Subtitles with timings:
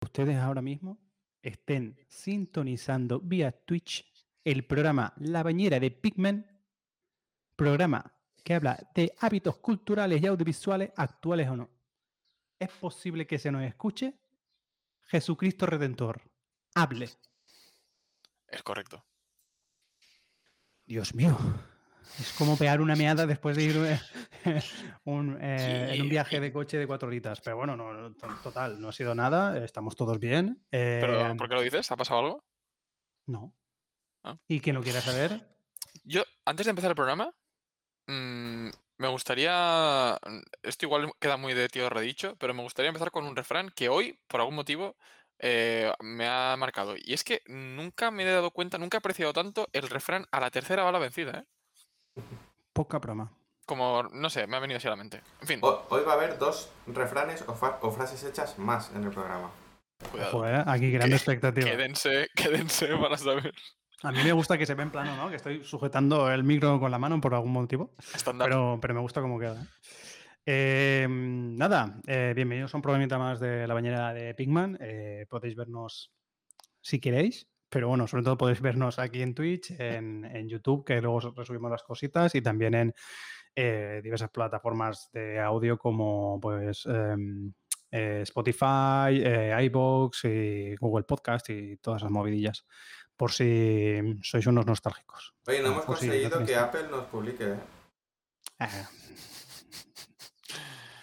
[0.00, 0.98] ustedes ahora mismo
[1.42, 4.06] estén sintonizando vía Twitch
[4.44, 6.46] el programa La Bañera de Pigmen,
[7.56, 11.70] programa que habla de hábitos culturales y audiovisuales actuales o no.
[12.58, 14.18] ¿Es posible que se nos escuche?
[15.02, 16.22] Jesucristo Redentor,
[16.74, 17.10] hable.
[18.48, 19.04] Es correcto.
[20.86, 21.36] Dios mío.
[22.18, 24.00] Es como pegar una meada después de ir eh,
[25.04, 27.40] un, eh, en un viaje de coche de cuatro horitas.
[27.40, 29.62] Pero bueno, no, total, no ha sido nada.
[29.64, 30.64] Estamos todos bien.
[30.70, 31.90] ¿Pero Eh, por qué lo dices?
[31.90, 32.44] ¿Ha pasado algo?
[33.26, 33.54] No.
[34.24, 34.36] Ah.
[34.48, 35.40] ¿Y quien lo quiera saber?
[36.04, 37.32] Yo, antes de empezar el programa,
[38.06, 38.68] mm,
[38.98, 40.18] me gustaría.
[40.62, 43.88] Esto igual queda muy de tío redicho, pero me gustaría empezar con un refrán que
[43.88, 44.96] hoy, por algún motivo,
[45.38, 46.96] eh, me ha marcado.
[46.98, 50.40] Y es que nunca me he dado cuenta, nunca he apreciado tanto el refrán a
[50.40, 51.44] la tercera bala vencida, ¿eh?
[52.72, 53.32] Poca broma.
[53.66, 55.22] Como, no sé, me ha venido así a la mente.
[55.40, 59.10] En fin, Ho- Hoy va a haber dos refranes o, frases hechas más en el
[59.10, 59.50] programa.
[60.10, 60.46] cuidado.
[60.48, 61.70] Eh, Aquí grande expectativa.
[61.70, 63.52] Quédense, quédense para saber.
[64.02, 65.28] A mí me gusta que se ve en plano, ¿no?
[65.28, 67.94] Que estoy sujetando el micro con la mano por algún motivo.
[68.14, 68.48] Estándar.
[68.48, 69.66] Pero, pero me gusta cómo queda.
[70.46, 74.78] Eh, nada, eh, bienvenidos a un programita más de la bañera de Pigman.
[74.80, 76.10] Eh, podéis vernos
[76.80, 81.00] si queréis, pero bueno, sobre todo podéis vernos aquí en Twitch, en, en YouTube, que
[81.00, 82.94] luego os resubimos las cositas, y también en
[83.54, 87.52] eh, diversas plataformas de audio como pues em,
[87.90, 92.66] eh, Spotify, eh, iVoox y Google Podcast y todas esas movidillas,
[93.16, 95.34] por si sois unos nostálgicos.
[95.46, 97.56] Oye, no Ah, hemos pues conseguido no que Apple nos publique, ¿eh?
[98.60, 98.66] Eh,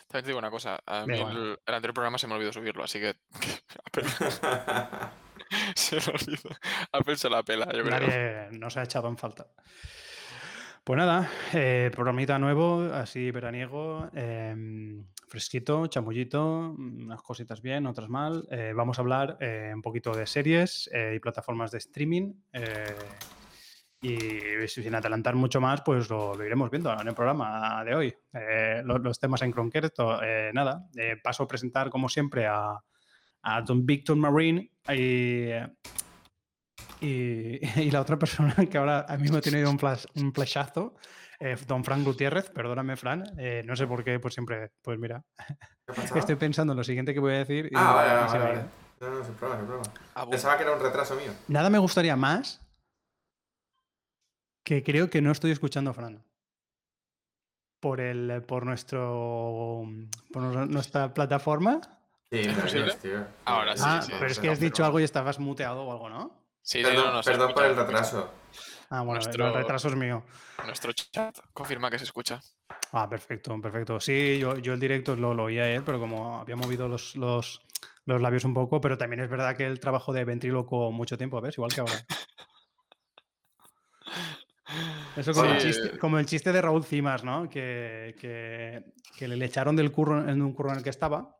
[0.07, 0.79] También te digo una cosa.
[0.85, 3.15] A mí el, el anterior programa se me olvidó subirlo, así que.
[5.77, 7.83] Se se la pela, yo.
[7.83, 9.47] Nadie nos ha echado en falta.
[10.83, 14.55] Pues nada, eh, programita nuevo, así veraniego, eh,
[15.27, 18.47] fresquito, chamullito, unas cositas bien, otras mal.
[18.49, 22.33] Eh, vamos a hablar eh, un poquito de series eh, y plataformas de streaming.
[24.01, 28.15] y sin adelantar mucho más, pues lo, lo iremos viendo en el programa de hoy.
[28.33, 30.19] Eh, lo- los, temas en concreto,
[30.53, 30.87] nada,
[31.21, 32.77] paso a presentar como siempre a,
[33.49, 35.51] a Don Victor Marine y,
[36.99, 40.33] y, y la otra persona que ahora a mí me ha tenido un, flash, un
[40.33, 40.95] flashazo,
[41.39, 45.23] eh, don Fran Gutiérrez, perdóname Fran, eh, no sé por qué, pues siempre, pues mira,
[46.15, 47.67] estoy pensando en lo siguiente que voy a decir.
[47.71, 48.53] y Ah, vale, vale, se vale.
[48.55, 48.65] va, ¿eh?
[48.99, 49.93] No, no, sin problema, sin problema.
[50.15, 51.31] Ah, Pensaba que era un retraso mío.
[51.47, 52.61] Nada me gustaría más
[54.65, 56.21] que creo que no estoy escuchando a Fran.
[57.79, 59.85] Por, el, por, nuestro,
[60.33, 61.79] por nuestra plataforma.
[62.29, 62.43] Sí,
[63.01, 63.25] tío.
[63.45, 65.91] Ahora sí, ah, sí, pero es que has pero- dicho algo y estabas muteado o
[65.91, 66.43] algo, ¿no?
[66.61, 68.29] Sí, Perdón, no, no, se perdón por el retraso.
[68.89, 70.23] Ah, bueno, Nuestro- el retraso es mío.
[70.65, 72.41] Nuestro chat confirma que se escucha.
[72.91, 73.99] Ah, perfecto, perfecto.
[74.01, 77.61] Sí, yo, yo el directo lo, lo oía él, pero como había movido los, los,
[78.05, 81.39] los labios un poco, pero también es verdad que el trabajo de ventríloco mucho tiempo,
[81.39, 81.57] ¿ves?
[81.57, 81.93] Igual que ahora.
[85.15, 87.49] Eso como, el chiste, como el chiste de Raúl Cimas, ¿no?
[87.49, 88.83] Que, que,
[89.17, 91.36] que le echaron del curro en un curro en el que estaba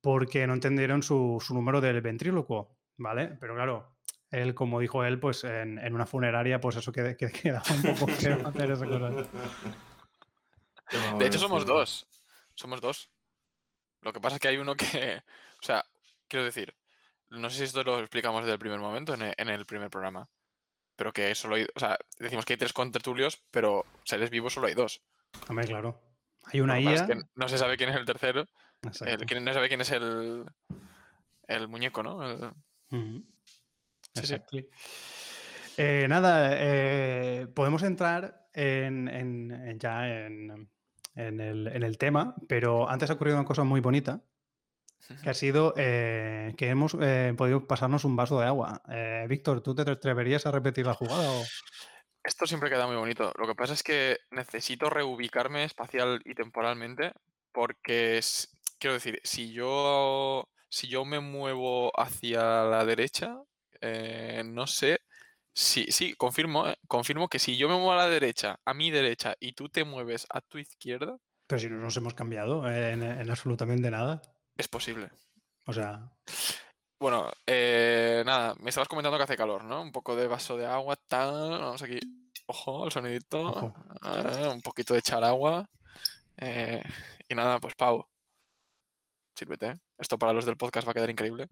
[0.00, 3.36] porque no entendieron su, su número del ventríloco, ¿vale?
[3.40, 3.96] Pero claro,
[4.30, 8.06] él, como dijo él, pues en, en una funeraria, pues eso queda, queda- un poco
[8.12, 8.76] feo hacer.
[10.88, 12.06] Qué mamón De hecho, somos dos.
[12.54, 13.10] Somos dos.
[14.02, 15.22] Lo que pasa es que hay uno que.
[15.62, 15.84] O sea,
[16.26, 16.74] quiero decir,
[17.28, 19.90] no sé si esto lo explicamos desde el primer momento en el, en el primer
[19.90, 20.26] programa.
[20.96, 21.66] Pero que solo hay.
[21.74, 25.02] O sea, decimos que hay tres contertulios, pero seres vivos solo hay dos.
[25.50, 26.00] Hombre, claro.
[26.46, 26.94] Hay una IA.
[26.94, 28.46] es que no se sabe quién es el tercero.
[29.06, 30.44] El- no sabe quién es el.
[31.46, 32.22] El muñeco, ¿no?
[32.28, 32.50] El-.
[34.14, 34.68] Sí, sí.
[35.76, 40.68] Eh, nada, eh, podemos entrar en, en- en- ya en,
[41.14, 44.20] en el, en el tema, pero antes ha ocurrido una cosa muy bonita,
[45.22, 46.96] que ha sido eh, que hemos
[47.36, 48.82] podido pasarnos un vaso de agua.
[49.28, 51.30] Víctor, ¿tú te atreverías a repetir la jugada?
[51.30, 51.42] O...
[52.22, 53.32] Esto siempre queda muy bonito.
[53.38, 57.12] Lo que pasa es que necesito reubicarme espacial y temporalmente
[57.52, 63.36] porque, es- quiero decir, si yo, si yo me muevo hacia la derecha,
[63.80, 65.00] eh, no sé
[65.54, 68.90] si, sí, confirmo, eh, confirmo que si yo me muevo a la derecha, a mi
[68.90, 73.02] derecha, y tú te mueves a tu izquierda, Pero si no nos hemos cambiado en,
[73.02, 74.22] en absolutamente nada.
[74.56, 75.10] es posible.
[75.66, 76.10] O sea,
[77.00, 79.82] Bueno, eh, nada, me estabas comentando que hace calor, ¿no?
[79.82, 81.50] Un poco de vaso de agua, tal.
[81.50, 81.98] Vamos aquí.
[82.46, 83.40] Ojo, el sonidito.
[83.40, 83.74] Ojo.
[84.02, 85.68] ah, un poquito de echar agua.
[86.38, 86.82] eh,
[87.28, 88.06] y nada, pues Pau.
[89.40, 89.72] Sírvete.
[89.96, 91.48] Esto para los del podcast va a quedar increíble.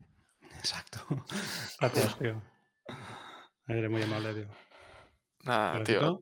[0.58, 0.98] exacto.
[1.80, 2.42] Gracias, tío.
[3.66, 4.48] Eres muy amable, tío.
[5.44, 6.20] Nada, tío.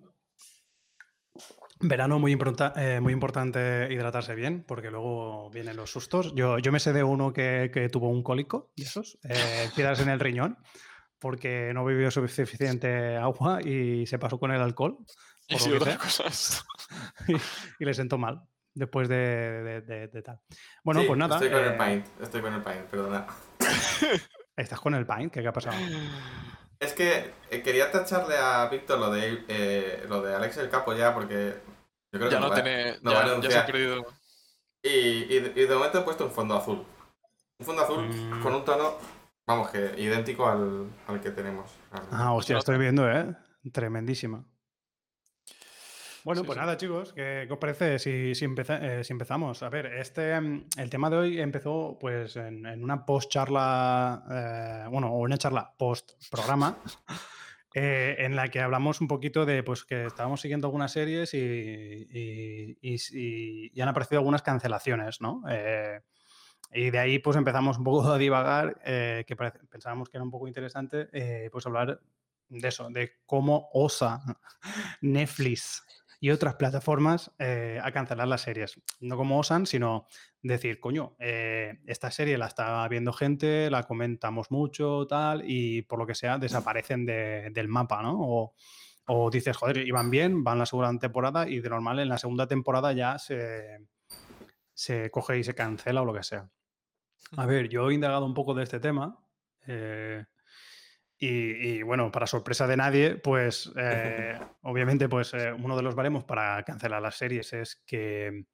[1.81, 2.39] Verano muy,
[2.77, 6.33] eh, muy importante hidratarse bien, porque luego vienen los sustos.
[6.37, 9.99] Yo, yo me sé de uno que, que tuvo un cólico de esos, eh, piedras
[9.99, 10.59] en el riñón,
[11.19, 14.99] porque no bebió suficiente agua y se pasó con el alcohol,
[15.49, 16.65] Y por lo que sea, cosas.
[17.81, 18.47] y, le sentó mal
[18.77, 20.39] después de, de- de- de tal.
[20.85, 21.35] Bueno, Sí, pues nada.
[21.37, 23.27] Estoy con el eh, Paint, estoy con el Paint, perdona.
[24.57, 25.31] ¿Estás con el Pine?
[25.31, 25.77] ¿Qué, qué ha pasado?
[26.79, 30.95] Es que eh, quería tacharle a Víctor lo de, eh, lo de Alex el Capo
[30.95, 31.55] ya, porque
[32.13, 32.99] yo creo Ya que no va- tiene.
[33.03, 34.07] nos va a Ya, ya se ha perdido.
[34.83, 36.85] Y, y, de- y de momento he puesto un fondo azul.
[37.59, 38.43] Un fondo azul Mm.
[38.43, 38.99] con un tono,
[39.47, 41.71] vamos, que idéntico al, al que tenemos.
[41.91, 43.35] Al- Ah, hostia, estoy viendo, ¿eh?
[43.73, 44.45] Tremendísima.
[46.27, 46.61] Bueno, Sí, pues sí.
[46.61, 49.63] nada, chicos, ¿qué, qué os parece si, si, empeza- eh, si empezamos?
[49.63, 54.25] A ver, este, mm, el tema de hoy empezó pues en, en una post charla,
[54.85, 56.83] eh, bueno, o una charla post programa,
[57.77, 61.39] eh, en la que hablamos un poquito de pues que estábamos siguiendo algunas series y,
[61.39, 65.45] y- y- y- han aparecido algunas cancelaciones, ¿no?
[65.49, 66.01] Eh,
[66.73, 70.33] y de ahí pues empezamos un poco a divagar, eh, que pensábamos que era un
[70.33, 71.07] poco interesante,
[71.53, 72.01] pues hablar
[72.49, 74.21] de eso, de cómo osa
[75.03, 75.85] Netflix
[76.21, 78.81] y otras plataformas eh, a cancelar las series.
[79.01, 80.07] No como osan, sino
[80.43, 85.99] decir, coño, eh, esta serie la está viendo gente, la comentamos mucho, tal, y por
[85.99, 88.17] lo que sea desaparecen de- del mapa, ¿no?
[88.19, 88.55] O,
[89.09, 92.47] o dices, joder, iban bien, van la segunda temporada y de normal en la segunda
[92.49, 93.87] temporada ya se,
[94.75, 96.49] se coge y se cancela o lo que sea.
[97.37, 99.19] A ver, yo he indagado un poco de este tema.
[99.67, 100.25] eh,
[101.19, 105.95] y, y, bueno, para sorpresa de nadie, pues eh, obviamente pues eh, uno de los
[105.95, 108.45] baremos para cancelar las series es que,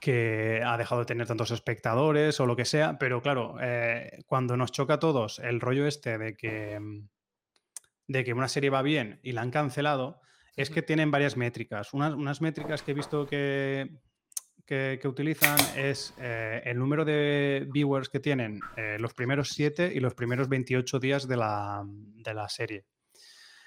[0.00, 4.56] que ha dejado de tener tantos espectadores o lo que sea, pero claro, eh, cuando
[4.56, 6.78] nos choca a todos el rollo este de que,
[8.08, 10.20] de que una serie va bien y la han cancelado,
[10.56, 11.94] es que tienen varias métricas.
[11.94, 13.90] Unas, unas métricas que he visto que,
[14.66, 20.00] que, utilizan es eh, el número de viewers que tienen eh, los primeros 7 y
[20.00, 22.84] los primeros 28 días de la, de la serie.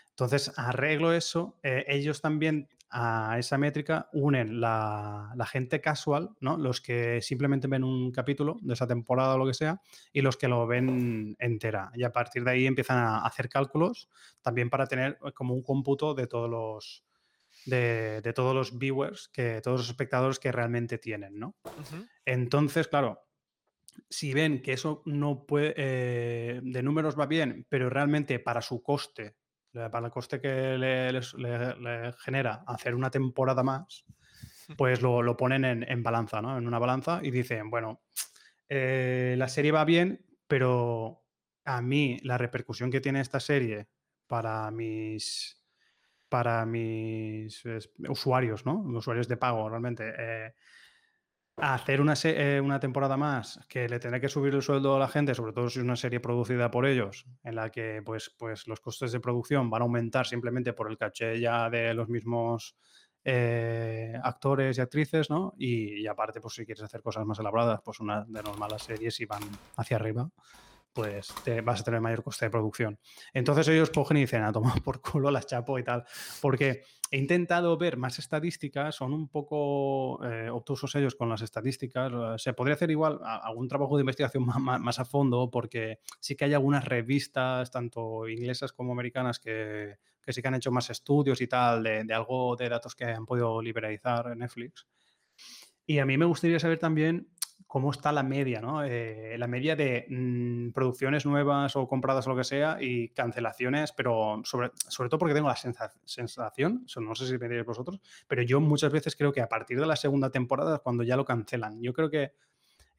[0.09, 6.57] Entonces, arreglo eso, eh, ellos también a esa métrica unen la, la gente casual, ¿no?
[6.57, 9.81] los que simplemente ven un capítulo de esa temporada o lo que sea,
[10.13, 11.91] y los que lo ven entera.
[11.93, 14.09] Y a partir de ahí empiezan a hacer cálculos
[14.41, 17.03] también para tener como un cómputo de todos los,
[17.69, 21.55] de, de todos los viewers, que, todos los espectadores que realmente tienen, ¿no?
[22.25, 23.21] Entonces, claro,
[24.09, 28.81] si ven que eso no puede, eh, de números va bien, pero realmente para su
[28.81, 29.35] coste,
[29.73, 34.05] le- para el coste que le, les- le- le genera hacer una temporada más,
[34.77, 36.57] pues lo, lo ponen en, en balanza, ¿no?
[36.57, 38.01] En una balanza y dicen, bueno,
[38.69, 41.23] eh, la serie va bien, pero
[41.65, 43.87] a mí la repercusión que tiene esta serie
[44.27, 45.56] para mis
[46.29, 47.63] para mis
[48.07, 48.79] usuarios, ¿no?
[48.79, 50.13] Usuarios de pago, realmente.
[50.17, 50.53] eh,
[51.57, 55.07] hacer una, eh, una temporada más que le tendrá que subir el sueldo a la
[55.07, 58.67] gente, sobre todo si es una serie producida por ellos, en la que pues, pues
[58.67, 62.75] los costes de producción van a aumentar simplemente por el caché ya de los mismos
[63.23, 65.55] eh, actores y actrices, ¿no?
[65.57, 69.25] Y, aparte, pues si quieres hacer cosas más elaboradas, pues una de las series y
[69.25, 69.41] van
[69.75, 70.29] hacia arriba,
[70.97, 72.97] pues te vas a tener mayor coste de producción.
[73.31, 76.03] Entonces ellos cogen y dicen, a tomar por culo las chapo y tal,
[76.41, 82.11] porque he intentado ver más estadísticas, son un poco eh, obtusos ellos con las estadísticas.
[82.11, 86.35] eh, Se podría hacer igual algún trabajo de investigación más- más a fondo, porque sí
[86.35, 90.89] que hay algunas revistas, tanto inglesas como americanas, que, que sí que han hecho más
[90.89, 94.87] estudios y tal, de, de algo de datos que han podido liberalizar en Netflix.
[95.85, 97.29] Y a mí me gustaría saber también
[97.67, 98.83] cómo está la media, ¿no?
[98.83, 103.91] Eh, la media de mm, producciones nuevas o compradas o lo que sea y cancelaciones,
[103.91, 107.99] pero sobre, sobre todo porque tengo la sensa- sensación, no sé si me diréis vosotros,
[108.27, 111.17] pero yo muchas veces creo que a partir de la segunda temporada es cuando ya
[111.17, 111.81] lo cancelan.
[111.81, 112.31] Yo creo que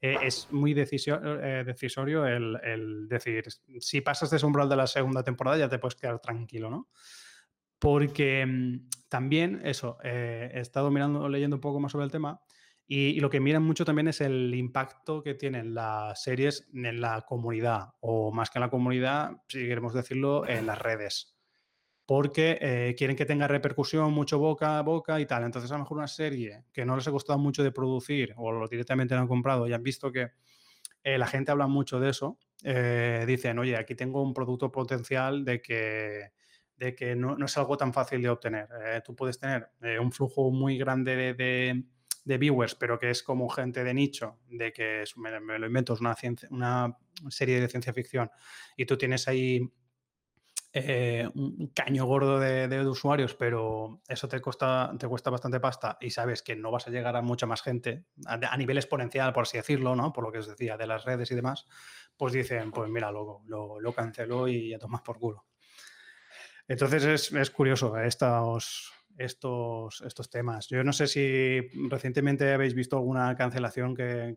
[0.01, 3.45] eh, es muy decisio- eh, decisorio el, el decir,
[3.79, 6.89] si pasas de ese umbral de la segunda temporada ya te puedes quedar tranquilo, ¿no?
[7.79, 12.39] Porque mm, también, eso, eh, he estado mirando, leyendo un poco más sobre el tema
[12.91, 17.21] y, lo que miran mucho también es el impacto que tienen las series en la
[17.21, 21.37] comunidad, o más que en la comunidad, si queremos decirlo, en las redes.
[22.07, 25.43] Porque eh, quieren que tenga repercusión, mucho boca a boca y tal.
[25.43, 28.51] Entonces, a lo mejor una serie que no les ha costado mucho de producir o
[28.51, 30.31] lo directamente lo han comprado y han visto que
[31.03, 35.45] eh, la gente habla mucho de eso, eh, dicen, oye, aquí tengo un producto potencial
[35.45, 36.31] de que,
[36.75, 38.67] de que no, es algo tan fácil de obtener.
[39.05, 39.69] Tú puedes tener
[40.01, 41.83] un flujo muy grande de, de-
[42.29, 45.93] de viewers, pero que es como gente de nicho, de que es- me, lo invento,
[45.93, 46.95] es una,
[47.29, 48.29] serie de ciencia ficción,
[48.77, 49.67] y tú tienes ahí
[50.71, 56.11] eh, un caño gordo de, usuarios, pero eso te cuesta, te cuesta bastante pasta y
[56.11, 59.57] sabes que no vas a llegar a mucha más gente a, nivel exponencial, por así
[59.57, 60.13] decirlo, ¿no?
[60.13, 61.65] Por lo que os decía, de las redes y demás,
[62.15, 65.45] pues dicen, pues mira, lo, lo, lo cancelo y ya tomas por culo.
[66.67, 70.67] Entonces es, es curioso estos, estos, estos temas.
[70.69, 71.59] Yo no sé si
[71.89, 74.35] recientemente habéis visto alguna cancelación que,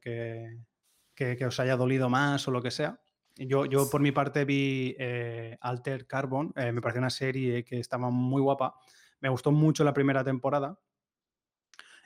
[1.14, 3.00] que os haya dolido más o lo que sea.
[3.36, 7.78] Yo, yo por mi parte vi eh, Alter Carbon, eh, me pareció una serie que
[7.78, 8.74] estaba muy guapa.
[9.20, 10.78] Me gustó mucho la primera temporada.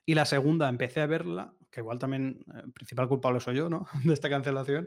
[0.04, 3.68] Y la segunda empecé a verla, que igual también el eh, principal culpable soy yo,
[3.68, 3.86] ¿no?
[4.04, 4.86] De esta cancelación,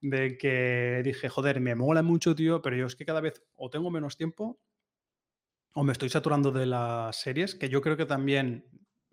[0.00, 3.70] de que dije, joder, me mola mucho, tío, pero yo es que cada vez o
[3.70, 4.60] tengo menos tiempo
[5.78, 8.64] o me estoy saturando de las series, que yo creo que también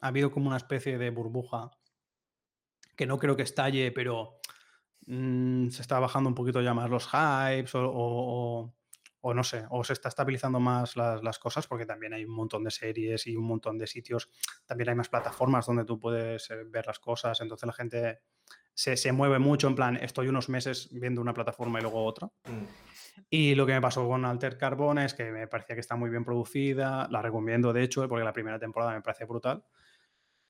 [0.01, 1.71] ha habido como una especie de burbuja
[2.95, 4.39] que no creo que estalle, pero
[5.07, 8.73] Mm, se está bajando un poquito ya más los hypes o,
[9.33, 12.71] no sé, o se está estabilizando más las, cosas porque también hay un montón de
[12.71, 14.29] series y un montón de sitios,
[14.65, 18.19] también hay más plataformas donde tú puedes eh, ver las cosas, entonces la gente
[18.73, 22.27] se, mueve mucho en plan, estoy unos meses viendo una plataforma y luego otra.
[22.45, 22.65] Mm.
[23.29, 26.09] Y lo que me pasó con Alter Carbon es que me parecía que está muy
[26.09, 29.63] bien producida, la recomiendo de hecho, porque la primera temporada me parece brutal.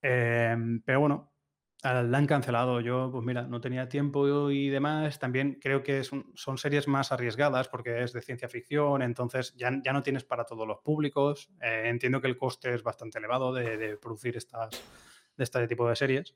[0.02, 1.36] Em, pero bueno,
[1.94, 2.82] la han cancelado.
[2.82, 5.20] Yo, pues mira, no tenía tiempo y demás.
[5.20, 9.94] También creo que son series más arriesgadas porque es de ciencia ficción, entonces ya, ya
[9.94, 11.50] no tienes para todos los públicos.
[11.62, 14.72] Eh, entiendo que el coste es bastante elevado de, producir estas,
[15.38, 16.36] de este tipo de series.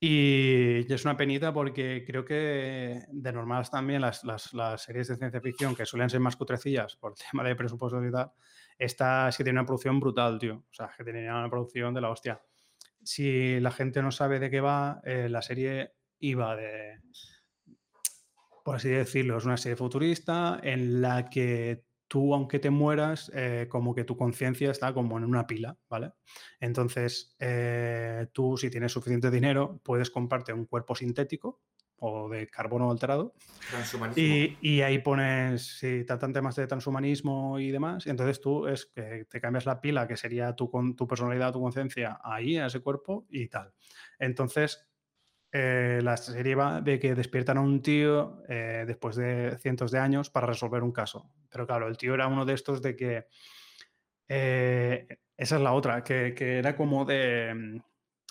[0.00, 5.40] Y, es una penita porque creo que de normal también las, las, series de ciencia
[5.40, 8.32] ficción, que suelen ser más cutrecillas por el tema de presupuesto y tal,
[8.78, 10.54] esta sí tiene una producción brutal, tío.
[10.54, 12.40] O sea, que tenía una producción de la hostia
[13.02, 17.00] si la gente no sabe de qué va, eh, la serie iba de,
[18.64, 23.68] por así decirlo, es una serie futurista en la que tú, aunque te mueras, eh,
[23.70, 26.10] como que tu conciencia está como en una pila, ¿vale?
[26.58, 31.60] Entonces, eh, tú, si tienes suficiente dinero, puedes comprarte un cuerpo sintético
[32.00, 33.32] o de carbono alterado.
[34.16, 38.86] Y, y, ahí pones, si tratan temas de transhumanismo y demás, y entonces tú es
[38.86, 42.80] que te cambias la pila, que sería tu, tu personalidad, tu conciencia, ahí, a ese
[42.80, 43.72] cuerpo y tal.
[44.18, 44.89] Entonces,
[45.52, 49.98] eh, la serie va de que despiertan a un tío eh, después de cientos de
[49.98, 51.30] años para resolver un caso.
[51.50, 53.26] Pero claro, el tío era uno de estos de que...
[54.28, 57.80] Eh, esa es la otra, que, que era como de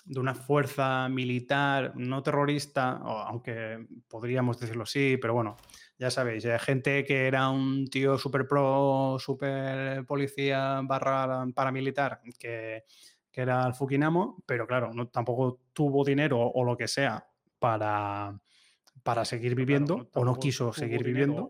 [0.04, 5.56] de una fuerza militar no terrorista, aunque podríamos decirlo así, pero bueno,
[5.98, 12.84] ya sabéis, hay gente que era un tío super pro, super policía barra paramilitar, que,
[13.30, 17.26] que era el Fukinamo, pero claro, no, tampoco tuvo dinero o lo que sea
[17.58, 18.38] para,
[19.02, 21.48] para seguir viviendo o no quiso seguir viviendo.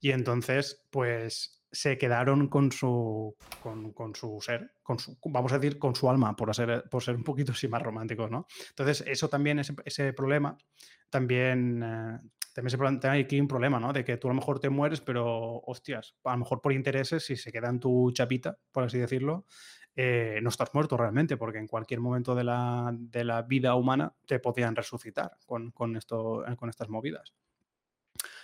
[0.00, 5.78] Y entonces, pues se quedaron con su, con, su ser, con su, vamos a decir,
[5.78, 8.46] con su alma, por ser, por ser un poquito así más románticos, ¿no?
[8.70, 10.56] Entonces, eso también, ese, ese problema,
[11.10, 12.18] también, eh,
[12.54, 13.92] también se plantea aquí un problema, ¿no?
[13.92, 17.26] De que tú a lo mejor te mueres, pero, hostias, a lo mejor por intereses,
[17.26, 19.44] si se queda en tu chapita, por así decirlo,
[19.98, 24.12] eh, no estás muerto realmente, porque en cualquier momento de la, de la vida humana
[24.26, 27.32] te podían resucitar con, con, esto, con estas movidas.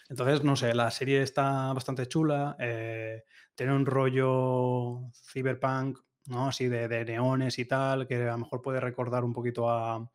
[0.09, 6.49] Entonces, no sé, la serie está bastante chula, eh, tiene un rollo cyberpunk, ¿no?
[6.49, 10.11] Así de, neones y tal, que a lo mejor puede recordar un poquito a,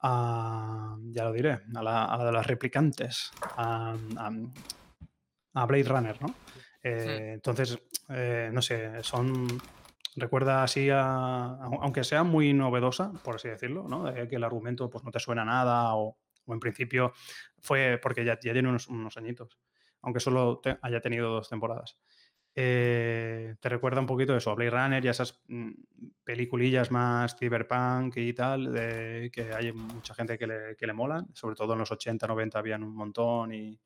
[0.00, 3.96] ya lo diré, a la, de las replicantes, a,
[5.66, 6.34] Blade Runner, ¿no?
[6.82, 7.78] Eh, entonces,
[8.08, 9.46] eh, no sé, son
[10.16, 14.12] recuerda así aunque sea muy novedosa, por así decirlo, ¿no?
[14.28, 16.16] que el argumento pues no te suena nada o,
[16.46, 17.12] o en principio
[17.60, 19.58] fue porque ya, ya tiene unos, unos, añitos,
[20.02, 21.98] aunque solo haya tenido dos temporadas.
[22.56, 25.72] Eh, te recuerda un poquito eso, a Blade Runner y a esas mm,
[26.22, 31.26] peliculillas más cyberpunk y tal, de, que hay mucha gente que le, que le molan,
[31.34, 33.80] sobre todo en los 80, 90 habían un montón y,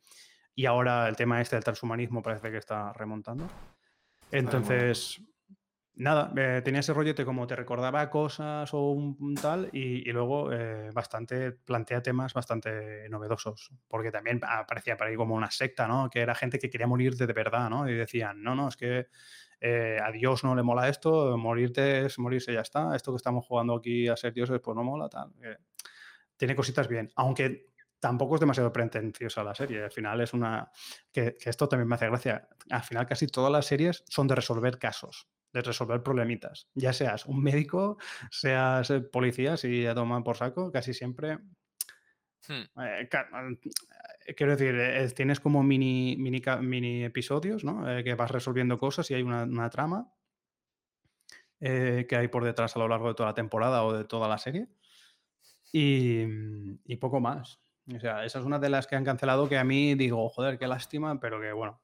[0.55, 3.47] y ahora el tema este del transhumanismo parece que está remontando.
[4.31, 5.23] Entonces,
[5.99, 10.91] nada, eh, tenía ese rollete como te recordaba cosas o un, tal y, luego eh,
[10.93, 16.09] bastante, plantea temas bastante novedosos, porque también aparecía para ahí como una secta, ¿no?
[16.09, 17.89] Que era gente que quería morir de, verdad, ¿no?
[17.89, 19.09] Y decían, no, no, es que
[19.61, 23.45] eh, a Dios no le mola esto, morirte es morirse ya está, esto que estamos
[23.45, 25.33] jugando aquí a ser dioses pues no mola, tal.
[26.37, 27.68] tiene cositas bien, aunque
[28.01, 29.85] tampoco es demasiado pretenciosa la serie.
[29.85, 30.71] Al final es una.
[31.13, 32.49] Que, que, esto también me hace gracia.
[32.71, 36.69] Al final, casi todas las series son de resolver casos de resolver problemitas.
[36.75, 37.99] Ya seas un médico,
[38.31, 41.39] seas eh, policía, si ya toman por saco, casi siempre
[42.49, 42.81] hmm.
[42.83, 43.09] eh,
[44.37, 47.91] quiero decir, eh, tienes como mini, mini, mini episodios, ¿no?
[47.91, 50.13] Eh, que vas resolviendo cosas y hay una, trama
[51.61, 54.39] que hay por detrás a lo largo de toda la temporada o de toda la
[54.39, 54.69] serie.
[55.73, 56.23] Y,
[56.85, 57.61] y, poco más.
[57.95, 60.59] O sea, esa es una de las que han cancelado que a mí digo, joder,
[60.59, 61.81] qué lástima, pero que bueno.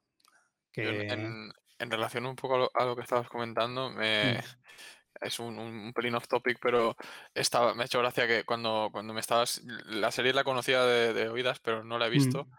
[0.70, 1.06] Que...
[1.06, 4.38] En, en, relación un poco a lo, que estabas comentando, me, mm
[5.20, 6.96] es un, un, pelín off topic, pero
[7.34, 9.62] estaba, me ha hecho gracia que cuando, cuando me estabas.
[9.87, 12.44] La serie la conocía de, oídas, pero no la he visto.
[12.44, 12.50] Mm.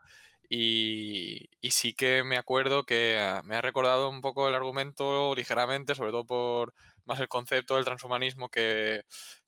[0.50, 5.34] Y, y, sí que me acuerdo que ah, me ha recordado un poco el argumento
[5.36, 6.74] ligeramente, sobre todo por
[7.06, 9.04] más el concepto del transhumanismo que,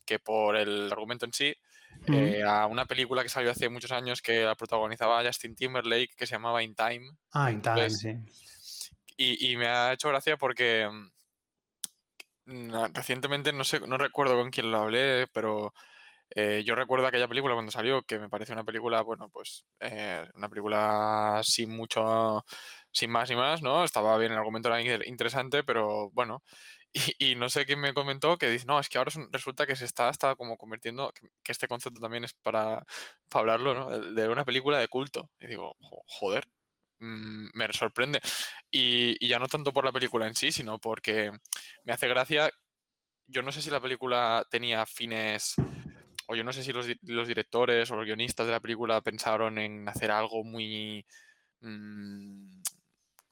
[0.06, 1.56] que por el argumento en sí.
[2.08, 2.14] Mm.
[2.14, 6.26] Eh, a una película que salió hace muchos años que la protagonizaba Justin Timberlake, que
[6.26, 7.12] se llamaba In Time.
[7.32, 8.16] Ah, In Time, sí.
[9.18, 10.88] Y, y, me ha hecho gracia porque
[12.46, 15.74] mm, recientemente, no sé, no recuerdo con quién lo hablé, pero
[16.30, 20.26] eh, yo recuerdo aquella película cuando salió, que me pareció una película, bueno, pues eh,
[20.36, 22.46] una película sin mucho,
[22.92, 23.84] sin más y más, ¿no?
[23.84, 26.44] Estaba bien, el argumento era interesante, pero bueno.
[27.20, 29.86] Y, no sé quién me comentó que dice, no, es que ahora resulta que se
[29.86, 32.86] está, está como convirtiendo, que, este concepto también es para,
[33.30, 34.00] para hablarlo, ¿no?
[34.00, 35.30] De una película de culto.
[35.40, 35.76] Y digo,
[36.08, 36.48] joder,
[37.00, 38.22] Mm, me sorprende.
[38.72, 41.32] Y, ya no tanto por la película en sí, sino porque
[41.84, 42.50] me hace gracia.
[43.28, 45.56] Yo no sé si la película tenía fines,
[46.28, 46.88] o yo no sé si los,
[47.28, 51.06] directores o los guionistas de la película pensaron en hacer algo muy...
[51.62, 52.62] Mm,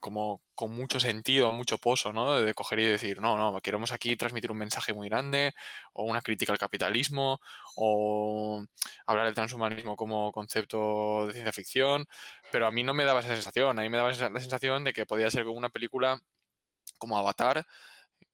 [0.06, 2.40] como con mucho sentido, mucho pozo, ¿no?
[2.40, 5.56] De coger y decir, no, no, queremos aquí transmitir un mensaje muy grande,
[5.94, 7.40] o una crítica al capitalismo,
[7.76, 8.64] o
[9.08, 12.06] hablar del transhumanismo como concepto de ciencia ficción,
[12.52, 14.94] pero a mí no me daba esa sensación, a mí me daba la sensación de
[14.94, 16.22] que podía ser una película
[17.00, 17.66] como Avatar,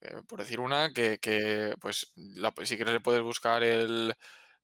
[0.01, 2.11] eh, por decir una, que, que pues
[2.65, 4.13] si quieres le puedes buscar el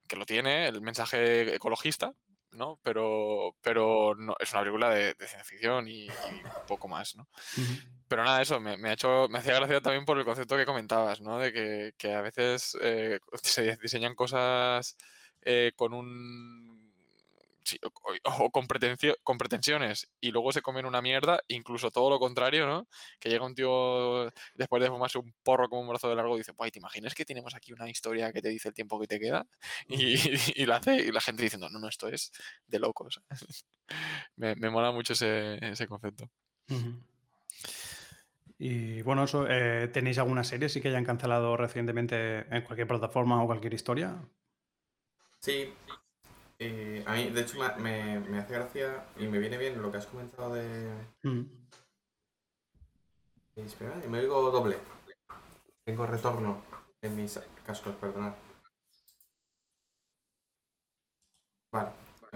[0.09, 2.13] que lo tiene, el mensaje ecologista,
[2.51, 2.79] ¿no?
[2.83, 6.07] Pero, pero no, es una película de, ciencia ficción y,
[6.67, 7.27] poco más, ¿no?
[8.07, 11.21] Pero nada, eso me, ha hecho, me hacía gracia también por el concepto que comentabas,
[11.21, 11.39] ¿no?
[11.39, 14.95] De que, que a veces eh, se diseñan cosas
[15.41, 16.86] eh, con un
[18.23, 18.67] o, con,
[19.23, 22.87] con, pretensiones y luego se comen una mierda, incluso todo lo contrario, ¿no?
[23.19, 26.39] Que llega un tío después de fumarse un porro como un brazo de largo y
[26.39, 29.07] dice, pues ¿te imaginas que tenemos aquí una historia que te dice el tiempo que
[29.07, 29.45] te queda?
[30.57, 32.31] Y, la hace y la gente diciendo, no, no, esto es
[32.67, 33.21] de locos.
[34.35, 36.29] me, mola mucho ese, concepto.
[38.59, 43.41] Y bueno, eso, eh, ¿tenéis alguna serie sí que hayan cancelado recientemente en cualquier plataforma
[43.43, 44.19] o cualquier historia?
[45.39, 45.73] Sí,
[46.59, 49.97] eh, a mí, de hecho, me, me, hace gracia y me viene bien lo que
[49.97, 50.91] has comentado de.
[51.23, 51.43] Mm.
[53.55, 54.77] Espera, me oigo doble.
[55.85, 56.61] Tengo retorno
[57.01, 58.33] en mis cascos, perdonad.
[61.71, 61.91] Vale,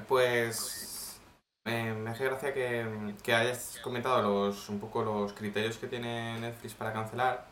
[0.07, 1.19] pues
[1.65, 6.73] me hace gracia que, que, hayas comentado los, un poco los criterios que tiene Netflix
[6.73, 7.47] para cancelar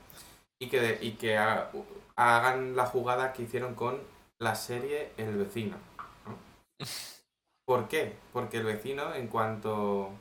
[0.59, 4.01] y que, y que hagan la jugada que hicieron con
[4.39, 5.88] la serie El vecino.
[7.65, 8.15] ¿Por qué?
[8.33, 10.11] Porque el vecino, en cuanto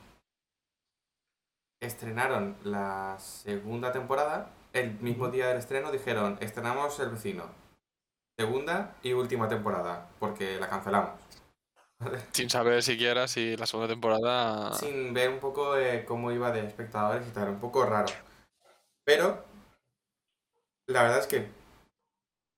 [1.81, 7.45] estrenaron la segunda temporada, el mismo día del estreno dijeron, estrenamos el vecino.
[8.37, 11.19] Segunda y última temporada, porque la cancelamos.
[12.33, 14.73] Sin saber siquiera si la segunda temporada...
[14.75, 15.73] Sin ver un poco
[16.05, 18.13] cómo iba de espectadores y tal, un poco raro.
[19.03, 19.43] Pero,
[20.87, 21.49] la verdad es que,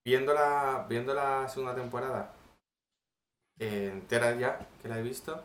[0.03, 2.33] viendo la, viendo la segunda temporada
[3.61, 5.43] entera ya, que la he visto.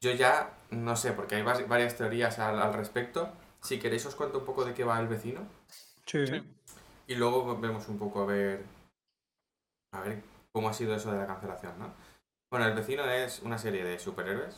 [0.00, 3.32] Yo ya no sé, porque hay varias teorías al, respecto.
[3.62, 5.40] Si queréis os cuento un poco de qué va el vecino.
[6.04, 6.24] Sí.
[7.06, 8.64] Y luego vemos un poco a ver,
[9.92, 11.94] a ver cómo ha sido eso de la cancelación, ¿no?
[12.50, 14.56] Bueno, el vecino es una serie de superhéroes.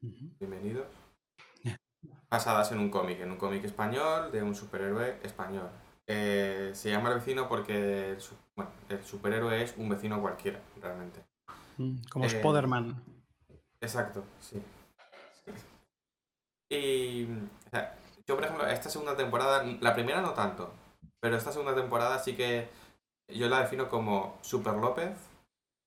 [0.00, 0.88] Bienvenidos.
[2.30, 5.70] Basadas en un cómic, en un cómic español de un superhéroe español.
[6.10, 8.16] Eh, se llama el vecino porque
[8.88, 11.22] el, superhéroe es un vecino cualquiera, realmente.
[11.76, 13.02] Mm, como eh, Spiderman.
[13.80, 14.62] Exacto, sí.
[16.70, 17.26] Y
[18.26, 20.72] yo, por ejemplo, esta segunda temporada, la primera no tanto,
[21.20, 22.68] pero esta segunda temporada sí que
[23.28, 25.14] yo la defino como Super López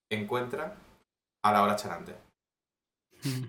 [0.08, 0.76] encuentra
[1.42, 2.14] a la hora charante.
[3.24, 3.48] Un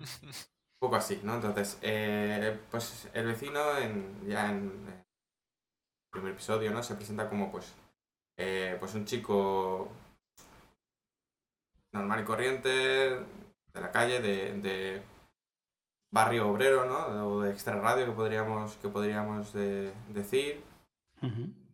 [0.80, 1.36] poco así, ¿no?
[1.36, 5.04] Entonces, eh, pues el vecino en, ya en,
[6.14, 6.84] primer episodio, ¿no?
[6.84, 7.74] Se presenta como pues,
[8.38, 9.90] eh, pues un chico
[11.92, 15.02] normal y corriente de la calle, de,
[16.12, 17.28] barrio obrero, ¿no?
[17.28, 20.64] O de extra radio que podríamos, que podríamos decir.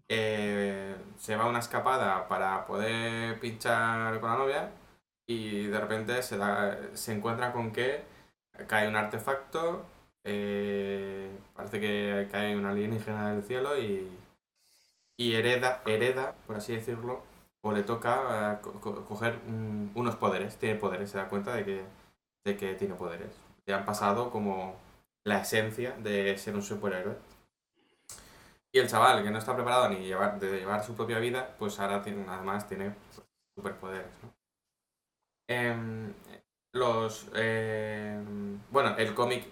[0.07, 4.71] Eh, se va a una escapada para poder pinchar con la novia
[5.27, 8.03] y de repente se, da, se encuentra con que
[8.67, 9.85] cae un artefacto,
[10.23, 14.18] eh, parece que cae un alienígena del cielo y,
[15.19, 17.21] y hereda, hereda, por así decirlo,
[17.61, 21.53] o le toca eh, co- co- coger mm, unos poderes, tiene poderes, se da cuenta
[21.55, 21.83] de que,
[22.45, 23.31] de que tiene poderes.
[23.67, 24.75] Le han pasado como
[25.25, 27.17] la esencia de ser un superhéroe.
[28.71, 31.79] Y el chaval, que no está preparado ni llevar, de llevar su propia vida, pues
[31.79, 32.95] ahora además tiene
[33.55, 34.07] superpoderes.
[34.23, 34.33] ¿no?
[35.47, 36.13] Em,
[36.73, 37.27] los.
[37.35, 39.45] em, bueno, el cómic.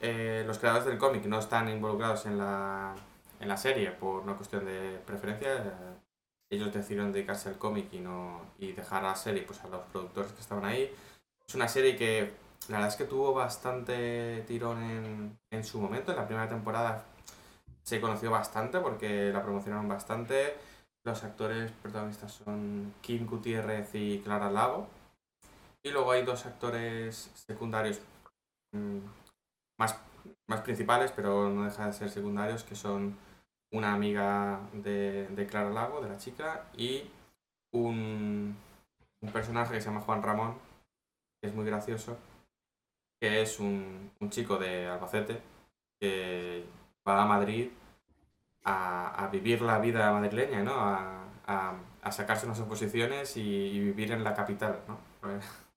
[0.00, 2.94] eh, los creadores del cómic no están involucrados en la,
[3.40, 5.56] en la serie por una cuestión de preferencia.
[5.56, 5.94] eh,
[6.50, 10.32] ellos decidieron dedicarse al cómic y no y dejar la serie pues, a los productores
[10.32, 10.90] que estaban ahí.
[11.46, 12.32] Es una serie que
[12.68, 16.12] la verdad es que tuvo bastante tirón en, en su momento.
[16.12, 17.04] En la primera temporada
[17.82, 20.56] se conoció bastante porque la promocionaron bastante.
[21.04, 24.88] Los actores protagonistas son Kim Gutiérrez y Clara Lago.
[25.82, 28.00] Y luego hay dos actores secundarios
[28.72, 28.98] mm,
[29.78, 29.98] más,
[30.46, 33.16] más principales, pero no deja de ser secundarios, que son
[33.72, 37.04] una amiga de, de Clara Lago, de la chica, y
[37.72, 38.56] un,
[39.22, 40.54] un personaje que se llama Juan Ramón,
[41.40, 42.18] que es muy gracioso,
[43.20, 45.40] que es un, un chico de Albacete
[46.00, 46.64] que
[47.06, 47.70] va a Madrid
[48.64, 50.74] a, a vivir la vida madrileña, ¿no?
[50.74, 54.98] A, a- a sacarse unas oposiciones y, y vivir en la capital, ¿no?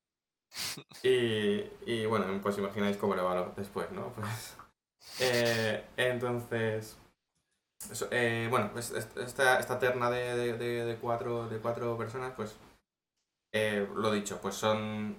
[1.04, 4.10] Y, y bueno, pues imagináis cómo le va después, ¿no?
[4.14, 4.58] Pues,
[5.20, 6.98] eh, entonces,
[7.92, 12.34] eso, eh, bueno, est- esta, esta terna de, de- de- de cuatro, de cuatro personas,
[12.36, 12.56] pues,
[13.54, 15.16] eh, lo dicho, pues son,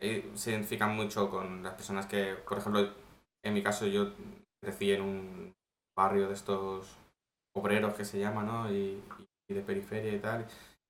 [0.00, 2.88] eh, se identifican mucho con las personas que, por ejemplo,
[3.42, 4.12] en mi caso yo
[4.60, 5.54] crecí en un
[5.96, 6.96] barrio de estos
[7.54, 8.70] obreros que se llama, ¿no?
[8.72, 9.02] Y,
[9.48, 10.46] y de periferia y tal.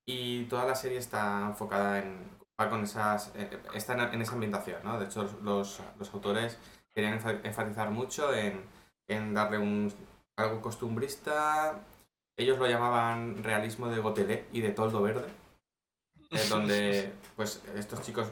[0.06, 2.18] Y toda la serie está enfocada en,
[2.60, 4.98] va con esas, eh, está en, en esa ambientación, ¿no?
[4.98, 6.58] De hecho, los, los autores
[6.94, 8.62] querían enfa- enfatizar mucho en,
[9.08, 9.92] en darle un,
[10.37, 11.81] algo costumbrista.
[12.37, 15.29] Ellos lo llamaban realismo de Gotelé y de toldo verde,
[16.31, 18.29] eh, donde pues estos chicos,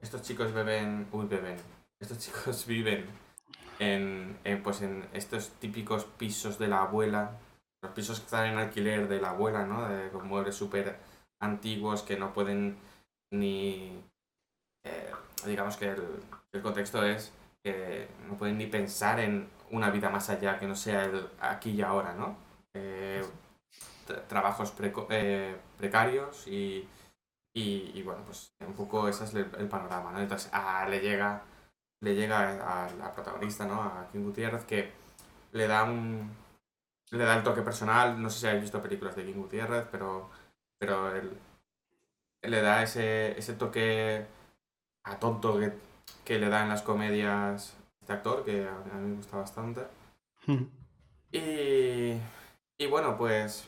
[0.00, 1.56] estos chicos beben, uy, beben,
[2.00, 3.06] estos chicos viven
[3.78, 7.38] en, en, pues en estos típicos pisos de la abuela,
[7.82, 9.88] los pisos que están en alquiler de la abuela, ¿no?
[9.88, 10.96] De, con muebles súper
[11.40, 12.78] antiguos que no pueden
[13.30, 14.02] ni...
[14.84, 15.12] eh,
[15.44, 16.02] digamos que el,
[16.52, 20.74] el contexto es que no pueden ni pensar en una vida más allá que no
[20.76, 22.36] sea el aquí y ahora, ¿no?
[22.74, 23.24] Eh,
[24.06, 26.88] tra- trabajos preco- eh, precarios y,
[27.54, 30.20] y, bueno, pues un poco ese es el, panorama, ¿no?
[30.20, 30.50] Entonces
[30.88, 31.42] le llega
[32.02, 33.82] le llega a la protagonista, ¿no?
[33.82, 34.92] A Kim Gutiérrez, que
[35.52, 36.30] le da un.
[37.10, 38.20] le da el toque personal.
[38.22, 40.30] No sé si habéis visto películas de Kim Gutiérrez, pero.
[40.78, 41.38] pero él,
[42.42, 44.26] le da ese, ese toque
[45.04, 45.72] a tonto que,
[46.24, 47.75] que le da en las comedias
[48.06, 49.80] este actor, que a, mí me gusta bastante.
[51.32, 52.12] Y,
[52.78, 53.64] y bueno, pues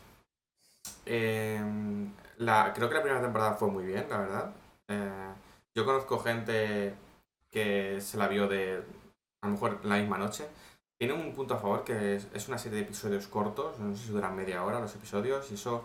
[1.04, 4.54] em, la, creo que la primera temporada fue muy bien, la verdad.
[4.86, 5.34] Eh,
[5.74, 6.94] yo conozco gente
[7.50, 8.84] que se la vio de
[9.40, 10.46] a lo mejor la misma noche.
[10.96, 14.06] Tiene un punto a favor que es, es una serie de episodios cortos, no sé
[14.06, 15.84] si duran media hora los episodios, y eso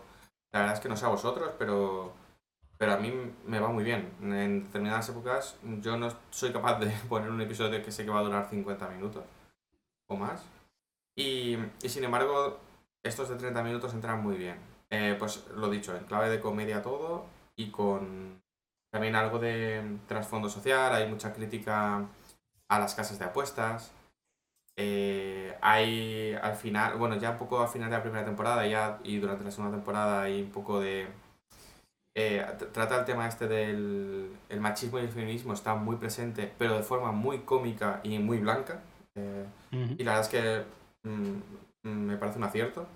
[0.51, 2.13] la verdad es que no sé a vosotros, pero,
[2.83, 3.13] pero a mí
[3.45, 4.11] me va muy bien.
[4.21, 8.19] En determinadas épocas yo no soy capaz de poner un episodio que sé que va
[8.19, 9.23] a durar 50 minutos
[10.07, 10.43] o más.
[11.15, 12.59] Y, y sin embargo,
[13.01, 14.57] estos de 30 minutos entran muy bien.
[14.89, 18.41] Eh, pues lo dicho, en clave de comedia todo y con
[18.91, 22.05] también algo de trasfondo social, hay mucha crítica
[22.67, 23.93] a las casas de apuestas.
[24.75, 28.99] Eh, hay al final, bueno, ya un poco al final de la primera temporada ya
[29.05, 31.22] y durante la segunda temporada hay un poco de...
[32.15, 36.51] eh, tr- trata el tema este del el machismo y el feminismo, está muy presente,
[36.57, 38.81] pero de forma muy cómica y muy blanca.
[39.15, 39.95] Eh, Ujú.
[39.97, 40.29] y la verdad es
[41.03, 42.87] que mm, mm, me parece un acierto.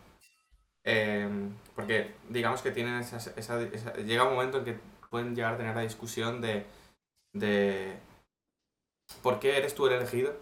[0.86, 1.27] Eh,
[1.75, 5.58] porque digamos que tienen esas- esa, esa- Llega un momento en que pueden llegar a
[5.58, 6.65] tener la discusión de,
[7.34, 7.97] de
[9.21, 10.36] ¿por qué eres tú el elegido?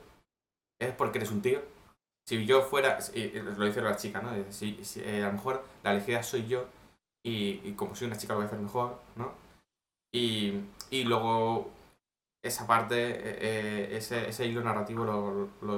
[0.80, 1.62] ¿Es porque eres un tío?
[2.28, 4.32] Si yo fuera, y lo dice la chica, ¿no?
[4.52, 6.66] Si, si, eh, a lo mejor la elegida soy yo
[7.26, 9.32] y, y como soy una chica lo voy a hacer mejor, ¿no?
[10.14, 10.62] Y,
[10.92, 11.72] y luego
[12.44, 15.78] esa parte, eh, ese, ese hilo narrativo lo, lo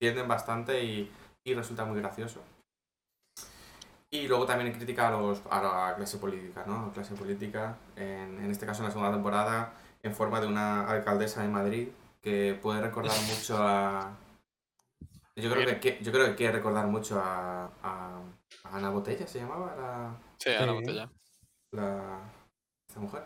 [0.00, 1.12] tienden bastante y,
[1.44, 2.40] y resulta muy gracioso.
[4.10, 6.90] Y luego también critica a, los, a la clase política, ¿no?
[6.92, 11.42] Clase política, en, en este caso en la segunda temporada, en forma de una alcaldesa
[11.42, 11.88] de Madrid
[12.22, 14.10] que puede recordar mucho a...
[15.36, 18.18] Yo creo que, que- yo creo que quiere recordar mucho a, a,
[18.64, 20.78] a Ana Botella, se llamaba la, Sí, a la Sí.
[20.80, 21.10] botella.
[21.72, 22.20] la,
[22.88, 23.22] esta mujer.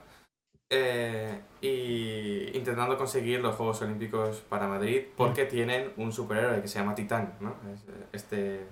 [0.70, 6.78] eh, y intentando conseguir los Juegos Olímpicos para Madrid porque tienen un superhéroe que se
[6.80, 7.54] llama Titán, ¿no?
[7.72, 8.66] Es, eh, Este,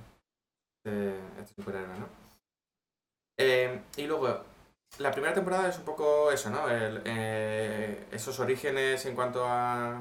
[0.85, 2.09] este, este superhéroe, ¿no?
[3.39, 4.43] Eh, y luego,
[4.99, 6.69] la primera temporada es un poco eso, ¿no?
[6.69, 10.01] El, eh, esos orígenes en cuanto a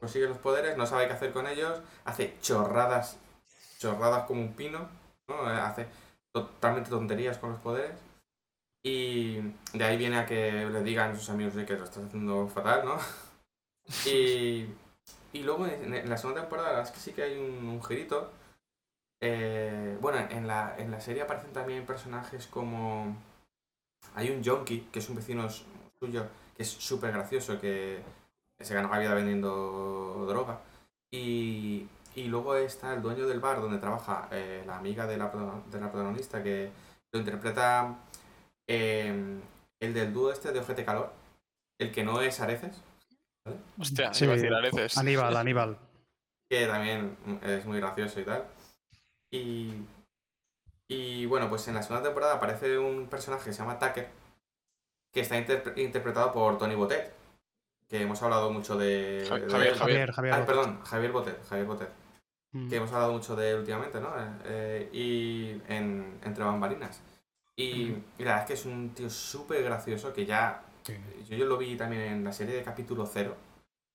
[0.00, 3.18] consigue los poderes, no sabe qué hacer con ellos, hace chorradas,
[3.78, 4.88] chorradas como un pino,
[5.28, 5.42] ¿no?
[5.46, 5.86] Hace
[6.36, 7.98] totalmente tonterías con los poderes.
[8.82, 9.38] Y
[9.72, 12.46] de ahí viene a que le digan a sus amigos de que lo estás haciendo
[12.48, 12.98] fatal, ¿no?
[14.04, 14.66] Y,
[15.32, 17.82] y luego en, la segunda temporada, la verdad es que sí que hay un, un
[17.82, 18.32] girito.
[19.20, 23.16] Eh, bueno, en la, en la serie aparecen también personajes como.
[24.16, 28.02] Hay un junkie, que es un vecino suyo, que es súper gracioso, que
[28.58, 30.58] se gana la vida vendiendo droga.
[31.12, 35.30] Y, y luego está el dueño del bar donde trabaja eh, la amiga de la,
[35.30, 36.70] pro- de la protagonista, que
[37.12, 37.94] lo interpreta
[38.68, 39.38] eh,
[39.80, 41.12] el del dúo este de Ojete Calor,
[41.78, 42.82] el que no es Areces,
[43.78, 44.98] Hostia, Sí, iba a decir Areces.
[44.98, 45.78] Aníbal, Aníbal.
[46.50, 48.44] que también es muy gracioso y tal.
[49.30, 49.72] Y,
[50.88, 54.08] y bueno, pues en la segunda temporada aparece un personaje que se llama Tucker,
[55.12, 57.12] que está interpre- interpretado por Tony Botet,
[57.88, 59.24] que hemos hablado mucho de...
[59.28, 59.76] Ja- de Javier.
[59.76, 60.34] Javier, Javier.
[60.34, 61.90] Ah, perdón, Javier Botet, Javier Botet,
[62.56, 62.68] Mm.
[62.70, 64.12] que hemos hablado mucho de él últimamente, ¿no?
[64.44, 67.00] Eh, y en, entre bambalinas.
[67.56, 68.02] Y, Ujú.
[68.18, 70.62] y la verdad es que es un tío súper gracioso que ya...
[70.82, 70.94] Sí.
[71.28, 73.36] Yo, yo lo vi también en la serie de capítulo cero.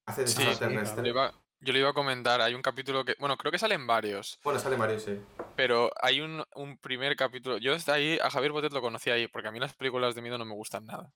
[0.06, 0.44] Hace de Sí.
[0.60, 3.60] Yo le iba, yo le iba a comentar, hay un capítulo que, bueno, creo que
[3.60, 5.20] salen varios, Bueno, sale Mario, sí.
[5.56, 9.28] pero hay un, un primer capítulo, yo desde ahí, a Javier Botet lo conocí ahí,
[9.28, 11.14] porque a mí las películas de miedo no me gustan nada,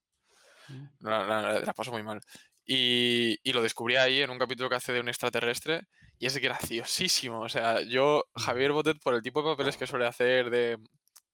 [0.69, 0.85] Mm.
[1.01, 2.21] la, la- la- la paso muy mal.
[2.65, 5.87] Y, y lo descubrí ahí en un capítulo que hace de un extraterrestre
[6.19, 10.05] y es graciosísimo, o sea, yo, Javier Botet, por el tipo de papeles que suele
[10.07, 10.77] hacer de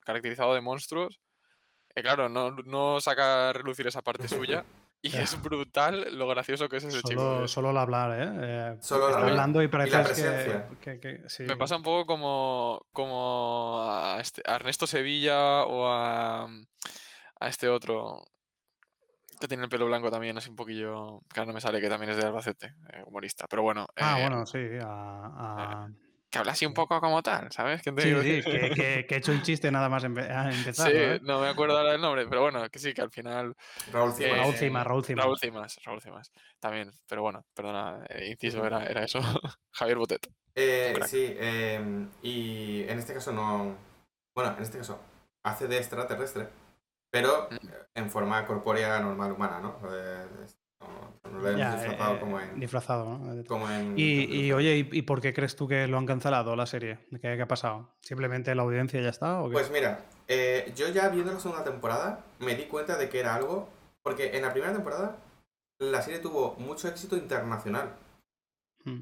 [0.01, 1.19] caracterizado de monstruos,
[1.95, 4.63] eh, claro, no, no saca a relucir esa parte suya.
[5.03, 7.19] Y es brutal lo gracioso que es ese chico.
[7.19, 7.47] Solo, tío.
[7.47, 8.31] solo al hablar, ¿eh?
[8.43, 9.31] Eh, Solo al está hablar.
[9.31, 10.69] hablando y parece que, presencia.
[10.79, 11.41] que- que- sí.
[11.43, 17.67] Me pasa un poco como, como a, este- a Ernesto Sevilla o a, a este
[17.67, 18.23] otro
[19.41, 21.21] que tiene el pelo blanco también, así un poquillo.
[21.27, 23.45] Claro, no me sale que también es de Albacete, eh, humorista.
[23.49, 24.59] Pero bueno, Ah, eh, bueno, sí.
[24.81, 25.25] a-
[25.83, 25.89] a-
[26.29, 27.81] que habla así un poco como tal, ¿sabes?
[27.81, 28.41] ¿Qué te Sí, que,
[29.01, 30.87] que- que he hecho un chiste nada más empe- a empezar.
[30.89, 31.19] Sí, ¿no, eh?
[31.23, 33.53] no me acuerdo ahora del nombre, pero bueno, que sí, que al final.
[33.91, 34.37] Raúl Cimas.
[34.37, 35.25] Raúl eh, Cimas, Raúl Cimas.
[35.25, 36.31] Raúl Cimas, Raúl Cimas.
[36.61, 39.19] También, pero bueno, perdona, eh, inciso, era, era eso.
[39.71, 40.25] Javier Botet.
[40.55, 43.75] Eh, sí, eh, y en este caso no.
[44.33, 45.01] Bueno, en este caso
[45.43, 46.47] hace de extraterrestre,
[47.11, 47.67] pero Mm.
[47.95, 49.77] en forma corpórea normal humana, ¿no?
[49.93, 50.25] Eh,
[50.79, 52.59] no, no lo hemos Ya, disfrazado eh, como en.
[52.59, 53.43] disfrazado, ¿no?
[53.45, 56.65] Como en Y, oye, ¿y, y por qué crees tú que lo han cancelado la
[56.65, 56.99] serie?
[57.11, 57.93] ¿Qué, qué ha pasado?
[58.01, 59.41] ¿Simplemente la audiencia ya está?
[59.41, 59.53] ¿o qué?
[59.53, 63.35] Pues mira, eh, yo ya viendo la segunda temporada me di cuenta de que era
[63.35, 63.69] algo.
[64.03, 65.17] Porque en la primera temporada
[65.77, 67.93] la serie tuvo mucho éxito internacional.
[68.83, 69.01] Mm.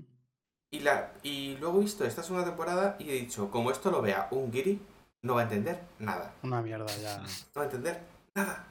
[0.72, 4.02] Y, la, y luego he visto esta segunda temporada y he dicho, como esto lo
[4.02, 4.82] vea un guiri,
[5.22, 6.34] no va a entender nada.
[6.44, 7.18] Una mierda ya.
[7.18, 8.02] No va a entender
[8.36, 8.66] nada.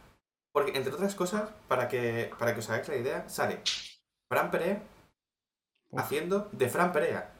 [0.52, 3.62] Porque, entre otras cosas, para que, para que os hagáis la idea, sale
[4.30, 4.82] Fran Perea
[5.90, 7.32] Uf, haciendo de Fran Perea.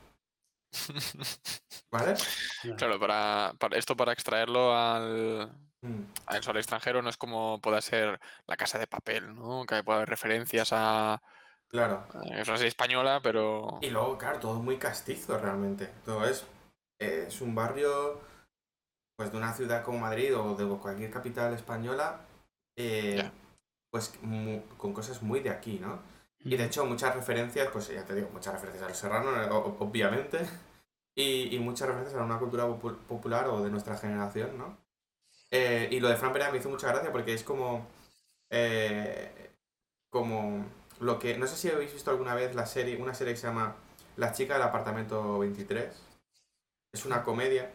[1.90, 2.14] ¿Vale?
[2.76, 8.18] Claro, para, para esto para extraerlo al, Mm, al extranjero no es como pueda ser
[8.46, 9.64] la casa de papel, ¿no?
[9.64, 11.22] Que puede haber referencias a.
[11.68, 12.04] claro.
[12.14, 13.78] a- Es una serie española, pero.
[13.80, 15.86] Y luego, claro, todo muy castizo realmente.
[16.04, 16.44] Todo es,
[16.98, 18.20] es un barrio
[19.18, 22.20] pues de una ciudad como Madrid o de cualquier capital española,
[22.76, 23.28] eh,
[23.90, 25.98] pues mu- con cosas muy de aquí, ¿no?
[26.38, 29.50] Y de hecho muchas referencias, pues ya te digo, muchas referencias a los serranos, eh,
[29.80, 30.38] obviamente,
[31.16, 34.78] y, y muchas referencias a una cultura popu- popular o de nuestra generación, ¿no?
[35.50, 37.86] Eh, y lo de Fran Perea me hizo mucha gracia porque es como...
[38.50, 39.50] eh,
[40.10, 40.66] como
[41.00, 41.38] lo que...
[41.38, 43.76] No sé si habéis visto alguna vez la serie, una serie que se llama
[44.16, 45.94] La chica del apartamento 23.
[46.92, 47.70] Es una comedia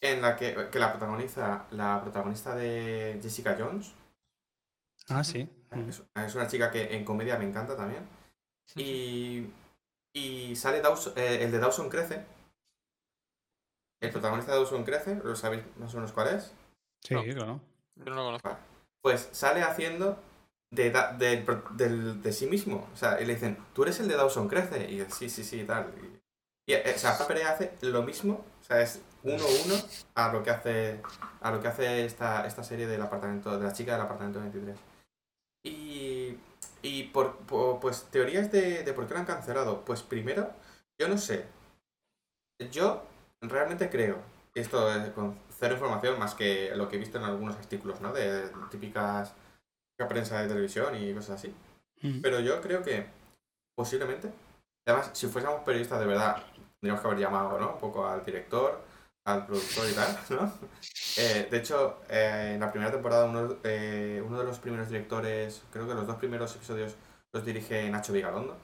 [0.00, 3.92] en la que, que la protagoniza la protagonista de Jessica Jones.
[5.08, 5.48] Ah, sí.
[5.70, 5.88] Mm.
[5.88, 8.06] Es, es una chica que en comedia me encanta también.
[8.76, 9.46] Y,
[10.12, 12.24] y sale Dawson- eh, el de Dawson Crece.
[14.00, 16.52] El protagonista de Dawson Crece, ¿lo sabéis más o menos cuál es?
[17.02, 17.22] Sí, No.
[17.24, 17.60] claro.
[17.96, 18.56] Yo no lo conozco.
[19.02, 20.18] Pues sale haciendo
[20.70, 20.90] de,
[21.44, 22.88] pro- del- de sí mismo.
[22.92, 24.88] O sea, y le dicen, tú eres el de Dawson Crece.
[24.90, 25.92] Y él, sí, sí, sí, tal.
[26.66, 28.44] Y, y, eh, o sea, hace lo mismo.
[28.60, 29.74] O sea, es uno a uno
[30.14, 31.00] a lo que hace,
[31.40, 34.76] a lo que hace esta, esta serie del apartamento, de la chica del apartamento 23.
[35.64, 36.36] Y,
[36.82, 39.84] y por, por- pues teorías de, de por qué lo han cancelado.
[39.84, 40.52] Pues primero,
[41.00, 41.46] yo no sé.
[42.72, 43.02] Yo
[43.40, 44.18] realmente creo,
[44.54, 48.12] esto es con cero información más que lo que he visto en algunos artículos, ¿no?
[48.12, 49.32] De típicas
[50.08, 51.54] prensa de televisión y cosas así.
[52.02, 52.20] Mm.
[52.20, 53.06] Pero yo creo que
[53.76, 54.30] posiblemente,
[54.86, 56.44] además, si fuésemos periodistas de verdad,
[56.80, 57.72] tendríamos que haber llamado, ¿no?
[57.74, 58.80] Un poco al director,
[59.28, 60.52] al productor y tal, ¿no?
[61.18, 65.62] Eh, de hecho, eh, en la primera temporada uno, eh, uno de los primeros directores,
[65.70, 66.94] creo que los dos primeros episodios
[67.32, 68.56] los dirige Nacho Vigalondo.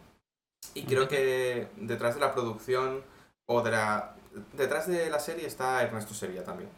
[0.73, 3.03] Y creo que detrás de la producción
[3.47, 4.15] o de la...
[4.55, 6.71] Detrás de la serie está Ernesto Sevilla también.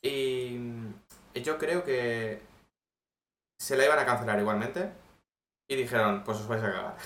[0.00, 0.58] Y
[1.42, 2.40] yo creo que
[3.58, 4.92] se la iban a cancelar igualmente.
[5.68, 6.96] Y dijeron, pues os vais a cagar.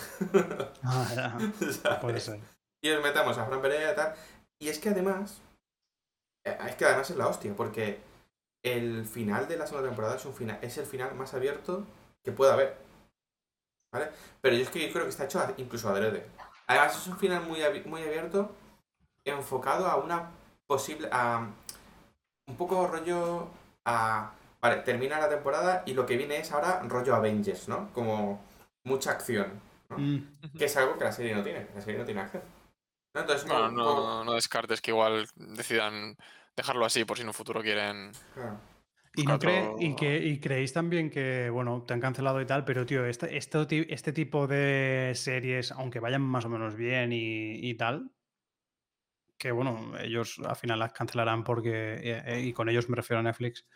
[0.83, 1.99] Ah, ¿Sabes?
[2.01, 2.41] puede ser.
[2.81, 4.15] Y os metamos a Fran Pereira y tal.
[4.59, 5.41] Y es que además.
[6.45, 8.01] eh, Es que además es la hostia, porque
[8.63, 11.87] el final de la segunda temporada es un final, es el final más abierto
[12.25, 12.77] que pueda haber.
[13.93, 14.11] ¿Vale?
[14.41, 16.27] Pero yo es que yo creo que está hecho a- incluso adrede.
[16.67, 18.51] Además es un final muy, muy abierto,
[19.25, 20.31] enfocado a una
[20.67, 21.09] posible.
[21.13, 21.47] a
[22.47, 23.49] un poco rollo.
[23.85, 24.33] a.
[24.61, 27.91] Vale, termina la temporada y lo que viene es ahora rollo Avengers, ¿no?
[27.95, 28.41] Como
[28.85, 29.61] mucha acción.
[29.91, 30.19] Mm.
[30.59, 31.69] Que es algo que la serie no tiene.
[31.75, 32.43] La serie no tiene acción.
[33.15, 33.21] ¿No?
[33.23, 36.17] Entonces, Bueno, poco- no, no descartes que igual decidan
[36.57, 38.13] dejarlo así por si en un futuro quieren.
[38.35, 38.61] claro.
[39.17, 42.41] Y, no Buscar cree- otro- y, que, y creéis también que, bueno, te han cancelado
[42.41, 46.49] y tal, pero tío, este, este, ti- este tipo de series, aunque vayan más o
[46.49, 48.13] menos bien y, y tal,
[49.39, 53.21] que bueno, ellos al final las cancelarán porque, eh, eh, y con ellos me refiero
[53.21, 53.67] a Netflix,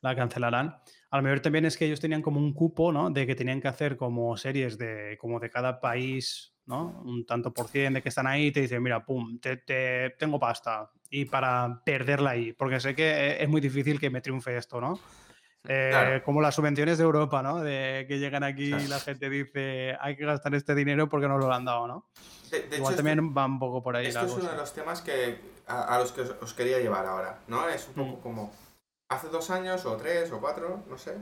[0.00, 0.76] la cancelarán.
[1.10, 3.10] A lo mejor también es que ellos tenían como un cupo, ¿no?
[3.10, 7.02] De que tenían que hacer como series de, como de cada país, ¿no?
[7.04, 10.10] Un tanto por cien de que están ahí y te dicen, mira, pum, te, te-
[10.18, 10.90] tengo pasta.
[11.10, 15.00] Y para perderla ahí, porque sé que es muy difícil que me triunfe esto, ¿no?
[15.68, 16.22] Eh, Claro.
[16.24, 17.60] Como las subvenciones de Europa, ¿no?
[17.60, 21.38] De que llegan aquí y la gente dice, hay que gastar este dinero porque no
[21.38, 22.06] lo han dado, ¿no?
[22.50, 24.50] De, de Igual hecho, también esto, va un poco por ahí esto la es uno
[24.50, 27.68] de los temas que a, a los que os, quería llevar ahora, ¿no?
[27.68, 28.20] Es un poco Mm.
[28.22, 28.52] como
[29.08, 31.16] hace dos años o tres o cuatro, no sé,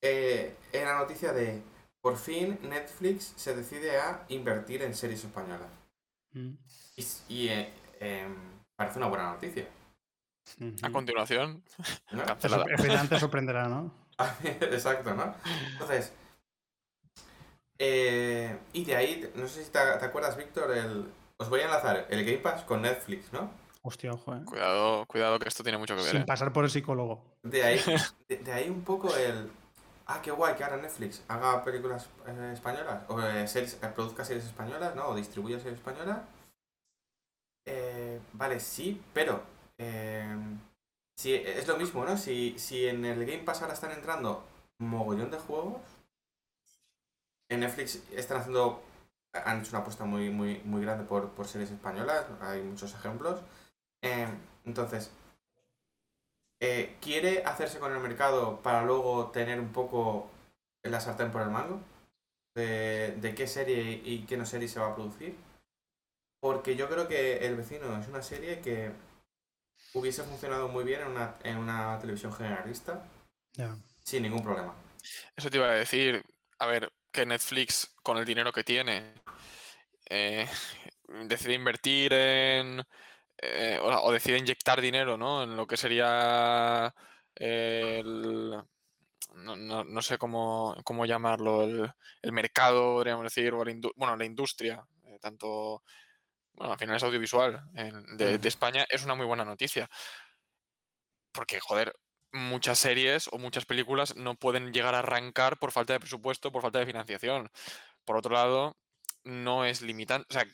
[0.00, 1.62] eh, era noticia de
[2.02, 5.68] por fin Netflix se decide a invertir en series españolas.
[6.32, 6.52] Mm,
[7.28, 8.34] Y, eh, em,
[8.76, 9.66] parece una buena noticia.
[10.82, 11.62] A continuación,
[12.10, 12.18] ¿no?
[12.22, 12.64] Te cancelada.
[12.76, 13.92] final te sorprenderá, ¿no?
[14.60, 15.34] Exacto, ¿no?
[15.72, 16.12] Entonces,
[17.78, 21.64] eh, y de ahí, no sé si te, te acuerdas, Víctor, el, os voy a
[21.64, 23.50] enlazar el Game Pass con Netflix, ¿no?
[23.82, 24.42] Hostia, ojo, ¿eh?
[24.44, 26.10] Cuidado, cuidado que esto tiene mucho que ver.
[26.12, 26.24] Sin ¿eh?
[26.26, 27.24] pasar por el psicólogo.
[27.42, 27.80] De ahí,
[28.28, 29.50] de, de ahí un poco el.
[30.12, 34.44] Ah, qué guay que ahora Netflix haga películas eh, españolas, o eh, eh, produzca series
[34.44, 35.08] españolas, ¿no?
[35.08, 36.18] O distribuya series españolas.
[37.64, 39.42] Eh, vale, sí, pero.
[39.78, 40.36] eh,
[41.16, 42.18] si, es lo mismo, ¿no?
[42.18, 44.44] Si, si en el Game Pass ahora están entrando
[44.78, 45.80] mogollón de juegos,
[47.48, 48.82] en Netflix están haciendo.
[49.32, 53.40] Han hecho una apuesta muy, muy, muy grande por, por series españolas, hay muchos ejemplos.
[54.02, 54.28] Eh,
[54.66, 55.10] entonces,
[56.64, 60.30] eh, ¿quiere hacerse con el mercado para luego tener un poco
[60.84, 61.80] la sartén por el mango?
[62.54, 65.34] De, de qué serie y qué no serie se va a producir.
[66.40, 68.92] Porque yo creo que El vecino es una serie que
[69.94, 73.02] hubiese funcionado muy bien en una, en una televisión generalista
[74.04, 74.72] sin ningún problema.
[75.34, 76.24] Eso te iba a decir.
[76.60, 79.14] A ver, que Netflix, con el dinero que tiene,
[80.08, 80.46] eh,
[81.26, 82.84] decide invertir en.
[83.42, 85.42] Eh, o, o decide inyectar dinero, ¿no?
[85.44, 86.94] En lo que sería
[87.34, 88.62] el.
[89.34, 91.90] No, no- no sé cómo, cómo llamarlo, el,
[92.22, 95.82] el mercado, podríamos decir, o la bueno, la industria, eh, tanto.
[96.54, 97.62] Bueno, al final es audiovisual
[98.16, 98.48] de.
[98.48, 99.88] España, es una muy buena noticia.
[101.32, 101.94] Porque, joder,
[102.32, 106.62] muchas series o muchas películas no pueden llegar a arrancar por falta de presupuesto, por
[106.62, 107.50] falta de financiación.
[108.04, 108.76] Por otro lado,
[109.24, 110.26] no es limitante.
[110.30, 110.46] O sea,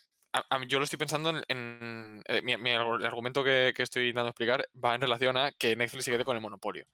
[0.66, 2.22] yo lo estoy pensando en.
[2.26, 6.10] eh, el argumento que, que estoy intentando explicar va en relación a que Netflix se
[6.10, 6.84] quede con el monopolio.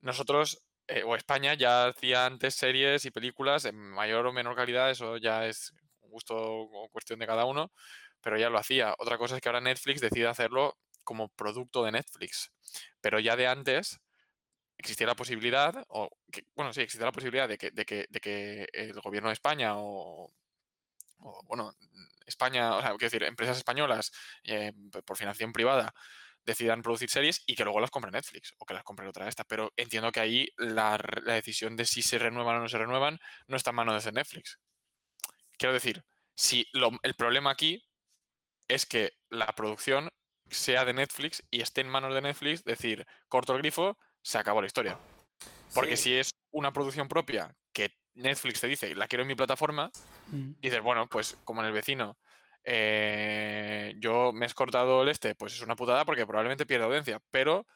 [0.00, 4.90] Nosotros, eh, o España, ya hacía antes series y películas en mayor o menor calidad,
[4.90, 7.72] eso ya es gusto o cuestión de cada uno,
[8.20, 8.94] pero ya lo hacía.
[8.98, 12.52] Otra cosa es que ahora Netflix decide hacerlo como producto de Netflix.
[13.00, 14.00] Pero ya de antes
[14.78, 16.08] existía la posibilidad, o
[16.54, 19.74] bueno, sí, existía la posibilidad de que, de que, de que el gobierno de España
[19.76, 20.32] o,
[21.20, 21.72] o, bueno,
[22.26, 24.12] España, o sea, quiero decir, empresas españolas
[24.44, 24.72] eh,
[25.04, 25.92] por financiación privada
[26.44, 29.44] decidan producir series y que luego las compre Netflix o que las compre otra esta.
[29.44, 33.56] Pero entiendo que ahí la, decisión de si se renuevan o no se renuevan no
[33.56, 34.58] está en manos de Netflix.
[35.58, 36.04] Quiero decir,
[36.34, 37.84] si lo- el problema aquí
[38.68, 40.08] es que la producción
[40.48, 44.60] sea de Netflix y esté en manos de Netflix, decir, corto el grifo, se acabó
[44.60, 44.98] la historia.
[45.74, 49.34] Porque Sí, si es una producción propia que Netflix te dice, la quiero en mi
[49.34, 49.90] plataforma,
[50.26, 50.52] Mm.
[50.60, 52.16] dices, bueno, pues como en el vecino,
[52.64, 57.20] eh, yo me he cortado el este, pues es una putada porque probablemente pierda audiencia,
[57.30, 57.66] pero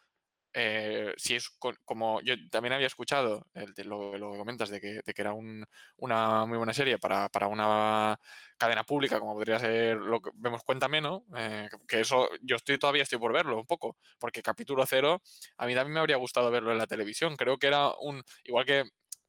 [0.57, 4.68] eh, si es con- como yo también había escuchado el de lo, lo que comentas
[4.68, 5.64] de que, de que era un-
[5.97, 8.16] una muy buena serie para, para una
[8.57, 11.24] cadena pública como podría ser lo que vemos Cuéntame, ¿no?
[11.37, 15.20] Eh, que eso yo estoy todavía estoy por verlo un poco, porque capítulo cero
[15.57, 17.35] a mí también me habría gustado verlo en la televisión.
[17.37, 18.85] Creo que era un igual que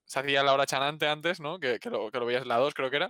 [0.06, 1.60] se hacía la hora chanante antes, ¿no?
[1.60, 3.10] Que, que lo, que lo veías en la 2, creo que era.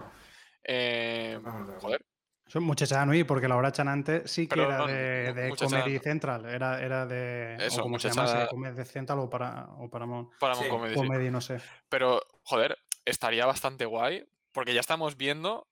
[0.63, 1.79] Eh, acuerdo.
[1.79, 2.05] joder,
[2.47, 6.45] Son muchacha Nui, porque la hora chanante sí que Pero era no, de, Comedy Central,
[6.45, 7.57] era, era de.
[7.59, 10.99] Eso, o como se llamase, Comedy Central o, para, o Paramount Paramount Sí, Comedy, sí.
[10.99, 11.59] Comedy, no sé.
[11.89, 15.67] Pero, joder, estaría bastante guay, porque ya estamos viendo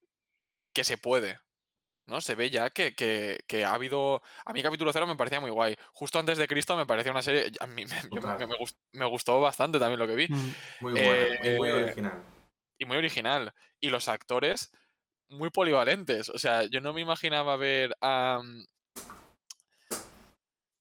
[0.74, 1.40] que se puede.
[2.06, 2.20] ¿No?
[2.22, 4.22] Se ve ya que, que- que ha habido.
[4.46, 5.76] A mí, capítulo cero me parecía muy guay.
[5.94, 7.52] Justo antes de Cristo me parecía una serie.
[7.60, 10.28] A mí me, yo me- me gust- me gustó bastante también lo que vi.
[10.28, 10.54] Mm.
[10.82, 10.94] Muy y
[11.58, 12.24] muy Eh, original.
[12.78, 13.54] Y muy original.
[13.80, 14.72] Y los actores
[15.30, 16.30] muy polivalentes.
[16.30, 18.42] O sea, yo no me imaginaba ver a.
[18.44, 18.66] mm,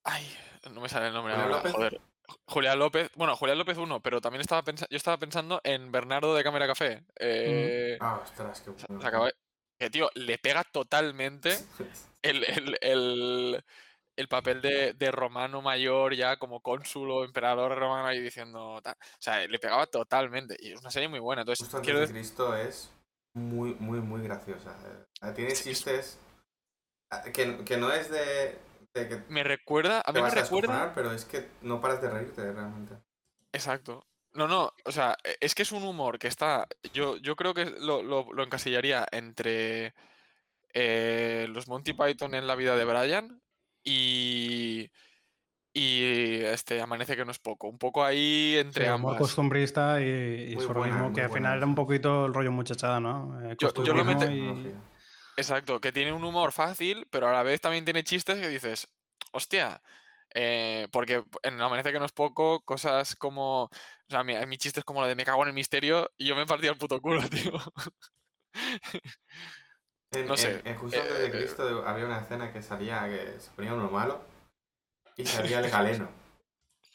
[0.04, 0.26] Ay,
[0.70, 1.72] no me sale el nombre ¿Julián ahora, López?
[1.72, 2.00] joder.
[2.46, 6.34] Julián López, bueno, Julián López uno, pero también estaba pensa- yo estaba pensando en Bernardo
[6.34, 7.04] de Cámara Café.
[7.18, 9.00] Eh, Ah, ostras, qué se- bueno.
[9.82, 11.58] Que tío, le pega totalmente
[12.22, 13.64] el, el- el-
[14.14, 18.94] el papel de, de romano mayor ya como cónsul o emperador romano ahí diciendo tal.
[18.94, 20.54] O sea, le pegaba totalmente.
[20.58, 21.42] Y es una serie muy buena.
[21.42, 22.92] Entonces, Justo antes quiero de Cristo es
[23.34, 24.76] muy, muy, muy graciosa.
[25.22, 26.18] Eh, Tiene Sí, es- chistes
[27.10, 28.58] ah, que, que no es de,
[29.28, 30.92] me recuerda, a te mí me a recuerda.
[30.94, 32.94] pero es que no paras de reírte realmente.
[33.52, 34.04] Exacto.
[34.34, 36.66] No, no, o sea, e- es que es un humor que está.
[36.94, 39.94] Yo, yo creo que lo, lo- lo encasillaría entre
[40.74, 43.40] eh, los Monty Python en la vida de Brian
[43.84, 44.90] y.
[45.74, 47.66] Y este Amanece que no es poco.
[47.66, 49.18] Un poco ahí entre Sí, humor ambas.
[49.22, 53.40] costumbrista y, y buena, que al final era un poquito el rollo muchachada, ¿no?
[53.50, 54.74] Eh, Yo- yo lo meto- y-.
[55.34, 58.86] Exacto, que tiene un humor fácil, pero a la vez también tiene chistes que dices,
[59.30, 59.80] hostia,
[60.34, 63.70] eh, porque en Amanece que no es poco, cosas como, o
[64.08, 66.36] sea, mi, mi chiste es como lo de me cago en el misterio y yo
[66.36, 67.52] me partía el puto culo, tío.
[70.12, 73.08] En, No sé, en- en Justo antes de eh, Cristo había una escena que salía,
[73.08, 74.20] que se ponía uno malo
[75.16, 76.08] y salía el galeno.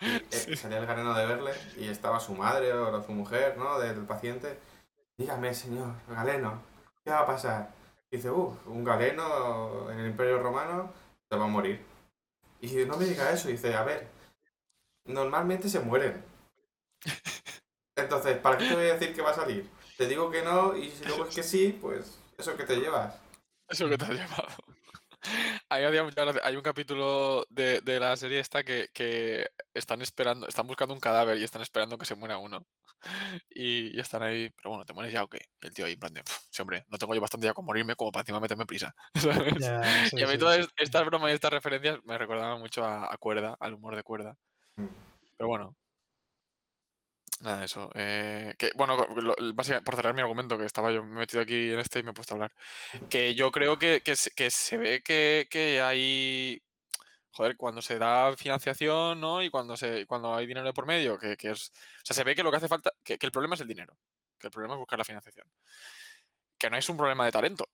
[0.01, 0.55] Y, eh, Sí.
[0.55, 3.79] salía el galeno de verle y estaba su madre o su mujer, ¿no?
[3.79, 4.59] Del paciente.
[5.17, 6.61] Dígame, señor, galeno,
[7.03, 7.69] ¿qué va a pasar?
[8.11, 10.93] Dice, uff, un galeno en el Imperio Romano
[11.27, 11.83] se va a morir.
[12.62, 13.47] Y no me diga eso.
[13.47, 14.08] Dice, a ver,
[15.05, 16.24] normalmente se mueren.
[17.95, 19.70] Entonces, ¿para qué te voy a decir que va a salir?
[19.97, 23.20] Te digo que no y si luego es que sí, pues eso que te llevas.
[23.68, 24.47] Eso que te has llevado.
[25.70, 26.41] Gracia.
[26.43, 30.99] Hay un capítulo de, de la serie esta que, que están esperando, están buscando un
[30.99, 32.66] cadáver y están esperando que se muera uno.
[33.50, 35.39] Y, y están ahí, pero bueno, ¿te mueres ya o qué?
[35.62, 37.54] Y el tío ahí, en plan de, "Pf, sí, hombre, no tengo yo bastante ya
[37.54, 38.93] con morirme como para encima meterme prisa.
[39.54, 39.56] ¿sabes?
[39.60, 40.39] Ya, sí, Y a mí sí.
[40.39, 44.04] todas estas bromas y estas referencias me recordaban mucho a, a Cuerda, al humor de
[44.04, 44.38] Cuerda.
[44.78, 44.86] Mm.
[45.38, 45.76] Pero bueno.
[47.39, 47.91] Nada, eso.
[47.93, 51.80] eh, que, bueno, lo- básicamente, por cerrar mi argumento, que estaba yo metido aquí en
[51.80, 52.52] este y me he puesto a hablar.
[53.10, 56.62] Que yo creo que, que, se, que se ve que, que hay.
[57.38, 59.43] Joder, cuando se da financiación, ¿no?
[59.43, 61.69] Y cuando se cuando hay dinero de por medio, que, que es.
[62.01, 62.91] O sea, se ve que lo que hace falta.
[63.03, 63.95] Que, que el problema es el dinero.
[64.39, 65.45] Que el problema es buscar la financiación.
[66.57, 67.69] Que no es un problema de talento.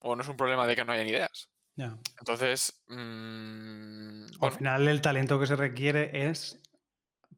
[0.00, 1.48] O no es un problema de que no hayan ideas.
[1.76, 1.96] Ya.
[2.18, 2.82] Entonces.
[2.88, 6.60] mm, Al final el talento que se requiere es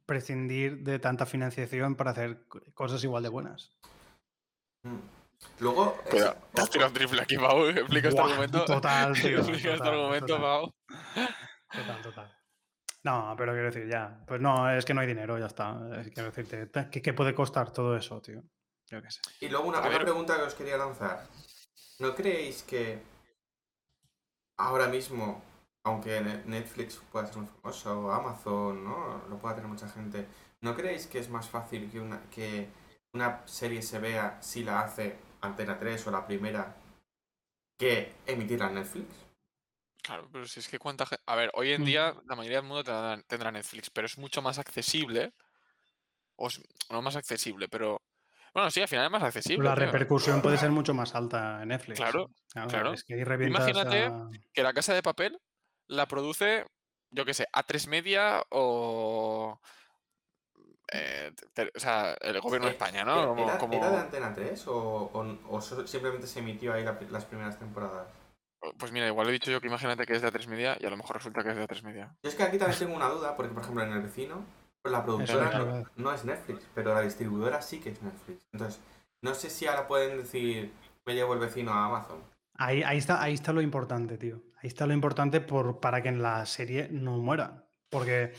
[0.05, 3.71] prescindir de tanta financiación para hacer co- cosas igual de buenas.
[4.83, 4.99] Mm.
[5.61, 7.67] Luego, Cuidado, te has tirado triple aquí, Pau.
[7.69, 8.65] Explica este argumento.
[8.65, 10.41] total, tío, Explica este argumento, total.
[10.43, 10.75] Pau.
[11.75, 12.37] Total, total.
[13.05, 14.23] No, pero quiero decir, ya.
[14.27, 15.77] Pues no, es que no hay dinero, ya está.
[16.15, 18.43] Quiero decirte, ¿qué, qué puede costar todo eso, tío?
[18.87, 19.21] Yo qué sé.
[19.41, 20.03] y luego una, A una ver.
[20.03, 21.27] pregunta que os quería lanzar.
[21.99, 23.03] ¿No creéis que
[24.59, 25.43] ahora mismo,
[25.85, 29.23] aunque Ne- Netflix pueda ser muy famoso, o Amazon, ¿no?
[29.29, 30.27] Lo pueda tener mucha gente,
[30.61, 32.69] ¿no creéis que es más fácil que una, que
[33.15, 36.77] una serie se vea si la hace Antena 3 o la primera
[37.79, 39.22] que emitirla en Netflix?
[40.03, 41.23] Claro, pero si es que cuánta gente.
[41.27, 41.85] A ver, hoy en Mm.
[41.85, 45.33] día la mayoría del mundo tendrá, tendrá Netflix, pero es mucho más accesible.
[46.37, 48.03] O es- no más accesible, pero.
[48.53, 49.67] Bueno, sí, al final es más accesible.
[49.67, 51.99] La repercusión puede ser mucho más alta en Netflix.
[51.99, 52.29] Claro,
[52.69, 52.93] claro.
[52.93, 55.39] Es que ahí revientas Imagínate a- Que la casa de papel
[55.87, 56.67] la produce,
[57.11, 59.59] yo qué sé, A3 Media o.
[60.95, 63.29] eh, te- o sea, el gobierno de Eh, España, ¿Era, ¿no?
[63.29, 65.11] Como, era- como- era de Antena 3 o,
[65.49, 68.09] o- simplemente se emitió ahí la- las primeras temporadas?
[68.79, 70.91] Pues mira, igual he dicho yo que imagínate que es de A3 Media y a
[70.91, 72.15] lo mejor resulta que es de A3 Media.
[72.23, 74.45] Yo es que aquí también tengo una duda, porque por ejemplo en el vecino,
[74.81, 78.41] pues la productora no, no es Netflix, pero la distribuidora sí que es Netflix.
[78.53, 78.81] Entonces,
[79.21, 80.73] no sé si ahora pueden decir,
[81.05, 82.23] me llevo el vecino a Amazon.
[82.55, 84.43] Ahí, ahí, está, ahí está lo importante, tío.
[84.63, 87.65] Ahí está lo importante por, para que en la serie no muera.
[87.89, 88.33] Porque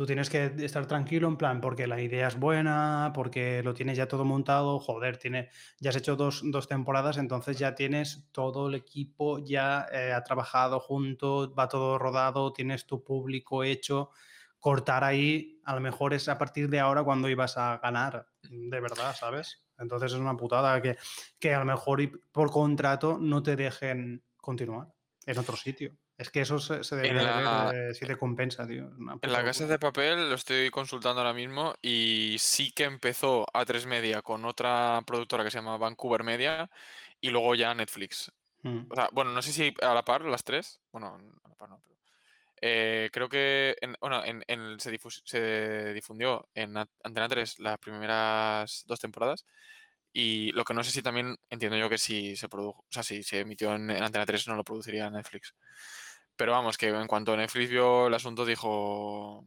[0.00, 3.98] Tú tienes que estar tranquilo en plan, porque la idea es buena, porque lo tienes
[3.98, 8.68] ya todo montado, joder, tiene, ya has hecho dos, dos temporadas, entonces ya tienes todo
[8.68, 14.08] el equipo, ya eh, ha trabajado junto, va todo rodado, tienes tu público hecho.
[14.58, 18.80] Cortar ahí, a lo mejor es a partir de ahora cuando ibas a ganar, de
[18.80, 19.66] verdad, ¿sabes?
[19.76, 20.96] Entonces es una putada que,
[21.38, 22.00] que a lo mejor
[22.32, 24.94] por contrato no te dejen continuar
[25.26, 25.94] en otro sitio.
[26.20, 28.90] Es que eso se, se debería ver si te compensa, tío.
[29.22, 33.64] En la casa de papel lo estoy consultando ahora mismo y sí que empezó a
[33.64, 36.70] 3 Media con otra productora que se llama Vancouver Media
[37.22, 38.30] y luego ya Netflix.
[38.60, 38.80] Mm.
[38.90, 40.82] O sea, bueno, no sé si a la par las tres.
[40.92, 41.96] Bueno, a la par no, pero.
[42.60, 49.46] Eh, creo que bueno, en, se, se, difundió en Antena 3 las primeras dos temporadas.
[50.12, 53.02] Y lo que no sé si también entiendo yo que si se produjo, o sea,
[53.02, 55.54] si se emitió en, en Antena 3 no lo produciría Netflix.
[56.40, 59.44] Pero vamos, que en cuanto Netflix vio el asunto, dijo.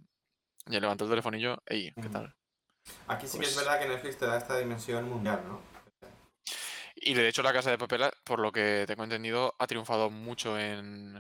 [0.68, 2.36] Ya levantó el telefonillo, ey, ¿qué tal?
[3.08, 5.60] Aquí sí que es pues verdad que Netflix te da esta dimensión mundial, ¿no?
[6.96, 10.60] Y de hecho, la casa de papel, por lo que tengo entendido, ha triunfado mucho
[10.60, 11.18] en,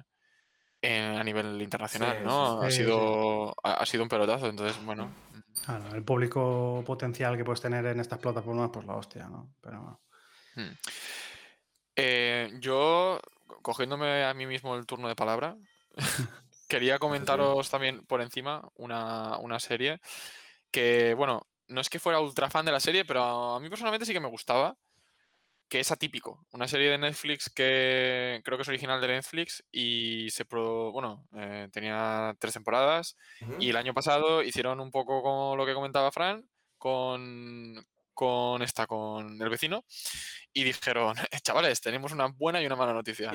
[0.84, 2.62] a nivel internacional, ¿no?
[2.62, 5.12] ha, sido, ha, sido un pelotazo, entonces, bueno.
[5.66, 9.56] Claro, el público potencial que puedes tener en estas plataformas, pues la hostia, ¿no?
[9.60, 10.02] Pero.
[10.56, 10.78] Hmm.
[11.96, 13.20] Eh, yo
[13.64, 15.58] cogiéndome a mí mismo el turno de palabra,
[16.68, 20.00] quería comentaros también por encima una, serie
[20.72, 24.06] que, bueno, no es que fuera ultra fan de la serie, pero a mí personalmente
[24.06, 24.76] sí que me gustaba,
[25.70, 26.46] que es atípico.
[26.52, 31.70] Una serie de Netflix que creo que es original de Netflix y se bueno, eh,
[31.72, 33.16] tenía tres temporadas
[33.60, 36.48] y el año pasado hicieron un poco como lo que comentaba Fran
[36.78, 37.84] con,
[38.14, 39.86] con esta, con el vecino,
[40.54, 43.32] y dijeron, chavales, tenemos una buena y una mala noticia.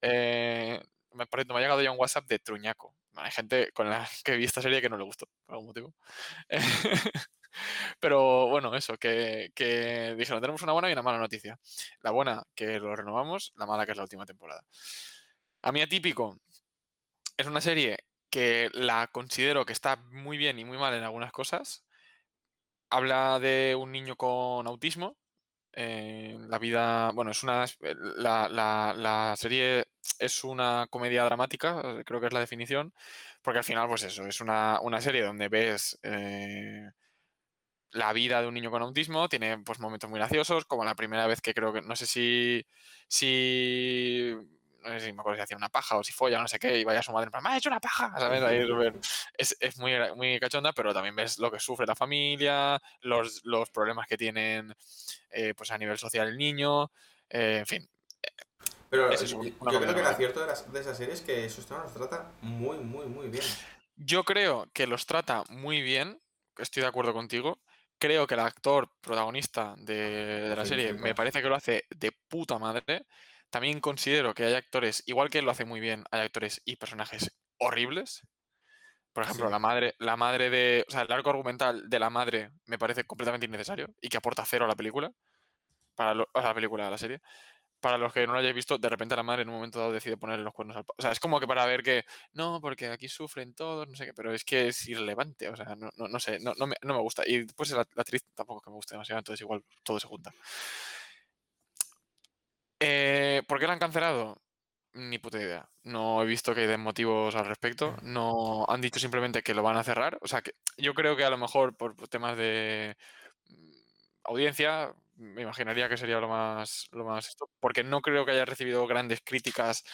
[0.00, 0.80] Eh,
[1.12, 2.94] me, me ha llegado ya un WhatsApp de Truñaco.
[3.16, 5.94] Hay gente con la que vi esta serie que no le gustó, por algún motivo.
[8.00, 11.58] Pero bueno, eso, que, que, dijeron, tenemos una buena y una mala noticia.
[12.02, 14.62] La buena, que lo renovamos, la mala, que es la última temporada.
[15.62, 16.38] A mí atípico,
[17.36, 17.98] es una serie
[18.30, 21.84] que la considero que está muy bien y muy mal en algunas cosas,
[22.90, 25.16] habla de un niño con autismo.
[25.74, 29.86] la vida, bueno, es una, eh, la, la, serie
[30.18, 32.92] es una comedia dramática, eh, creo que es la definición,
[33.42, 36.90] porque al final, pues eso, es una, serie donde ves eh,
[37.92, 41.26] la vida de un niño con autismo, tiene pues momentos muy graciosos, como la primera
[41.26, 42.66] vez que creo que, no sé si,
[43.08, 44.34] si
[44.82, 46.78] no sé si me acuerdo si hacía una paja o si folla, no sé qué,
[46.78, 48.42] y vaya su madre, me ha hecho una paja, ¿sabes?
[49.36, 53.70] es, es muy, muy cachonda, pero también ves lo que sufre la familia, los, los
[53.70, 54.74] problemas que tienen
[55.30, 56.90] eh, pues a nivel social el niño,
[57.28, 57.90] eh, en fin.
[58.90, 62.32] Pero yo, creo que el acierto de, de esa serie es que eso los trata
[62.40, 63.44] muy, muy, muy bien.
[63.96, 66.20] Yo creo que los trata muy bien,
[66.56, 67.58] estoy de acuerdo contigo.
[67.98, 72.12] Creo que el actor protagonista de, de la serie me parece que lo hace de
[72.12, 73.04] puta madre.
[73.50, 77.34] También considero que hay actores, igual que lo hace muy bien, hay actores y personajes
[77.58, 78.22] horribles.
[79.12, 80.84] Por ejemplo, la madre, la madre de.
[80.86, 84.44] O sea, el arco argumental de la madre me parece completamente innecesario y que aporta
[84.46, 85.10] cero a la película.
[85.96, 87.20] Para a la película, a la serie.
[87.80, 89.92] Para los que no lo hayáis visto, de repente la madre en un momento dado
[89.92, 90.84] decide ponerle los cuernos al.
[90.96, 92.04] O sea, es como que para ver que.
[92.34, 95.48] No, porque aquí sufren todos, no sé qué, pero es que es irrelevante.
[95.48, 97.24] O sea, no, no, sé, no, me, no, me, gusta.
[97.26, 100.32] Y después la, la actriz tampoco que me gusta demasiado, entonces igual todo se junta.
[102.80, 104.40] Eh, ¿Por qué la han cancelado?
[104.94, 105.68] Ni puta idea.
[105.84, 107.96] No he visto que den motivos al respecto.
[108.02, 110.18] No han dicho simplemente que lo van a cerrar.
[110.22, 112.96] O sea, que yo creo que a lo mejor por temas de
[113.48, 113.70] mm,
[114.24, 118.44] audiencia, me imaginaría que sería lo más, lo más esto, porque no creo que haya
[118.44, 119.84] recibido grandes críticas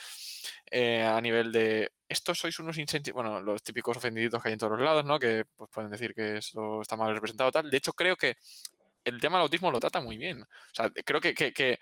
[0.70, 4.58] eh, a nivel de estos sois unos incentivos, bueno, los típicos ofendiditos que hay en
[4.58, 5.18] todos los lados, ¿no?
[5.18, 7.70] Que pues, pueden decir que eso está mal representado tal.
[7.70, 8.36] De hecho, creo que
[9.04, 10.42] el tema del autismo lo trata muy bien.
[10.42, 11.78] O sea, creo que, que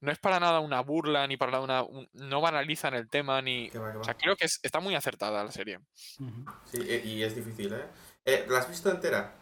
[0.00, 2.08] no es para nada una burla ni para nada una.
[2.14, 3.70] no banalizan el tema ni.
[3.70, 5.78] O sea, creo que está muy acertada la serie.
[5.96, 7.86] Sí, e, y es difícil, ¿eh?
[8.24, 8.46] ¿eh?
[8.48, 9.34] ¿La has visto entera?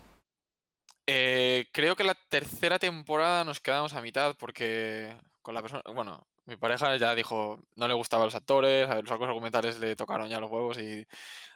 [1.07, 5.83] Eh, creo que la tercera temporada nos quedamos a mitad porque con la persona.
[5.95, 10.29] Bueno, mi pareja ya dijo, no le gustaban los actores, los arcos argumentales le tocaron
[10.29, 11.07] ya los huevos y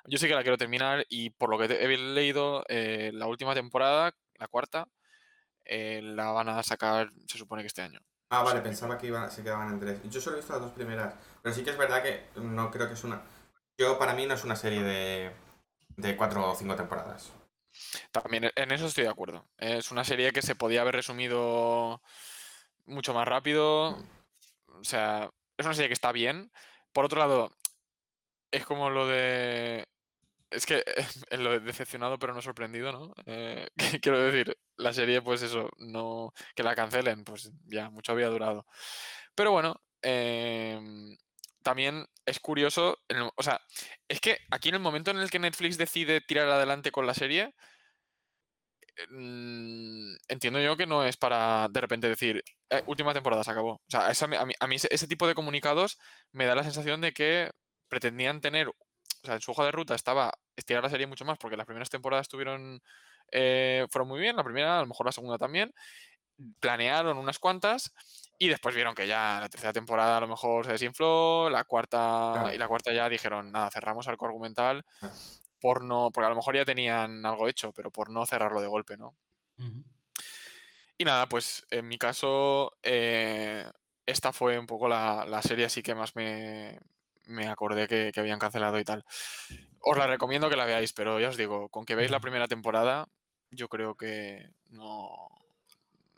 [0.06, 3.54] yo sí que la quiero terminar y por lo que he leído, eh, la última
[3.54, 4.88] temporada, la cuarta,
[5.66, 8.00] la van a sacar, se supone que este año.
[8.34, 10.00] Ah, vale, pensaba que iban, se quedaban en tres.
[10.04, 11.12] Yo solo he visto las dos primeras,
[11.42, 13.20] pero sí que es verdad que no creo que es una...
[13.76, 15.30] Yo, para mí, no es una serie de,
[15.98, 17.30] de cuatro o cinco temporadas.
[18.10, 19.44] También en eso estoy de acuerdo.
[19.58, 22.00] Es una serie que se podía haber resumido
[22.86, 23.98] mucho más rápido.
[24.68, 26.50] O sea, es una serie que está bien.
[26.94, 27.52] Por otro lado,
[28.50, 29.86] es como lo de
[30.52, 30.84] es que
[31.30, 33.14] eh, lo he decepcionado pero no sorprendido, ¿no?
[33.26, 33.68] Eh,
[34.02, 38.66] quiero decir, la serie, pues eso, no que la cancelen, pues ya, mucho había durado.
[39.34, 41.16] Pero bueno, em,
[41.62, 42.98] también es curioso,
[43.36, 43.60] o sea,
[44.08, 47.14] es que aquí en el momento en el que Netflix decide tirar adelante con la
[47.14, 47.54] serie,
[49.10, 53.74] mm, entiendo yo que no es para de repente decir, eh, última temporada se acabó.
[53.74, 55.98] O sea, a, mí, a mí ese tipo de comunicados
[56.32, 57.50] me da la sensación de que
[57.88, 58.70] pretendían tener,
[59.22, 61.66] o sea, en su hoja de ruta estaba estirar la serie mucho más porque las
[61.66, 62.82] primeras temporadas estuvieron,
[63.30, 65.72] eh, fueron muy bien, la primera, a lo mejor la segunda también,
[66.60, 67.92] planearon unas cuantas
[68.38, 72.50] y después vieron que ya la tercera temporada a lo mejor se desinfló, la cuarta
[72.52, 75.10] y la cuarta ya dijeron, nada, cerramos arco argumental ah.
[75.60, 78.66] por no, porque a lo mejor ya tenían algo hecho, pero por no cerrarlo de
[78.66, 79.14] golpe, ¿no?
[80.98, 83.64] Y nada, pues en mi caso, eh,
[84.06, 86.80] esta fue un poco la, la, serie así que más me,
[87.26, 89.04] me acordé que, habían cancelado y tal.
[89.80, 92.48] Os la recomiendo que la veáis, pero ya os digo, con que veáis la primera
[92.48, 93.08] temporada,
[93.50, 95.28] yo creo que no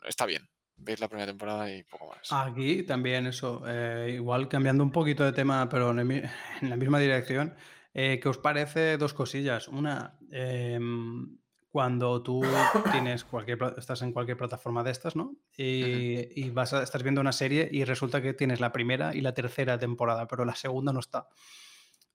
[0.07, 0.47] está bien.
[0.77, 2.31] Veis la primera temporada y poco más.
[2.31, 6.29] Aquí también eso, eh, igual cambiando un poquito de tema, pero en,
[6.61, 7.55] la misma dirección.
[7.93, 9.69] Eh, ¿Qué os parece dos cosillas?
[9.69, 11.37] Una, em,
[11.75, 12.41] cuando tú
[12.93, 15.35] tienes cualquier, estás en cualquier plataforma de estas, ¿no?
[15.57, 19.33] Y, vas a, estás viendo una serie y resulta que tienes la primera y la
[19.33, 21.27] tercera temporada, pero la segunda no está.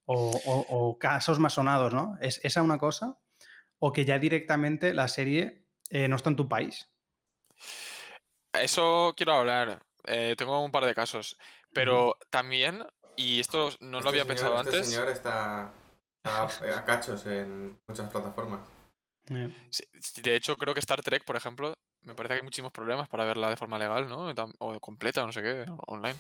[0.06, 2.16] O, casos más sonados, ¿no?
[2.22, 3.18] ¿Es esa una cosa?
[3.78, 6.88] O que ya directamente la serie eh, no está en tu país.
[8.54, 9.82] Eso quiero hablar.
[10.06, 11.36] Eh, tengo un par de casos.
[11.74, 12.82] Pero también,
[13.14, 14.86] y esto no lo este había pensado este antes.
[14.86, 15.70] El señor está
[16.24, 18.79] a cachos en muchas plataformas.
[19.28, 23.24] De hecho, creo que Star Trek, por ejemplo, me parece que hay muchísimos problemas para
[23.24, 24.32] verla de forma legal, ¿no?
[24.58, 26.16] O completa, no sé qué, online.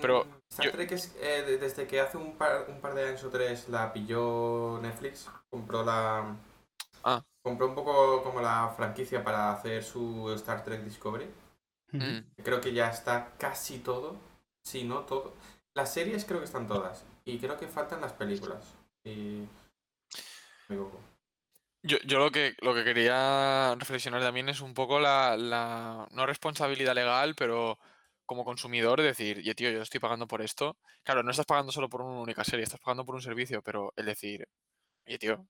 [0.00, 0.26] Pero.
[0.50, 3.68] Star Trek es eh, desde que hace un par, un par de años o tres
[3.68, 6.36] la pilló Netflix, compró la.
[7.04, 7.24] Ah.
[7.42, 11.28] Compró un poco como la franquicia para hacer su Star Trek Discovery.
[11.92, 12.18] Mm.
[12.42, 14.16] Creo que ya está casi todo.
[14.62, 15.34] Si no todo.
[15.74, 17.04] Las series creo que están todas.
[17.24, 18.74] Y creo que faltan las películas.
[19.04, 19.46] Y.
[20.68, 21.11] Me equivoco.
[21.84, 26.26] Yo, yo lo que lo que quería reflexionar también es un poco la, la no
[26.26, 27.78] responsabilidad legal, pero
[28.24, 30.76] como consumidor decir, y tío, yo estoy pagando por esto.
[31.02, 33.92] Claro, no estás pagando solo por una única serie, estás pagando por un servicio, pero
[33.96, 34.46] el decir,
[35.06, 35.46] oye, tío,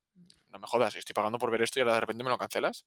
[0.51, 2.87] no me jodas, estoy pagando por ver esto y ahora de repente me lo cancelas.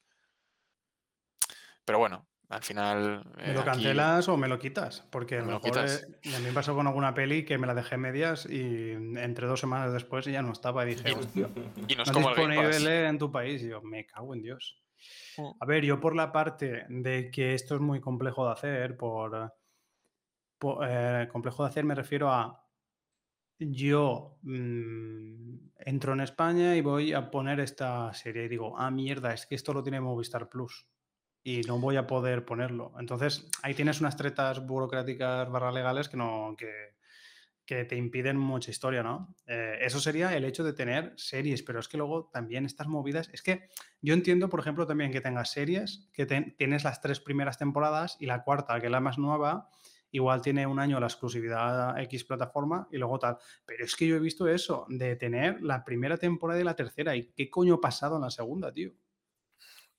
[1.86, 3.24] Pero bueno, al final.
[3.38, 5.06] ¿Me lo eh, cancelas o me lo quitas?
[5.10, 7.74] Porque a lo mejor eh, a mí me pasó con alguna peli que me la
[7.74, 12.12] dejé medias y entre dos semanas después ya no estaba y dije, y, no es
[12.12, 13.64] como disponible en tu país.
[13.64, 14.82] Y yo, me cago en Dios.
[15.38, 15.50] Mm.
[15.60, 19.54] A ver, yo por la parte de que esto es muy complejo de hacer, por,
[20.88, 22.62] eh, complejo de hacer me refiero a
[23.58, 29.34] yo mm, entro en España y voy a poner esta serie y digo, ah, mierda,
[29.34, 30.88] es que esto lo tiene Movistar Plus
[31.48, 32.92] y no voy a poder ponerlo.
[33.00, 36.96] Entonces, ahí tienes unas tretas burocráticas barra legales que, no, que,
[37.68, 39.36] que te impiden mucha historia, ¿no?
[39.46, 43.30] Eh, eso sería el hecho de tener series, pero es que luego también estas movidas,
[43.32, 43.70] es que
[44.02, 48.26] yo entiendo, por ejemplo, también que tengas series, que tienes las tres primeras temporadas y
[48.26, 49.70] la cuarta, que es la más nueva,
[50.10, 53.38] igual tiene un año la exclusividad X plataforma y luego tal.
[53.68, 57.16] Pero es que yo he visto eso, de tener la primera temporada y la tercera,
[57.16, 58.94] y qué coño ha pasado en la segunda, tío.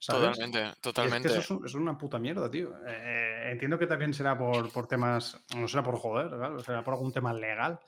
[0.04, 1.38] Totalmente, totalmente.
[1.38, 2.74] eso es, una puta mierda, tío.
[2.86, 6.58] Eh, entiendo que también será por, por temas, no será por joder, ¿verdad?
[6.58, 7.80] será por algún tema legal.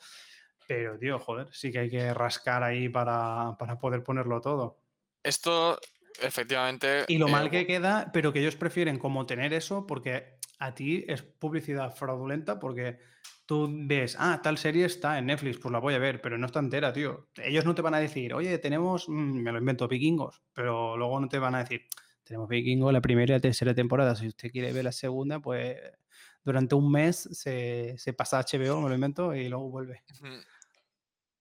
[0.67, 4.79] Pero, tío, joder, sí que hay que rascar ahí para, poder ponerlo todo.
[5.23, 5.79] Esto,
[6.21, 7.05] efectivamente.
[7.09, 10.75] Y lo mal eh, que queda, pero que ellos prefieren como tener eso porque a
[10.75, 12.99] ti es publicidad fraudulenta porque
[13.47, 16.47] tú ves, ah, tal serie está en Netflix, pues la voy a ver, pero no
[16.47, 17.29] está entera, tío.
[17.37, 21.19] Ellos no te van a decir, oye, tenemos, mm, me lo invento, vikingos, pero luego
[21.19, 21.87] no te van a decir,
[22.25, 25.79] tenemos vikingos la primera y la tercera temporada, si usted quiere ver la segunda, pues
[26.45, 30.03] durante un mes se, se pasa a HBO, me lo invento, y luego vuelve.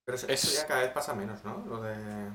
[0.06, 1.66] Pero eso, ya cada vez pasa menos, ¿no?
[1.68, 2.30] Lo de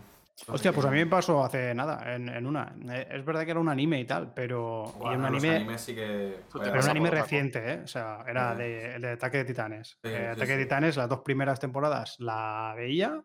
[0.49, 2.75] Hostia, pues a mí me pasó hace nada, en, una.
[2.91, 4.93] Eh, es verdad que era un anime y tal, pero.
[5.05, 5.79] y un anime.
[5.79, 6.41] Sí que...
[6.53, 7.81] Pero un anime reciente, ¿eh?
[7.85, 9.99] O sea, era de, de Ataque de Titanes.
[10.03, 13.23] Eh, Ataque de Titanes, las dos primeras temporadas la veía,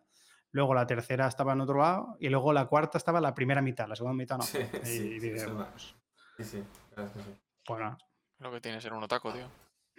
[0.52, 3.62] luego la tercera estaba en otro lado, y luego la cuarta estaba en la primera
[3.62, 4.44] mitad, la segunda mitad no.
[4.44, 5.40] Sí, y, sí,
[6.38, 6.64] sí, sí.
[7.68, 7.98] Bueno.
[8.40, 9.48] Lo que tiene ser un otaku, tío.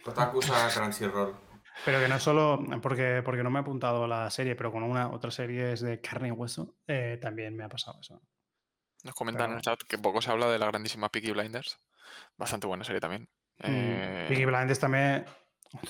[0.07, 1.48] Otaku a Crunchyroll.
[1.85, 4.83] Pero que no solo, porque, porque no me he apuntado a la serie, pero con
[4.83, 8.21] una otra serie es de carne y hueso, eh, también me ha pasado eso.
[9.05, 11.79] Nos comentan en el chat que poco se habla de la grandísima Peaky Blinders.
[12.37, 13.29] Bastante buena serie también.
[13.59, 14.25] Mm, eh...
[14.29, 15.25] Peaky Blinders también,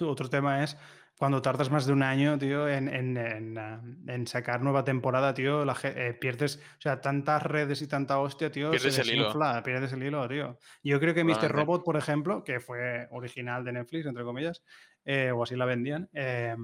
[0.00, 0.76] Otro tema es
[1.18, 5.34] cuando tardas más de un año, tío, en, en, en, ah, en sacar nueva temporada,
[5.34, 9.14] tío, la, eh, pierdes, o sea, tantas redes y tanta hostia, tío, Pierdes se el
[9.14, 9.32] hilo.
[9.64, 10.60] pierdes el hilo, tío.
[10.84, 11.50] Yo creo que Mr.
[11.50, 14.62] Robot, por ejemplo, que fue original de Netflix, entre comillas,
[15.10, 16.54] eh, o así la vendían, eh,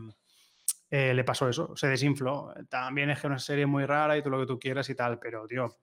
[0.90, 2.52] eh, le pasó eso, se desinfló.
[2.68, 5.18] También es que una serie muy rara y todo lo que tú quieras y tal,
[5.18, 5.78] pero, tío,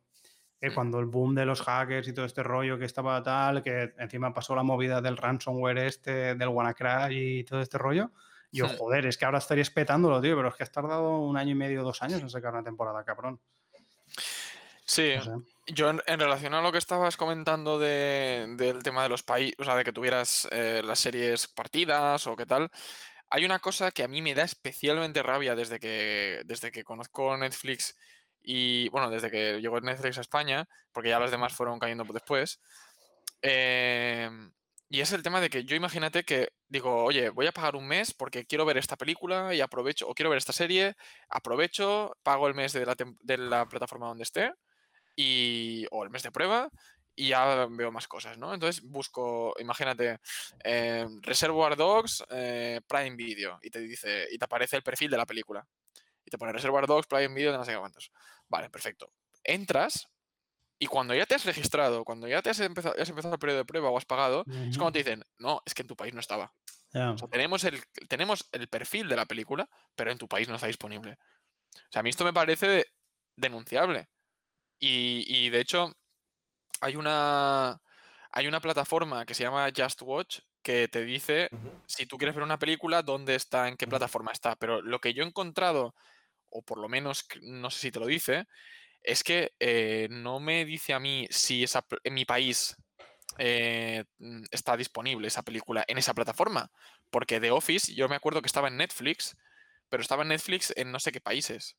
[0.61, 3.93] eh, cuando el boom de los hackers y todo este rollo que estaba tal, que
[3.97, 8.11] encima pasó la movida del ransomware este, del WannaCry y todo este rollo,
[8.51, 8.77] yo, Hmm.
[8.77, 11.55] joder, es que ahora estarías petándolo, tío, pero es que has tardado un año y
[11.55, 13.39] medio, dos años en sacar una temporada, cabrón.
[14.91, 15.13] Sí,
[15.67, 19.55] yo en, en relación a lo que estabas comentando de- del tema de los países,
[19.57, 22.69] o sea, de que tuvieras eh, las series partidas o qué tal,
[23.29, 27.37] hay una cosa que a mí me da especialmente rabia desde que, desde que conozco
[27.37, 27.95] Netflix
[28.41, 32.59] y, bueno, desde que llegó Netflix a España, porque ya las demás fueron cayendo después,
[33.41, 34.51] em,
[34.89, 37.87] y es el tema de que yo imagínate que digo, oye, voy a pagar un
[37.87, 40.95] mes porque quiero ver esta película y aprovecho, o quiero ver esta serie,
[41.29, 44.51] aprovecho, pago el mes de la, de la plataforma donde esté
[45.15, 46.69] y, o el mes de prueba
[47.15, 48.53] y ya veo más cosas, ¿no?
[48.53, 50.19] Entonces busco, imagínate,
[50.63, 55.17] eh, Reservoir Dogs, eh, Prime Video y te dice, y te aparece el perfil de
[55.17, 55.65] la película.
[56.23, 58.11] Y te pone Reservoir Dogs, Prime Video, de no sé qué cuántos.
[58.47, 59.11] Vale, perfecto.
[59.43, 60.07] Entras
[60.79, 63.39] y cuando ya te has registrado, cuando ya te has empezado, ya has empezado el
[63.39, 65.95] periodo de prueba o has pagado, es cuando te dicen, no, es que en tu
[65.95, 66.51] país no estaba.
[66.91, 67.11] Ya.
[67.11, 70.55] O sea, tenemos el, tenemos el perfil de la película, pero en tu país no
[70.55, 71.19] está disponible.
[71.75, 72.85] O sea, a mí esto me parece
[73.35, 74.09] denunciable.
[74.81, 75.93] Y, y, de hecho,
[76.81, 77.79] hay una,
[78.31, 81.49] hay una plataforma que se llama Just Watch que te dice
[81.85, 84.55] si tú quieres ver una película, dónde está, en qué plataforma está.
[84.55, 85.95] Pero lo que yo he encontrado,
[86.49, 88.47] o por lo menos no sé si te lo dice,
[89.03, 92.75] es que eh, no me dice a mí si esa, en mi país
[93.37, 96.71] eh, mm, está disponible esa película en esa plataforma.
[97.11, 99.37] Porque The Office, yo me acuerdo que estaba en Netflix,
[99.89, 101.77] pero estaba en Netflix en no sé qué países.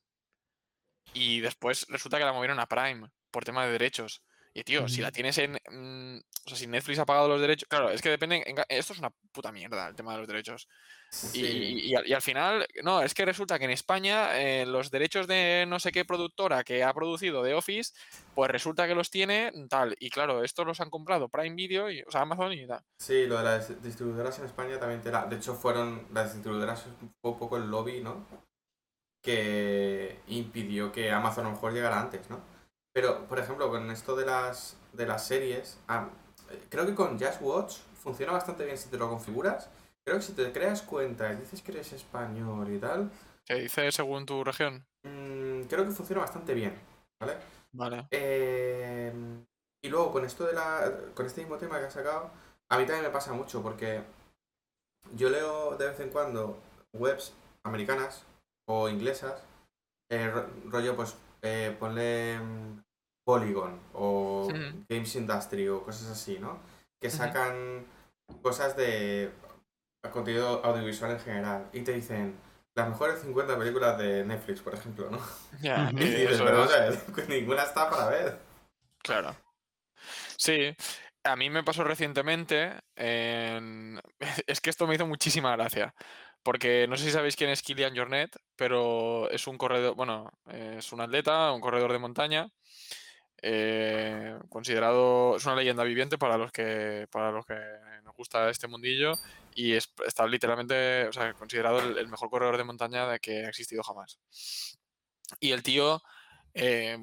[1.13, 4.21] Y después resulta que la movieron a Prime por tema de derechos.
[4.55, 5.53] Y tío, si la tienes en.
[5.53, 7.67] mm, o sea, si Netflix ha pagado los derechos.
[7.67, 8.43] Claro, es que depende.
[8.45, 10.67] en Esto es una puta mierda, el tema de los derechos.
[11.11, 11.79] Y, Sí.
[11.85, 15.25] y al, y al final, no, es que resulta que en España eh, los derechos
[15.27, 17.93] de no sé qué productora que ha producido The Office,
[18.35, 19.95] pues resulta que los tiene tal.
[19.99, 22.83] Y claro, estos los han comprado Prime Video, y, o sea, Amazon y tal.
[22.99, 25.25] Sí, lo de las distribuidoras en España también te da.
[25.25, 26.07] De hecho, fueron.
[26.13, 28.27] Las distribuidoras un poco el lobby, ¿no?
[29.23, 32.39] Que impidió que Amazon a lo mejor llegara antes, ¿no?
[32.93, 36.09] Pero, por ejemplo, con esto de las, de las series, ah,
[36.69, 39.69] creo que con Just Watch funciona bastante bien si te lo configuras.
[40.05, 43.09] Creo que si te creas cuenta y dices que eres español y tal,
[43.47, 44.85] Se dice según tu región.
[45.03, 46.77] mm, creo que funciona bastante bien,
[47.19, 47.37] ¿vale?
[47.71, 48.07] Vale.
[48.11, 49.11] Eh,
[49.81, 50.91] y luego con esto de la.
[51.15, 52.29] con este mismo tema que has sacado,
[52.69, 54.03] a mí también me pasa mucho porque
[55.15, 56.59] yo leo de vez en cuando
[56.93, 58.23] webs americanas
[58.65, 59.41] o inglesas,
[60.09, 62.83] eh, ro- rollo pues eh, ponle mm,
[63.25, 64.47] Polygon o.
[64.89, 66.59] Games Industry o cosas así, ¿no?
[67.01, 67.85] Que sacan
[68.41, 69.31] cosas de
[70.11, 72.35] contenido audiovisual en general y te dicen
[72.75, 75.19] las mejores 50 películas de Netflix, por ejemplo, ¿no?
[75.61, 75.97] Ya, Ujú.
[76.01, 78.39] y dices, pero es- ninguna está para ver.
[79.01, 79.35] Claro.
[80.37, 80.75] Sí,
[81.23, 84.01] a mí me pasó recientemente en...
[84.47, 85.93] Es que esto me hizo muchísima gracia,
[86.43, 90.91] porque no sé si sabéis quién es Kilian Jornet, pero es un corredor, bueno, es
[90.91, 92.49] un atleta, un corredor de montaña,
[93.41, 97.55] eh, considerado, es una leyenda viviente para los que, para los que
[98.03, 99.13] nos gusta este mundillo
[99.55, 103.49] y es, está literalmente, o sea, considerado el, mejor corredor de montaña de que ha
[103.49, 104.19] existido jamás.
[105.39, 106.01] Y el tío,
[106.53, 106.97] eh,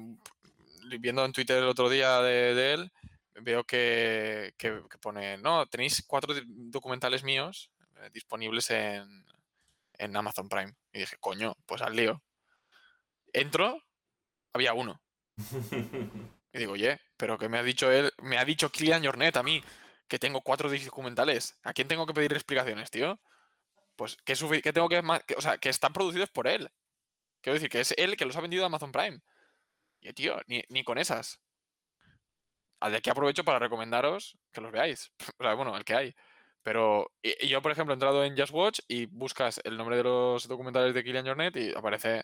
[0.99, 2.91] viendo en Twitter el otro día de, él,
[3.41, 7.71] veo que, que- que pone, no, tenéis cuatro documentales míos
[8.09, 9.25] disponibles en,
[9.93, 10.73] en Amazon Prime.
[10.93, 12.21] Y dije, coño, pues al lío.
[13.33, 13.81] Entro,
[14.53, 15.01] había uno.
[16.53, 19.43] Y digo, oye, pero que me ha dicho él, me ha dicho Kilian Jornet a
[19.43, 19.63] mí,
[20.07, 21.57] que tengo cuatro documentales.
[21.63, 23.19] ¿A quién tengo que pedir explicaciones, tío?
[23.95, 26.69] Pues que, que tengo que, que- o sea, que están producidos por él.
[27.41, 29.21] Quiero decir, que es él que los ha vendido a Amazon Prime.
[30.01, 31.39] Y tío, ni, ni con esas.
[32.79, 35.11] Al de aquí aprovecho para recomendaros que los veáis.
[35.39, 36.15] O sea, bueno, el que hay.
[36.63, 37.11] Pero
[37.47, 40.93] yo, por ejemplo, he entrado en Just Watch y buscas el nombre de los documentales
[40.93, 42.23] de Kilian Jornet y aparece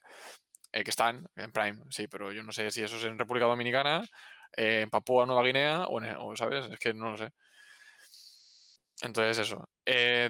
[0.71, 1.83] eh, que están en Prime.
[1.89, 4.03] Sí, pero yo no sé si eso es en República Dominicana,
[4.55, 6.65] eh, en Papúa Nueva Guinea o, en- o, ¿sabes?
[6.71, 7.31] Es que no lo sé.
[9.01, 9.67] Entonces, eso.
[9.85, 10.29] Eh,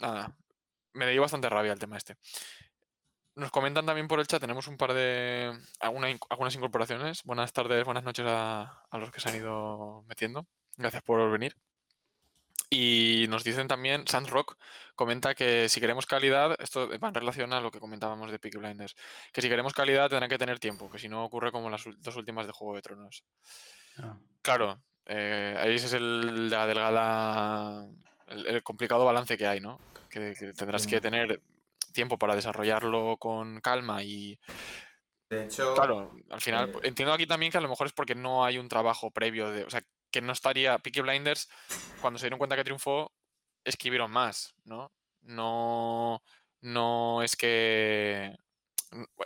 [0.00, 0.36] nada.
[0.94, 2.16] Me dio bastante rabia el tema este.
[3.34, 5.50] Nos comentan también por el chat, tenemos un par de.
[5.80, 7.22] alguna algunas incorporaciones.
[7.24, 10.46] Buenas tardes, buenas noches a los que se han ido metiendo.
[10.76, 11.56] Gracias por venir.
[12.74, 14.56] Y nos dicen también, Sandrock
[14.94, 18.56] comenta que si queremos calidad, esto va en relación a lo que comentábamos de Peaky
[18.56, 18.96] Blinders,
[19.30, 22.16] que si queremos calidad tendrán que tener tiempo, que si no ocurre como las dos
[22.16, 23.24] últimas de Juego de Tronos.
[23.98, 24.16] Ah.
[24.40, 27.86] Claro, eh, ahí ese es el, la delgada,
[28.28, 29.78] el, el complicado balance que hay, ¿no?
[30.08, 31.42] Que, que tendrás que tener
[31.92, 34.38] tiempo para desarrollarlo con calma y,
[35.28, 38.14] De hecho, claro, al final, eh, entiendo aquí también que a lo mejor es porque
[38.14, 39.82] no hay un trabajo previo de, o sea,
[40.12, 41.48] que no estaría, Peaky Blinders,
[42.00, 43.12] cuando se dieron cuenta que triunfó,
[43.64, 44.92] escribieron más, ¿no?
[45.22, 46.22] No,
[46.60, 48.36] no es que,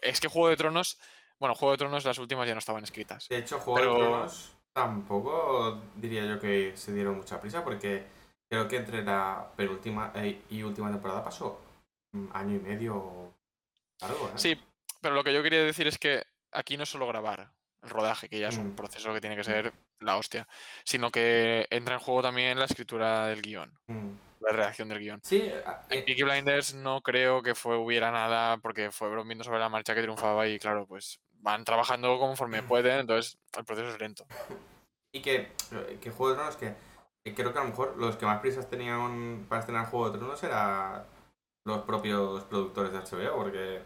[0.03, 0.99] es que Juego de Tronos,
[1.39, 3.28] bueno, Juego de Tronos las últimas ya no estaban escritas.
[3.28, 8.07] de hecho, Juego pero- de Tronos tampoco diría yo que se dieron mucha prisa porque
[8.49, 11.61] creo que entre la penúltima eh, y última temporada pasó
[12.12, 13.32] un año y medio
[14.01, 14.32] largo, ¿eh?
[14.37, 14.61] Sí,
[15.01, 16.22] pero lo que yo quería decir es que
[16.53, 17.51] aquí no es solo grabar
[17.89, 18.76] rodaje, que ya es un Mm.
[18.76, 20.47] proceso que tiene que ser la hostia,
[20.84, 24.11] sino que entra en juego también la escritura del guion, Mm.
[24.41, 25.20] la redacción del guion.
[25.24, 25.51] Sí,
[25.91, 29.68] En eh, Peaky Blinders no creo que fue, hubiera nada porque fue viendo sobre la
[29.68, 34.26] marcha que triunfaba y claro, pues van trabajando conforme pueden, entonces el proceso es lento.
[35.12, 35.53] y que,
[36.01, 36.74] que Juego de Tronos, que
[37.24, 40.18] que creo que a lo mejor los que más prisas tenían para estrenar Juego de
[40.18, 41.05] Tronos eran
[41.64, 43.82] los propios productores de HBO, porque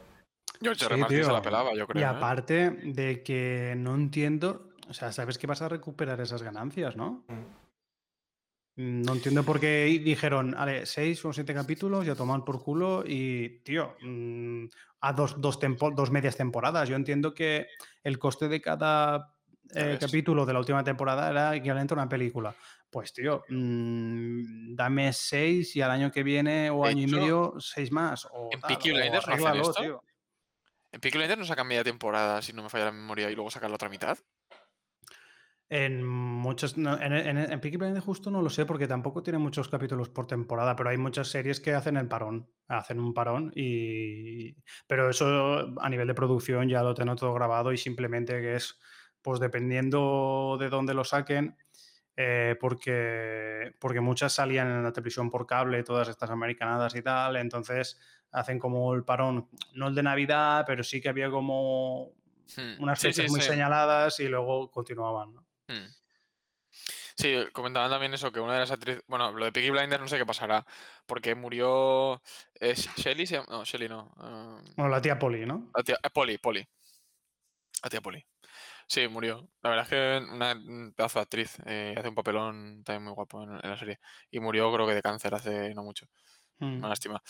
[0.60, 0.96] George Sí, R.
[0.96, 1.32] Martin se tío.
[1.32, 2.02] la pelaba, yo Y creo.
[2.02, 2.06] ¿eh?
[2.06, 7.24] aparte de que no entiendo, o sea, sabes que vas a recuperar esas ganancias, ¿no?
[8.76, 12.62] mm, No entiendo por qué dijeron, vale, seis o siete capítulos y a tomar por
[12.62, 14.64] culo y, tío, mm,
[15.02, 16.88] a dos, dos, tempo- dos medias temporadas.
[16.88, 17.66] Yo entiendo que
[18.02, 19.34] el coste de cada
[19.74, 22.54] eh, capítulo de la última temporada era equivalente a una película.
[22.90, 27.54] Pues, tío, mm, dame seis y al año que viene o De año y medio,
[27.58, 28.26] seis más.
[28.32, 29.82] O en tal, Peaky Blinders no hacen esto.
[29.82, 30.02] tío.
[30.92, 33.50] En Peaky Blinders no sacan media temporada, si no me falla la memoria, y luego
[33.50, 34.18] sacan la otra mitad.
[35.68, 36.76] En muchos.
[36.76, 40.08] no, en, en, en Peaky Blinders justo no lo sé porque tampoco tiene muchos capítulos
[40.08, 42.50] por temporada, pero hay muchas series que hacen el parón.
[42.66, 44.56] Hacen un parón y.
[44.88, 48.80] Pero eso a nivel de producción ya lo tengo todo grabado y simplemente que es,
[49.22, 51.56] pues dependiendo de dónde lo saquen,
[52.16, 57.36] eh, porque, porque muchas salían en la televisión por cable, todas estas americanadas y tal,
[57.36, 57.98] entonces
[58.32, 62.12] hacen como el parón, no el de Navidad, pero sí que había como
[62.56, 63.46] Hmm, unas fechas sí, muy sí.
[63.48, 65.34] señaladas y luego continuaban.
[65.34, 65.46] ¿no?
[65.68, 65.86] Hmm.
[67.16, 69.02] Sí, comentaban también eso, que una de las actrices.
[69.06, 70.64] Bueno, lo de Peaky Blinders no sé qué pasará,
[71.06, 72.22] porque murió.
[72.60, 73.24] eh, ¿Shelly?
[73.48, 74.12] No, Shelly no.
[74.16, 75.70] ah, Bueno, la tía Poli, ¿no?
[75.74, 76.66] la tía, eh, Polly, Polly.
[77.82, 78.24] La tía Polly.
[78.90, 79.48] Sí, murió.
[79.62, 81.58] La verdad es que una un pedazo de actriz.
[81.64, 84.00] eh, hace un papelón también muy guapo en, en la serie.
[84.32, 86.06] Y murió, creo que de cáncer hace no mucho.
[86.60, 86.80] Mm.
[86.80, 87.22] Una lástima.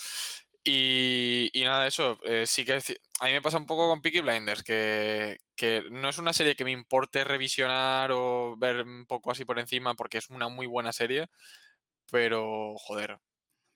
[0.65, 4.21] Y, y nada, eso, eh, sí que a mí me pasa un poco con Peaky
[4.23, 9.31] Blinders, que, que no es una serie que me importe revisionar o ver un poco
[9.33, 11.29] así por encima, porque es una muy buena serie,
[12.11, 13.19] pero joder,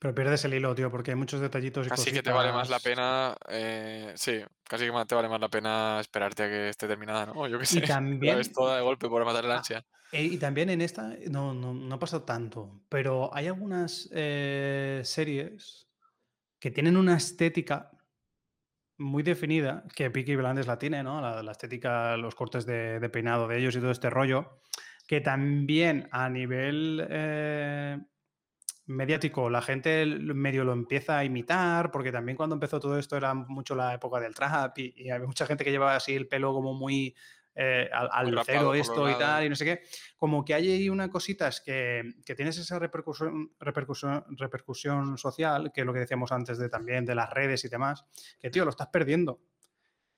[0.05, 2.69] Pero pierdes el hilo, tío, porque hay muchos detallitos y casi que te vale más
[2.69, 2.81] la cositas.
[2.81, 7.27] pena, eh, sí, casi que te vale más la pena esperarte a que esté terminada,
[7.27, 7.47] ¿no?
[7.49, 7.87] Yo qué sé, Y
[8.21, 9.83] la también, ves toda de golpe por matar el ah, ansia.
[10.13, 15.89] e- y también en esta no, no, no pasa tanto, pero hay algunas eh, series
[16.61, 17.91] que tienen una estética
[18.99, 21.21] muy definida, que Peaky Blinders la tiene, ¿no?
[21.21, 24.61] La, la estética, los cortes de, de peinado de ellos y todo este rollo,
[25.07, 27.99] que también a nivel eh,
[28.87, 33.33] mediático la gente medio lo empieza a imitar, porque también cuando empezó todo esto era
[33.35, 36.53] mucho la época del trap y, y había mucha gente que llevaba así el pelo
[36.53, 37.15] como muy
[37.57, 39.83] eh, al, al lucero esto y tal y no sé qué.
[40.17, 45.83] Como que hay ahí una cositas que, que tienes esa repercusión, repercusión, repercusión social, que
[45.83, 48.05] es lo que decíamos antes de también de las redes y demás,
[48.41, 49.41] que tío, lo estás perdiendo.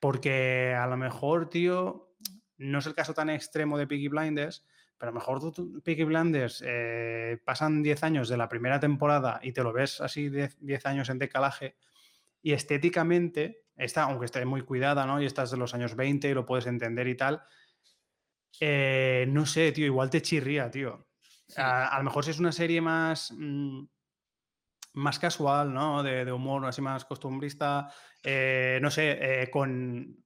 [0.01, 2.15] Porque a lo mejor, tío,
[2.59, 4.65] no es el caso tan extremo de Peaky Blinders,
[4.99, 9.41] pero a lo mejor tú, Peaky Blinders eh, pasan 10 años de la primera temporada
[9.43, 11.77] y te lo ves así 10, 10 años en decalaje
[12.43, 15.21] y estéticamente, está, aunque esté muy cuidada, ¿no?
[15.21, 17.43] Y estás de los años 20 y lo puedes entender y tal,
[18.61, 21.09] eh, no sé, tío, igual te chirría, tío.
[21.57, 23.85] A, a lo mejor si es una serie más, mm,
[24.97, 26.03] más casual, ¿no?
[26.03, 27.93] De, de humor así más costumbrista,
[28.23, 30.25] eh, no sé, eh, con,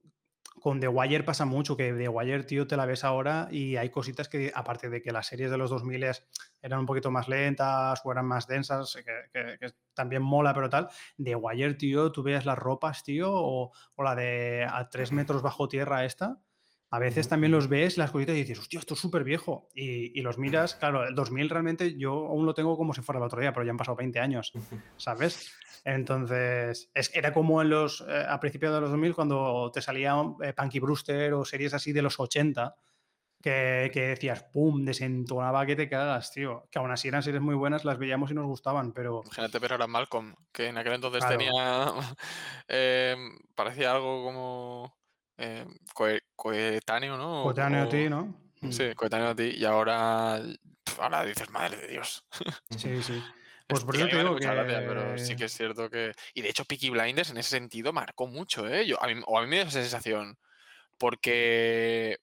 [0.60, 3.88] con The Wire pasa mucho, que The Wire, tío, te la ves ahora y hay
[3.90, 6.04] cositas que, aparte de que las series de los 2000
[6.62, 10.68] eran un poquito más lentas o eran más densas, que, que- que también mola, pero
[10.70, 10.88] tal,
[11.22, 15.42] The Wire, tío, tú ves las ropas, tío, o, o la de a tres metros
[15.42, 16.38] bajo tierra esta,
[16.92, 19.68] a veces también los ves, las cositas, y dices, hostia, esto es súper viejo.
[19.76, 23.20] Y, y los miras, claro, el 2000 realmente yo aún lo tengo como si fuera
[23.20, 24.52] el otro día, pero ya han pasado 20 años,
[24.96, 25.52] ¿sabes?
[25.84, 30.14] Entonces, es, era como en los, eh, a principios de los 2000 cuando te salía
[30.42, 32.74] eh, Punky Brewster o series así de los 80,
[33.42, 34.84] que, que decías, ¡pum!
[34.84, 36.68] desentonaba que te cagas, tío.
[36.70, 39.72] Que aún así eran series muy buenas, las veíamos y nos gustaban, pero Imagínate ver
[39.72, 41.38] ahora Malcolm, que en aquel entonces Claro.
[41.38, 41.86] tenía.
[42.68, 44.98] em, parecía algo como.
[45.38, 47.42] em, coe- coetáneo, ¿no?
[47.44, 48.34] Coetáneo a ti, ¿no?
[48.60, 48.72] Mm.
[48.72, 49.54] Sí, coetáneo a ti.
[49.56, 50.38] Y ahora.
[50.98, 52.22] Ahora dices, madre de Dios.
[52.76, 53.22] Sí, sí.
[53.70, 54.44] Pues Es por eso te digo que...
[54.44, 56.12] gracia, pero sí que es cierto que.
[56.34, 58.86] Y de hecho, Peaky Blinders en ese sentido marcó mucho, ¿eh?
[58.86, 60.36] Yo, a mí, o a mí me dio esa sensación.
[60.98, 62.18] Porque.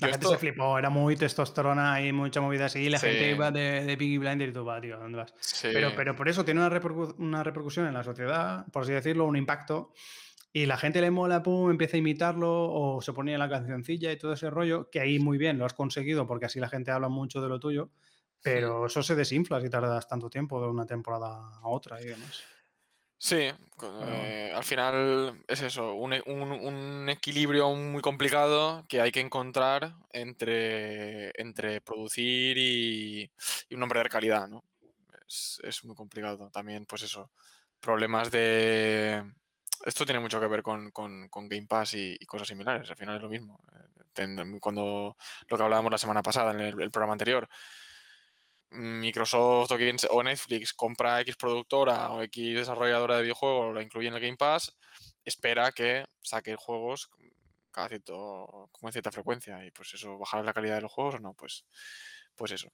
[0.00, 2.98] La yo gente esto- se flipó, era muy testosterona y mucha movida así, y la
[2.98, 3.30] gente Sí.
[3.30, 5.32] iba de, de Piggy Blinder y tú, va, tío, ¿dónde vas?
[5.40, 8.92] sí, Pero, pero por eso tiene una, repercu- una repercusión en la sociedad, por así
[8.92, 9.94] decirlo, un impacto,
[10.52, 14.18] y la gente le mola, pum, empieza a imitarlo, o se ponía la cancioncilla y
[14.18, 17.08] todo ese rollo, que ahí muy bien lo has conseguido, porque así la gente habla
[17.08, 17.88] mucho de lo tuyo,
[18.54, 22.42] pero eso se desinfla si tardas tanto tiempo de una temporada a otra y demás.
[23.18, 23.50] Sí,
[24.04, 29.20] eh, al final es eso, un, e- un- un equilibrio muy complicado que hay que
[29.20, 33.30] encontrar entre, entre producir y,
[33.68, 34.62] y un nombre de calidad, ¿no?
[35.26, 36.50] Es, es muy complicado.
[36.50, 37.30] También, pues eso,
[37.80, 39.24] problemas de...
[39.84, 42.96] Esto tiene mucho que ver con, con- con Game Pass y, y cosas similares, al
[42.96, 43.60] final es lo mismo.
[43.72, 45.16] Eh, Cuando
[45.48, 47.48] lo que hablábamos la semana pasada en el, el programa anterior,
[48.76, 54.08] Microsoft o, quien o Netflix compra X productora o X desarrolladora de videojuegos, la incluye
[54.08, 54.76] en el Game Pass,
[55.24, 57.08] espera que saque juegos
[57.70, 61.18] cada cierto, con cierta frecuencia y pues eso, bajar la calidad de los juegos o
[61.18, 61.64] no, pues,
[62.34, 62.72] pues eso.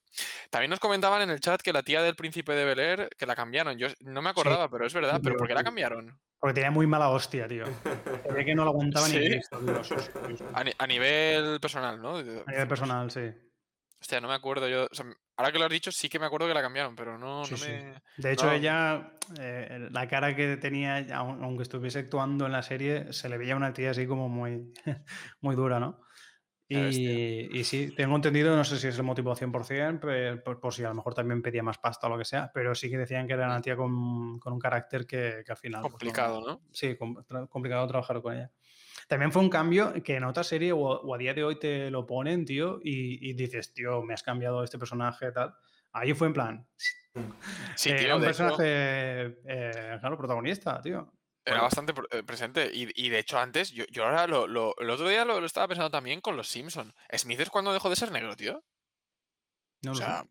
[0.48, 3.26] También nos comentaban en el chat que la tía del príncipe de Bel Air, que
[3.26, 6.20] la cambiaron, yo no me acordaba, pero es verdad, pero ¿por qué la cambiaron?
[6.38, 7.64] Porque tenía muy mala hostia, tío.
[8.36, 12.16] Se que no lo aguantaba ni- a nivel personal, ¿no?
[12.16, 13.32] A nivel personal, sí.
[14.02, 14.88] Hostia, no me acuerdo yo.
[14.90, 17.16] o sea, ahora que lo has dicho, sí que me acuerdo que la cambiaron, pero
[17.18, 17.70] no, Sí, no sí.
[17.70, 18.02] me.
[18.16, 18.52] De hecho, no.
[18.52, 23.38] ella, eh, la cara que tenía, aun- aunque estuviese actuando en la serie, se le
[23.38, 24.72] veía una tía así como muy,
[25.40, 26.00] muy dura, ¿no?
[26.68, 30.72] Y, y sí, tengo entendido, no sé si es el motivo 100%, pe- por, por
[30.72, 32.96] si a lo mejor también pedía más pasta o lo que sea, pero sí que
[32.96, 35.82] decían que era una tía con, con un carácter que, que al final...
[35.82, 36.62] pues, no- Complicado, ¿no?
[36.72, 36.96] Sí,
[37.50, 38.50] complicado trabajar con ella.
[39.08, 41.90] También fue un cambio que en otra serie o, o a día de hoy te
[41.90, 45.54] lo ponen, tío, y, y dices, tío, me has cambiado este personaje, tal.
[45.92, 46.68] Ahí fue en plan,
[47.76, 48.64] Sí, eh, tío, era un personaje,
[49.46, 51.12] eh, claro, protagonista, tío.
[51.44, 51.62] era Bueno.
[51.64, 52.70] bastante eh, presente.
[52.72, 55.46] Y, y de hecho, antes, yo, yo ahora lo, lo- el otro día lo, lo
[55.46, 56.94] estaba pensando también con los Simpsons.
[57.16, 58.64] ¿Smith es cuando dejó de ser negro, tío?
[59.82, 60.04] No O lo sé.
[60.04, 60.24] sea,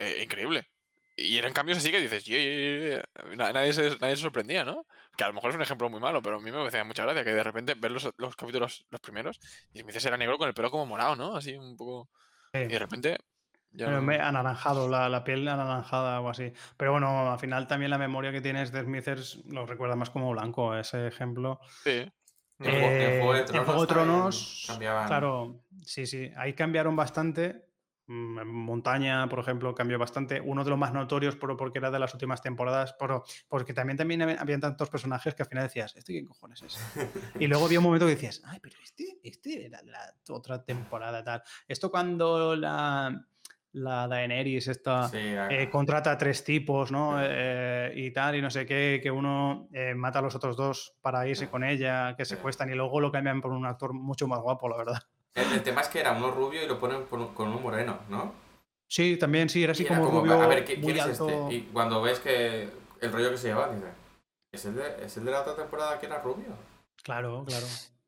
[0.00, 0.68] eh, increíble.
[1.16, 2.90] Y eran cambios así que dices, "Ye, ye, ye,
[3.30, 3.36] ye".
[3.36, 4.84] Na- nadie, se, nadie se sorprendía, ¿no?
[5.16, 7.04] Que a lo mejor es un ejemplo muy malo, pero a mí me hacía mucha
[7.04, 9.38] gracia que de repente ver los, los capítulos, los primeros,
[9.72, 11.36] y Smith era negro con el pelo como morado, ¿no?
[11.36, 12.08] Así un poco.
[12.52, 12.60] Sí.
[12.62, 13.18] Y de repente.
[13.76, 16.52] Ya Bueno, no- me- anaranjado, la, la piel anaranjada o así.
[16.76, 20.30] Pero bueno, al final también la memoria que tienes de Smithers lo recuerda más como
[20.30, 21.58] blanco, ese ejemplo.
[21.82, 22.10] Sí.
[22.58, 25.06] Juego- en Eh, Juego de en Tronos Juego de también Tronos, cambiaban.
[25.08, 27.64] claro, sí, sí, ahí cambiaron bastante.
[28.06, 30.40] Mm, Montaña, por ejemplo, cambió bastante.
[30.40, 33.96] Uno de los más notorios, por, porque era de las últimas temporadas, por- porque también,
[33.96, 36.78] también habían tantos personajes que al final decías, ¿este qué cojones es?
[37.40, 41.24] Y luego había un momento que decías, ay, pero este, este era la otra temporada,
[41.24, 41.42] tal.
[41.66, 43.26] Esto cuando la,
[43.72, 45.16] la Daenerys, esta, Sí,
[45.50, 47.16] eh, contrata a tres tipos, ¿no?
[47.20, 50.94] Eh, y tal, y no sé qué, que uno eh, mata a los otros dos
[51.00, 52.36] para irse con ella, que Ya.
[52.36, 55.02] secuestran y luego lo cambian por un actor mucho más guapo, la verdad.
[55.34, 57.98] El, el tema es que era uno rubio y lo ponen un- con uno moreno,
[58.08, 58.32] ¿no?
[58.88, 61.18] Sí, también, sí, era así era como, como, rubio, a ver, ¿qui- muy ¿quién es
[61.20, 61.46] este?
[61.54, 62.68] Y cuando ves que
[63.00, 63.88] el rollo que se lleva, dices,
[64.52, 66.56] ¿es el, de, ¿es el de la otra temporada que era rubio?
[67.02, 67.66] Claro, claro.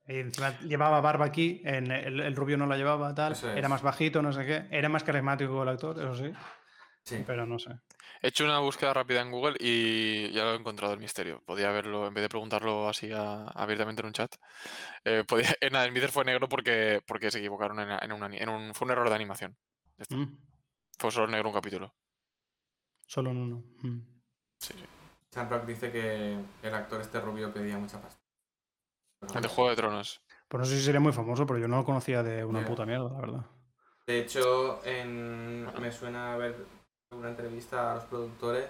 [0.08, 3.82] Y encima llevaba barba aquí, en el, el rubio no la llevaba, tal, era más
[3.82, 4.66] bajito, no sé qué.
[4.70, 6.32] Era más carismático el actor, eso sí,
[7.02, 7.24] Sí.
[7.26, 7.70] pero no sé.
[8.22, 11.42] He hecho una búsqueda rápida en Google y ya lo he encontrado el misterio.
[11.44, 14.34] Podía haberlo, en vez de preguntarlo así a- abiertamente en un chat,
[15.04, 18.38] eh, podía, eh, nada, Smithers fue negro porque, porque se equivocaron en, en un, ani-
[18.38, 19.56] en un- Fue un error de animación.
[20.10, 20.24] Mm,
[20.98, 21.94] Fue solo negro un capítulo.
[23.06, 23.62] solo en uno.
[23.82, 24.00] Mm.
[24.58, 24.84] Sí, sí.
[25.50, 28.22] Rock dice que el actor este rubio pedía mucha pasta.
[29.34, 30.22] El de Juego de Tronos.
[30.48, 32.86] Pues no sé si sería muy famoso, pero yo no lo conocía de una puta
[32.86, 33.46] mierda, la verdad.
[34.06, 36.54] De hecho, en- me suena a ver
[37.12, 38.68] una entrevista a los productores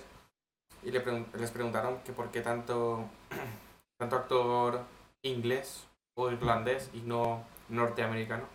[0.83, 3.09] y le pregun- les preguntaron que por qué tanto,
[3.99, 4.85] tanto actor
[5.23, 8.49] inglés o irlandés y no norteamericano.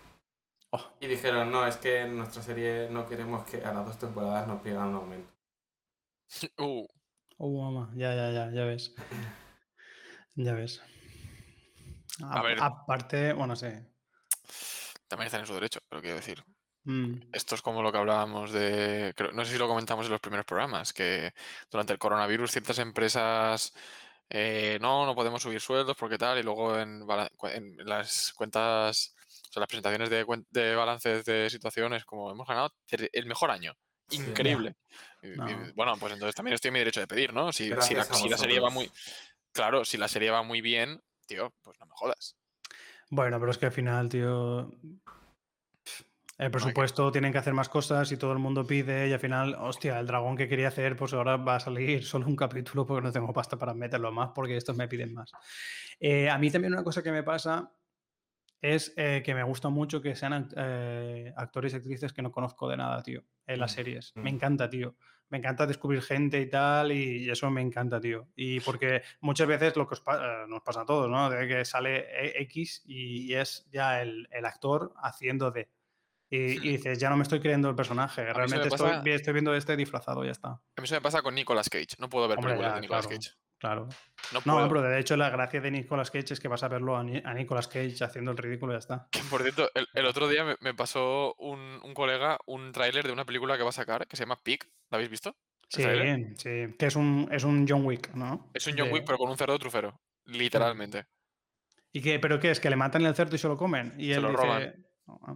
[0.71, 0.91] Oh.
[1.01, 4.47] Y dijeron, no, es que en nuestra serie no queremos que a las dos temporadas
[4.47, 5.31] nos pidan un aumento.
[6.57, 6.87] Uh,
[7.43, 8.93] Oh, mamá, ya, ya, ya, ya ves.
[10.35, 10.79] Ya ves.
[12.23, 12.57] A ver.
[12.61, 13.67] Aparte, bueno, sí.
[15.09, 16.41] también están en su derecho, pero quiero decir.
[16.83, 19.13] Mm, Esto es como lo que hablábamos de.
[19.15, 21.31] creo- no sé si lo comentamos en los primeros programas, que
[21.69, 23.73] durante el coronavirus ciertas empresas
[24.29, 27.05] eh, no, no podemos subir sueldos porque tal, y luego en,
[27.85, 29.15] las cuentas,
[29.49, 33.73] o sea, las presentaciones de, de balances de situaciones, como hemos ganado el mejor año.
[34.07, 34.21] Sí.
[34.21, 34.75] Increíble.
[35.21, 35.73] Y- y, No.
[35.75, 37.51] bueno, pues entonces también estoy en mi derecho de pedir, ¿no?
[37.51, 38.91] Si, si la, si la serie va muy.
[39.51, 42.35] Claro, si la serie va muy bien, tío, pues no me jodas.
[43.09, 44.71] Bueno, pero es que al final, tío.
[46.37, 49.55] El presupuesto tienen que hacer más cosas y todo el mundo pide y al final,
[49.59, 53.03] hostia, el dragón que quería hacer, pues ahora va a salir solo un capítulo porque
[53.05, 55.31] no tengo pasta para meterlo más porque estos me piden más.
[55.99, 57.71] Eh, a mí también una cosa que me pasa
[58.61, 62.67] es eh, que me gusta mucho que sean eh, actores y actrices que no conozco
[62.69, 64.11] de nada, tío, en las Mm, series.
[64.15, 64.21] mm.
[64.21, 64.95] Me encanta, tío.
[65.29, 68.27] Me encanta descubrir gente y tal, y eso me encanta, tío.
[68.35, 71.29] Y porque muchas veces lo que os pa- nos pasa a todos, ¿no?
[71.29, 75.69] De que sale X y, y es ya el, el actor haciendo de.
[76.33, 79.01] Y, y dices, ya no me estoy creyendo el personaje, se me realmente estoy, pasa-
[79.01, 80.47] vi- estoy viendo este disfrazado, ya está.
[80.49, 81.97] A mí eso me pasa con Nicolas Cage.
[81.99, 83.19] No puedo ver Hombre, películas ya, de Nicolas claro.
[83.19, 83.31] Cage.
[83.57, 83.89] Claro.
[84.31, 84.67] No No, puedo.
[84.69, 87.21] pero de hecho la gracia de Nicolas Cage es que vas a verlo a, Ni-
[87.23, 89.07] a Nicolas Cage haciendo el ridículo y ya está.
[89.11, 93.05] Que, por cierto, el, el otro día me, me pasó un, un colega un tráiler
[93.05, 94.63] de una película que va a sacar que se llama Pig.
[94.89, 95.35] ¿La habéis visto?
[95.67, 95.83] Sí,
[96.37, 98.49] sí, que es un, es un John Wick, ¿no?
[98.53, 99.99] Es un John De- Wick, pero con un cerdo trufero.
[100.25, 101.05] Literalmente.
[101.93, 102.59] ¿Y qué, ¿Pero qué es?
[102.59, 103.93] ¿Que le matan el cerdo y se lo comen?
[103.97, 104.41] Y Se él lo dice...
[104.41, 104.85] roban.
[105.07, 105.35] Ah,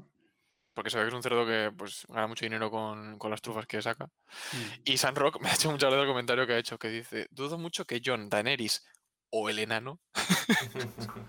[0.76, 3.42] Porque se ve que es un cerdo que pues gana mucho dinero con, con las
[3.42, 4.06] trufas que saca.
[4.06, 4.82] mm.
[4.84, 7.28] Y San Rock me ha hecho mucha gracia el comentario que ha hecho, que dice,
[7.32, 8.86] dudo mucho que John, Daenerys
[9.32, 10.00] o el enano,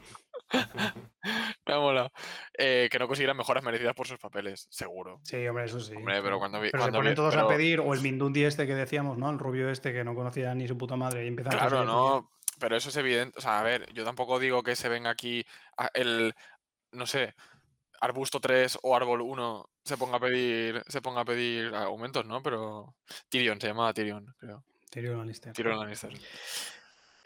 [1.66, 2.12] me ha molado,
[2.56, 5.20] eh, que no consiguieran mejoras merecidas por sus papeles, seguro.
[5.24, 5.94] Sí, hombre, eso sí.
[5.94, 8.66] Hombre, pero cuando vi- Pero se ponen vi- todos a pedir, o el Mindundi este
[8.66, 9.30] que decíamos, ¿no?
[9.30, 12.30] El rubio este que no conocía ni su puta madre y empieza a Claro, no,
[12.60, 13.38] pero eso es evidente.
[13.38, 15.44] O sea, a ver, yo tampoco digo que se venga aquí
[15.76, 16.34] a- el,
[16.92, 17.34] no sé,
[18.00, 22.42] arbusto 3 o árbol 1 se ponga a pedir, se ponga a pedir aumentos, ¿no?
[22.42, 22.94] Pero
[23.28, 24.64] Tyrion, se llamaba Tyrion, creo.
[24.90, 25.52] Tyrion Lannister.
[25.52, 26.12] Tyrion Lannister.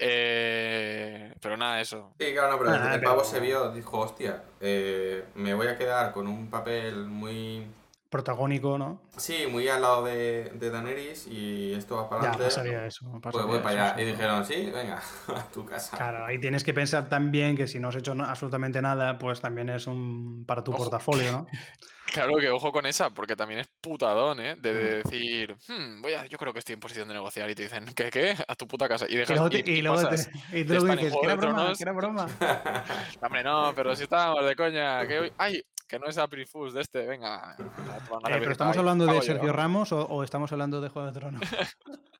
[0.03, 2.15] Eh, pero nada, eso.
[2.19, 5.53] Sí, claro, no, pero el- Ah, el pavo pero- se vio, dijo, hostia, eh, me
[5.55, 7.67] voy a quedar con un papel muy...
[8.11, 9.01] Protagónico, ¿no?
[9.17, 12.45] Sí, muy al lado de, de Daenerys y esto va para Ya, adelante.
[12.57, 13.07] pasaría eso.
[13.23, 14.03] pues voy para allá.
[14.03, 15.97] Y dijeron, sí, venga, a tu casa.
[15.97, 19.69] Claro, ahí tienes que pensar también que si no has hecho absolutamente nada, pues también
[19.69, 20.83] es un para tu Ojo.
[20.83, 21.47] portafolio, ¿no?
[22.13, 24.57] Claro que ojo con esa, porque también es putadón, ¿eh?
[24.57, 25.03] De, de Mm.
[25.05, 27.85] decir, "Hmm, voy a, yo creo que estoy en posición de negociar y te dicen,
[27.95, 28.35] ¿qué, qué?
[28.49, 29.07] A tu puta casa.
[29.09, 30.17] Y dejas luego, te, y- y y luego te-
[30.59, 31.79] y tú dices, que era broma, Tronos".
[31.79, 32.27] que era broma.
[33.23, 35.07] Hombre, no, pero si estábamos de coña.
[35.07, 35.33] Que hoy...
[35.39, 35.63] ¡Ay!
[35.91, 37.57] Que no es April Fools de este, venga.
[37.59, 37.65] Eh,
[38.39, 39.23] pero estamos hablando de yo.
[39.23, 41.43] Sergio Ramos o, o estamos hablando de Juego de Tronos.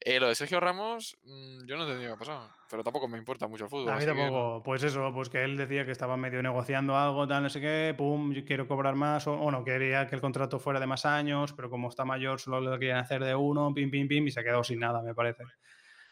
[0.00, 2.50] Eh, lo de Sergio Ramos, mm, yo no entendí qué ha pasado.
[2.68, 3.88] Pero tampoco me importa mucho el fútbol.
[3.88, 7.26] A mí que tampoco, pues eso, pues que él decía que estaba medio negociando algo,
[7.26, 10.20] tal, no sé qué, pum, yo quiero cobrar más, o, o no, quería que el
[10.20, 13.72] contrato fuera de más años, pero como está mayor solo lo querían hacer de uno,
[13.72, 15.44] pim, pim, pim, y se quedó sin nada, me parece.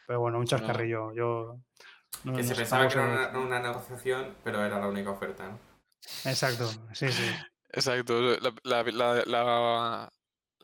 [0.06, 1.58] Pero bueno, un chascarrillo, yo...
[2.24, 5.58] no- que se pensaba que era una, una negociación, pero era la única oferta, ¿no?
[6.24, 7.22] Exacto, sí, sí.
[7.72, 8.20] Exacto.
[8.20, 10.12] La, la, la, la-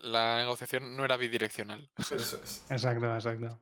[0.00, 1.90] la negociación no era bidireccional.
[2.70, 3.60] Exacto, exacto.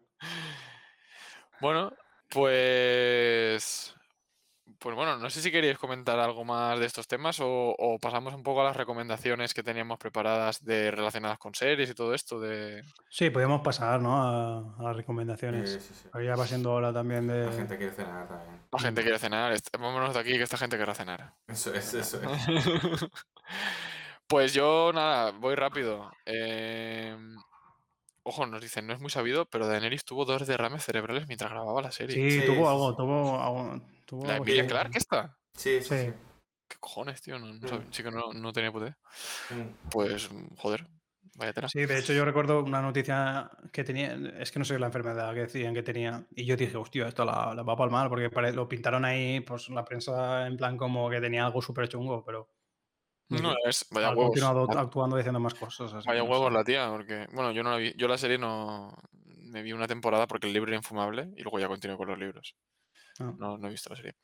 [1.61, 1.93] Bueno,
[2.29, 3.95] pues.
[4.79, 8.35] Pues bueno, no sé si queréis comentar algo más de estos temas o, o pasamos
[8.35, 12.39] un poco a las recomendaciones que teníamos preparadas de relacionadas con series y todo esto
[12.41, 12.83] de.
[13.09, 14.17] Sí, podemos pasar, ¿no?
[14.17, 15.73] A, a las recomendaciones.
[15.73, 16.09] Sí, sí, sí.
[16.13, 17.47] Ahora ya va siendo hora también de...
[17.47, 18.61] La gente quiere cenar también.
[18.71, 19.57] La gente quiere cenar.
[19.79, 21.35] Vámonos de aquí que esta gente quiere cenar.
[21.49, 23.07] Eso es, eso es.
[24.29, 26.11] Pues yo, nada, voy rápido.
[26.25, 27.37] Em,
[28.29, 31.81] Ojo, nos dicen, no es muy sabido, pero Daenerys tuvo dos derrames cerebrales mientras grababa
[31.81, 32.17] la serie.
[32.17, 33.81] Sí, Sí, tuvo sí, algo, tuvo algo.
[34.07, 34.71] Tuvo ¿La Emilia así.
[34.71, 35.37] Clarke esta?
[35.55, 36.13] Sí, sí, Sí.
[36.69, 37.39] ¿Qué cojones, tío?
[37.39, 37.93] No, no Mm.
[37.93, 38.97] sí que no, no tenía idea.
[39.51, 39.89] Mm.
[39.91, 40.87] Pues, joder,
[41.37, 41.69] vaya tela.
[41.69, 45.33] Sí, de hecho yo recuerdo una noticia que tenía, es que no sé la enfermedad
[45.33, 48.31] que decían que tenía, y yo dije, hostia, esto la, la va a palmar, porque
[48.31, 52.25] pare- lo pintaron ahí, pues la prensa en plan como que tenía algo súper chungo,
[52.25, 52.51] pero
[53.29, 54.25] no es, vaya ha huevos.
[54.27, 55.93] continuado actuando diciendo más cosas.
[55.93, 56.55] así Vaya no huevos sé.
[56.55, 58.93] la tía, porque, bueno, yo no la vi, yo la serie no,
[59.25, 62.19] me vi una temporada porque el libro era infumable y luego ya continué con los
[62.19, 62.57] libros.
[63.21, 63.33] Ah.
[63.39, 64.15] No, no he visto la serie.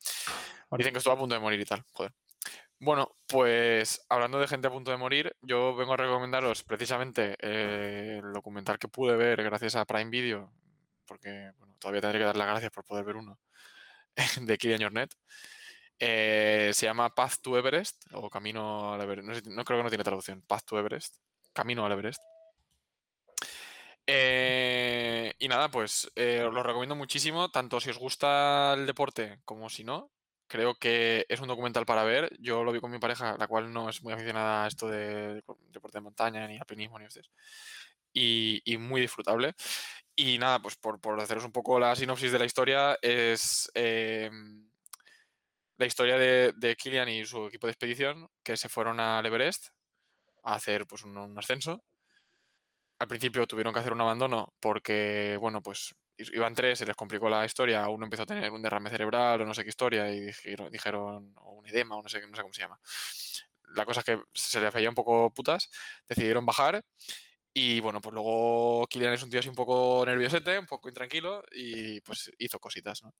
[0.77, 2.13] Dicen que estuvo a punto de morir y tal, joder.
[2.79, 8.19] Bueno, pues hablando de gente a punto de morir, yo vengo a recomendaros precisamente eh,
[8.23, 10.51] el documental que pude ver gracias a Prime Video,
[11.05, 13.39] porque bueno, todavía tendré que dar las gracias por poder ver uno,
[14.41, 15.13] de Kilian Jornet.
[15.99, 19.27] Eh, se llama Path to Everest o Camino al Everest.
[19.27, 20.41] No, sé- no creo que no tiene traducción.
[20.41, 21.15] Path to Everest.
[21.53, 22.21] Camino al Everest.
[24.05, 29.39] Eh, y nada, pues eh, os lo recomiendo muchísimo, tanto si os gusta el deporte
[29.45, 30.11] como si no.
[30.47, 32.29] Creo que es un documental para ver.
[32.39, 35.41] Yo lo vi con mi pareja, la cual no es muy aficionada a esto de
[35.41, 37.31] depo- deporte de montaña, ni alpinismo, ni ustedes.
[38.13, 39.53] Y, muy disfrutable.
[40.15, 44.29] Y nada, pues por, por haceros un poco la sinopsis de la historia, es eh,
[45.77, 49.69] la historia de, de Killian y su equipo de expedición que se fueron al Everest
[50.43, 51.83] a hacer pues, un ascenso.
[53.03, 57.27] Al principio tuvieron que hacer un abandono porque, bueno, pues iban tres, se les complicó
[57.27, 60.21] la historia, uno empezó a tener un derrame cerebral o no sé qué historia y
[60.71, 62.79] dijeron, un edema o no sé, no sé cómo se llama.
[63.75, 65.69] La cosa es que se les veía un poco putas,
[66.07, 66.85] decidieron bajar
[67.55, 71.43] y bueno, pues luego Kilian es un tío así un poco nerviosete, un poco intranquilo
[71.51, 73.13] y pues hizo cositas, ¿no?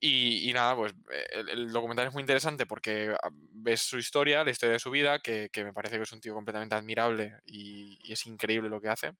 [0.00, 3.98] Y, y nada, pues eh, el, el documental es muy interesante porque ah, ves su
[3.98, 6.74] historia, la historia de su vida, que, que me parece que es un tío completamente
[6.76, 9.12] admirable y, y es increíble lo que hace.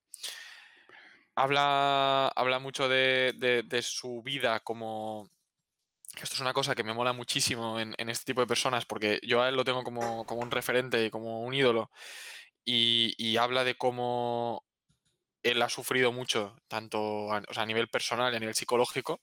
[1.35, 5.29] Habla, habla mucho de, de- de su vida como...
[6.23, 9.21] Esto es una cosa que me mola muchísimo en, en este tipo de personas porque
[9.23, 11.91] yo a él lo tengo como, como un referente y como un ídolo
[12.67, 14.67] y, y habla de cómo
[15.43, 19.23] él ha sufrido mucho, tanto a, o sea, a nivel personal y a nivel psicológico,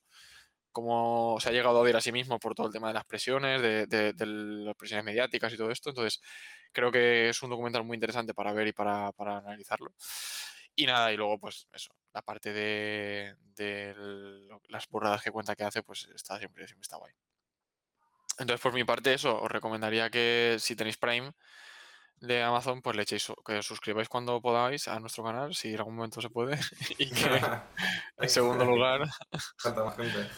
[0.72, 3.06] cómo se ha llegado a odiar a sí mismo por todo el tema de las
[3.06, 5.90] presiones, de, de- de las presiones mediáticas y todo esto.
[5.90, 6.22] Entonces,
[6.74, 9.94] creo que es un documental muy interesante para ver y para, para analizarlo.
[10.76, 13.96] Y nada, y luego, pues eso, la parte de, de
[14.70, 17.14] las burradas que cuenta que hace, pues está siempre, siempre está guay.
[18.40, 21.34] Entonces, por mi parte, eso, os recomendaría que si tenéis Prime
[22.18, 25.78] de Amazon, pues le echéis, que os suscribáis cuando podáis a nuestro canal, si en
[25.78, 26.58] algún momento se puede.
[26.98, 27.26] y que,
[28.18, 29.02] en segundo lugar,
[29.98, 30.30] gente.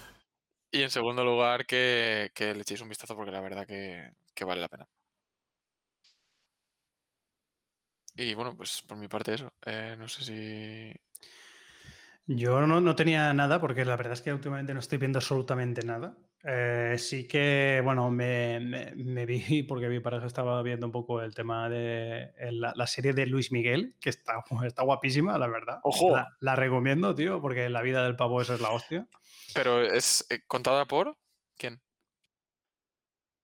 [0.72, 4.46] y en segundo lugar, que, que le echéis un vistazo porque la verdad que, que
[4.46, 4.88] vale la pena.
[8.18, 9.54] Y bueno, pues por mi parte eso.
[9.66, 10.94] Eh, no sé si...
[12.28, 15.86] Yo no, no tenía nada porque la verdad es que últimamente no estoy viendo absolutamente
[15.86, 16.18] nada.
[16.48, 21.22] Eh, sí que, bueno, me, me- me vi, porque mi pareja estaba viendo un poco
[21.22, 25.48] el tema de el- la, la serie de Luis Miguel, que está, está guapísima, la
[25.48, 25.80] verdad.
[25.84, 26.12] ¡Ojo!
[26.16, 29.08] La, la recomiendo, tío, porque la vida del pavo esa es la hostia.
[29.54, 31.16] Pero es eh, contada por...
[31.58, 31.82] ¿Quién?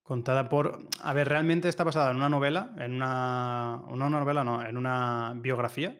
[0.02, 0.86] Contada por.
[1.00, 3.80] A ver, realmente está basada en una novela, en una.
[3.88, 5.96] Una novela, no, en una biografía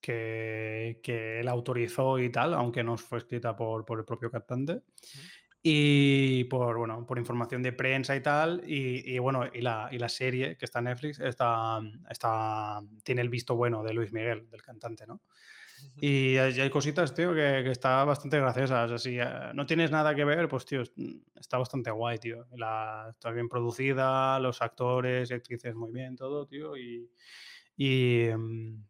[0.00, 4.82] que, que él autorizó y tal, aunque no fue escrita por, por el propio cantante.
[5.68, 8.62] Y por, bueno, por información de prensa y tal.
[8.64, 13.22] Y, y bueno, y la, y la serie que está en Netflix está, está, tiene
[13.22, 15.22] el visto bueno de Luis Miguel, del cantante, ¿no?
[16.00, 18.92] Y hay, cositas, tío, que, que está bastante graciosas.
[18.92, 19.24] Así, eh,
[19.54, 20.92] no tienes nada que ver, pues, tío, es-
[21.34, 22.46] está bastante guay, tío.
[22.56, 26.76] La, está bien producida, los actores y actrices muy bien, todo, tío.
[26.76, 27.10] Y,
[27.76, 28.84] y, mm,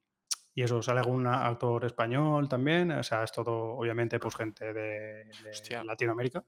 [0.57, 2.91] y eso, sale algún actor español también.
[2.91, 5.27] O sea, es todo, obviamente, pues gente de.
[5.85, 6.43] Latinoamérica.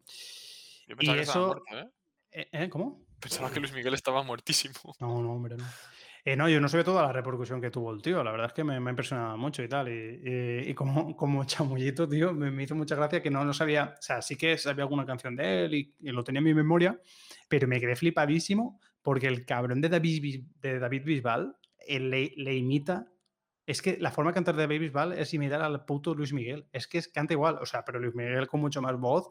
[0.87, 1.47] Yo Y pensaba que estaba eso...
[1.69, 1.93] muerto, ¿eh?
[2.33, 3.05] ¿eh, eh, ¿Cómo?
[3.21, 4.75] Pensaba que Luis Miguel estaba muertísimo.
[4.99, 5.65] No, no, hombre, no.
[6.25, 8.25] Eh, no, yo no sabía toda la repercusión que tuvo el tío.
[8.25, 9.89] La verdad es que me, me ha impresionado mucho y tal.
[9.89, 13.53] Y, y- y como, como chamullito, tío, me, me hizo mucha gracia que no lo
[13.53, 13.95] sabía.
[13.99, 16.55] O sea, sí que sabía alguna canción de él y, y lo tenía en mi
[16.55, 16.99] memoria,
[17.49, 21.55] pero me quedé flipadísimo porque el cabrón de David, de David Bisbal
[21.87, 23.07] él le, le imita.
[23.69, 26.67] Es que la forma de cantar de David Bisbal es imitar al puto Luis Miguel.
[26.73, 27.59] Es que es, canta igual.
[27.61, 29.31] O sea, pero Luis Miguel con mucho más voz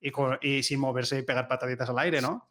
[0.00, 2.48] y, con- y sin moverse y pegar pataditas al aire, ¿no?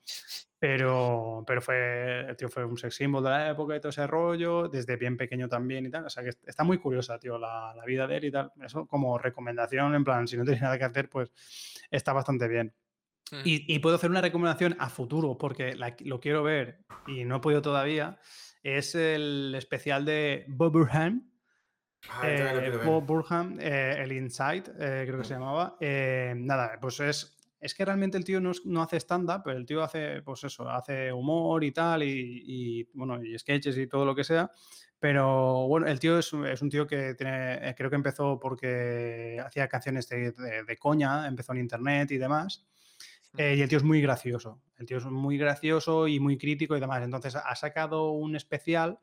[0.58, 4.08] Pero, pero fue, el tío fue un sex symbol de la época y todo ese
[4.08, 6.06] rollo, desde bien pequeño también y tal.
[6.06, 8.52] O sea que está muy curiosa, tío, la, la vida de él y tal.
[8.64, 11.32] Eso como recomendación, en plan, si no tienes nada que hacer, pues
[11.92, 12.74] está bastante bien.
[13.32, 13.42] Mm.
[13.44, 17.36] Y, y puedo hacer una recomendación a futuro, porque la- lo quiero ver y no
[17.36, 18.18] he podido todavía.
[18.66, 21.30] Es el especial de Bob Burham,
[22.10, 22.72] Ah, eh.
[22.84, 25.78] Bob Burham, eh, el Insight, eh, creo que se llamaba.
[25.80, 29.68] Eh, nada, pues es, es que realmente el tío no, no hace stand-up, pero el
[29.68, 34.04] tío hace, pues eso, hace humor y tal, y, y, bueno, y sketches y todo
[34.04, 34.50] lo que sea.
[35.00, 39.40] Pero bueno, el tío es, un- es un tío que tiene, creo que empezó porque
[39.46, 42.66] hacía canciones de, de- de coña, empezó en internet y demás.
[43.38, 44.62] Eh, y el tío es muy gracioso.
[44.78, 47.04] El tío es muy gracioso y muy crítico y demás.
[47.04, 49.00] Entonces ha sacado un especial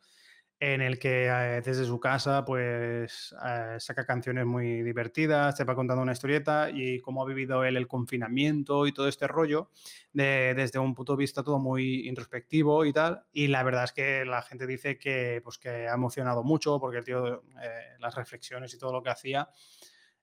[0.60, 5.74] en el que eh, desde su casa pues eh, saca canciones muy divertidas, te va
[5.74, 9.70] contando una historieta y cómo ha vivido él el confinamiento y todo este rollo
[10.12, 13.24] de- desde un punto de vista todo muy introspectivo y tal.
[13.32, 16.98] Y la verdad es que la gente dice que, pues, que ha emocionado mucho porque
[16.98, 17.42] el tío,
[17.98, 19.48] las reflexiones y todo lo que hacía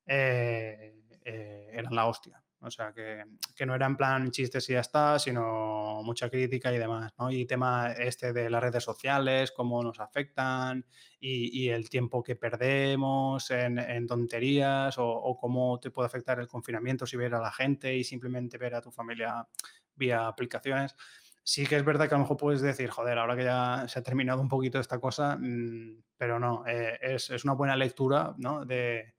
[0.06, 2.42] eran la hostia.
[2.62, 3.24] O sea, que,
[3.56, 7.32] que no era en plan chistes y ya está, sino mucha crítica y demás, ¿no?
[7.32, 10.86] Y tema este de las redes sociales, cómo nos afectan
[11.20, 17.06] y, el tiempo que perdemos en, tonterías o, o cómo te puede afectar el confinamiento
[17.06, 19.48] si ver a la gente y simplemente ver a tu familia
[19.96, 20.96] vía aplicaciones.
[21.44, 24.00] Sí que es verdad que a lo mejor puedes decir, joder, ahora que ya se
[24.00, 28.36] ha terminado un poquito esta cosa, mm, pero no, eh, es, es una buena lectura,
[28.38, 28.66] ¿no?
[28.66, 29.16] De,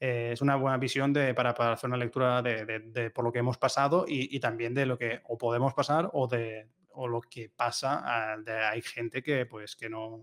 [0.00, 3.32] eh, es una buena visión de, para, para hacer una lectura de, de- por lo
[3.32, 7.06] que hemos pasado y, y también de lo que o podemos pasar o de o
[7.06, 8.34] lo que pasa.
[8.70, 10.22] hay gente que pues que no,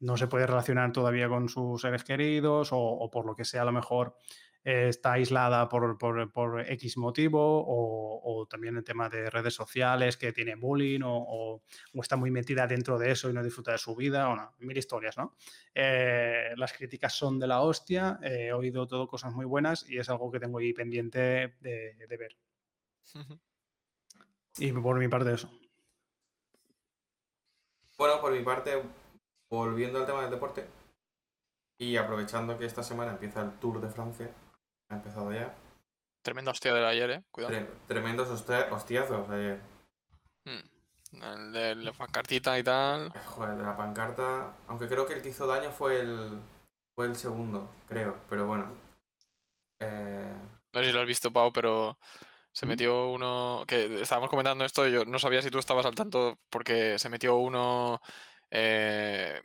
[0.00, 3.62] no se puede relacionar todavía con sus seres queridos o, o por lo que sea
[3.62, 4.16] a lo mejor
[4.64, 9.54] eh, está aislada por, por- por X motivo o, o también el tema de redes
[9.54, 11.62] sociales que tiene bullying o, o-
[11.94, 14.52] o está muy metida dentro de eso y no disfruta de su vida o no,
[14.58, 15.34] mil historias, ¿no?
[15.74, 19.98] Eh, las críticas son de la hostia, eh, he oído todo cosas muy buenas y
[19.98, 21.18] es algo que tengo ahí pendiente
[21.60, 22.36] de, de ver.
[24.58, 25.50] Y por mi parte eso.
[27.96, 28.82] Bueno, por mi parte,
[29.50, 30.66] volviendo al tema del deporte
[31.78, 34.30] y aprovechando que esta semana empieza el Tour de Francia,
[34.90, 35.54] ha empezado ya.
[36.22, 37.22] Tremenda hostia del ayer, eh.
[37.30, 37.54] Cuidado.
[37.54, 39.58] Tre- tremendos hostia- hostiazos ayer.
[40.44, 41.22] Mm.
[41.22, 43.10] El de la pancartita y tal.
[43.26, 44.52] Joder, de la pancarta.
[44.68, 46.38] Aunque creo que el que hizo daño fue el.
[46.94, 48.16] Fue el segundo, creo.
[48.28, 48.66] Pero bueno.
[49.80, 50.32] Eh,
[50.72, 51.98] No sé si lo has visto, Pau, pero
[52.52, 52.68] se ¿Mm?
[52.68, 53.64] metió uno.
[53.66, 57.08] Que estábamos comentando esto y yo no sabía si tú estabas al tanto porque se
[57.08, 58.00] metió uno.
[58.52, 59.40] eh,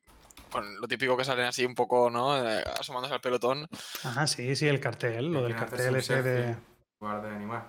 [0.51, 2.37] con lo típico que salen así un poco, ¿no?
[2.37, 3.67] Eh, asomándose al pelotón.
[4.03, 6.55] Ajá, sí, sí, el cartel, lo que del cartel ese de...
[6.99, 7.67] lugar de animar.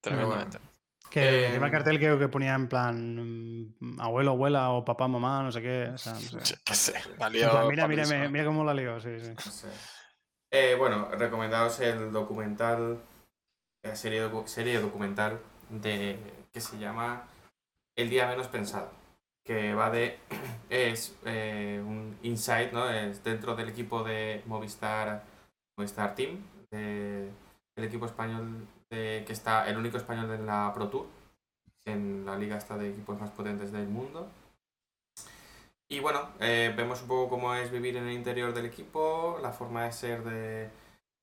[0.00, 0.58] Tremendamente.
[1.10, 5.42] Que Eh, el cartel creo que ponía en plan mm, abuelo, abuela o papá, mamá,
[5.42, 5.90] no sé qué.
[5.94, 6.38] o sea, no sé.
[6.44, 9.30] Yo qué sé, la lió plan, mira, mira, mira cómo la lío, sí, sí.
[9.30, 9.68] No sé.
[10.50, 13.00] Eh, bueno, recomendaos el documental.
[13.84, 16.18] eh, serie, docu- serie documental de.
[16.52, 17.28] que se llama
[17.96, 18.90] El día menos pensado.
[19.44, 20.18] Que va de.
[20.70, 22.88] es eh, un insight, ¿no?
[22.90, 25.24] Es dentro del equipo de Movistar.
[25.76, 26.38] Movistar Team.
[26.70, 27.30] el
[27.76, 29.68] equipo español de, que está.
[29.68, 31.06] el único español en la Pro Tour.
[31.84, 34.28] En la liga esta de equipos más potentes del mundo.
[35.88, 39.52] Y bueno, eh, vemos un poco cómo es vivir en el interior del equipo, la
[39.52, 40.70] forma de ser de,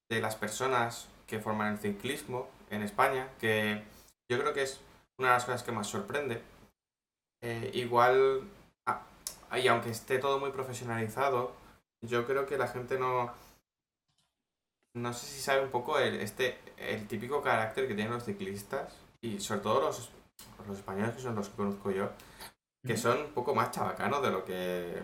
[0.10, 3.84] de las personas que forman el ciclismo en España, que
[4.30, 4.80] yo creo que es
[5.18, 6.42] una de las cosas que más sorprende.
[7.42, 8.44] Eh, igual,
[8.86, 9.02] ah,
[9.58, 11.54] y aunque esté todo muy profesionalizado,
[12.02, 13.34] yo creo que la gente no...
[14.94, 18.94] No sé si sabe un poco el, este, el típico carácter que tienen los ciclistas
[19.22, 20.12] y sobre todo los,
[20.68, 22.10] los españoles que son los que conozco yo,
[22.86, 25.02] que son un poco más chabacanos de lo que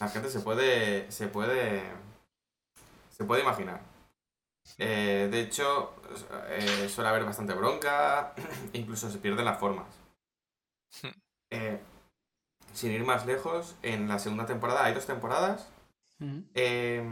[0.00, 1.82] la gente se puede se puede
[3.10, 3.82] se puede imaginar.
[4.78, 5.94] Eh, de hecho,
[6.48, 8.34] eh, suele haber bastante bronca,
[8.72, 9.86] incluso se pierden las formas.
[11.50, 11.80] Eh,
[12.72, 15.68] sin ir más lejos, en la segunda temporada, hay dos temporadas.
[16.54, 17.02] Eh,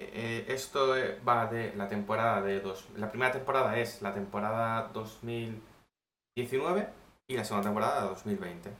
[0.00, 0.94] eh, esto
[1.26, 2.88] va de la temporada de dos.
[2.96, 6.88] La primera temporada es la temporada 2019
[7.28, 8.72] y la segunda temporada 2020.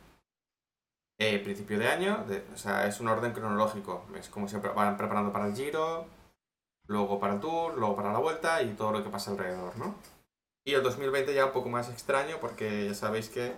[1.21, 4.05] Eh, principio de año, de- o sea, es un orden cronológico.
[4.17, 6.07] Es como se van preparando para el Giro,
[6.89, 9.95] luego para el Tour, luego para la Vuelta y todo lo que pasa alrededor, ¿no?
[10.67, 13.55] Y el 2020 ya un poco más extraño porque ya sabéis que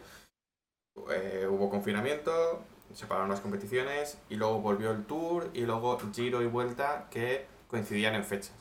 [1.10, 2.62] eh, hubo confinamiento,
[2.92, 7.46] se pararon las competiciones y luego volvió el Tour y luego Giro y Vuelta que
[7.68, 8.52] coincidían en fechas.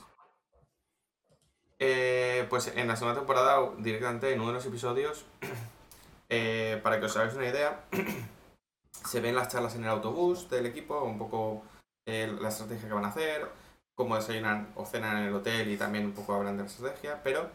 [1.80, 5.26] Eh, pues en la segunda temporada, directamente en uno de los episodios,
[6.30, 7.86] eh, para que os hagáis una idea,
[8.92, 11.64] se ven las charlas en el autobús del equipo, un poco
[12.06, 13.50] eh, la estrategia que van a hacer,
[13.96, 17.22] cómo desayunan o cenan en el hotel y también un poco hablan de la estrategia,
[17.24, 17.50] pero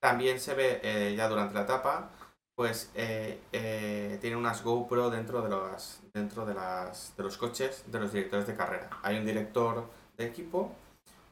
[0.00, 2.10] también se ve eh, ya durante la etapa,
[2.54, 7.84] pues eh, eh, tiene unas GoPro dentro de los dentro de las de los coches
[7.86, 8.90] de los directores de carrera.
[9.02, 10.72] Hay un director de equipo,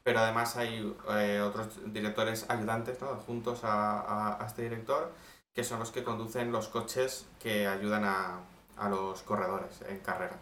[0.02, 3.16] pero además hay eh, otros directores ayudantes, ¿no?
[3.16, 5.12] juntos a, este director,
[5.54, 8.40] que son los que conducen los coches que ayudan a,
[8.76, 10.38] a los corredores en carrera.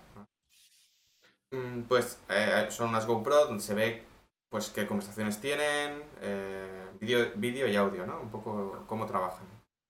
[1.51, 2.19] Mm, Pues
[2.71, 4.05] son unas GoPro donde se ve
[4.51, 6.03] pues qué conversaciones tienen,
[7.01, 8.21] vídeo y audio, ¿no?
[8.21, 9.47] Un poco cómo trabajan,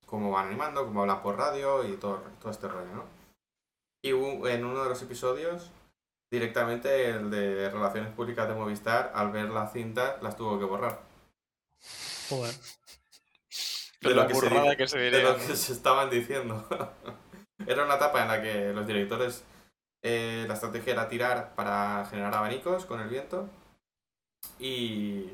[0.09, 3.05] cómo van animando, cómo hablan por radio y todo, todo este rollo, ¿no?
[4.02, 5.70] Y en uno de los episodios,
[6.30, 11.01] directamente el de Relaciones Públicas de Movistar, al ver la cinta, las tuvo que borrar.
[12.28, 12.55] Joder.
[14.01, 16.66] De lo que se que se de lo que se estaban diciendo.
[17.66, 19.44] era una etapa en la que los directores,
[20.02, 23.48] eh, la estrategia era tirar para generar abanicos con el viento
[24.60, 25.32] y,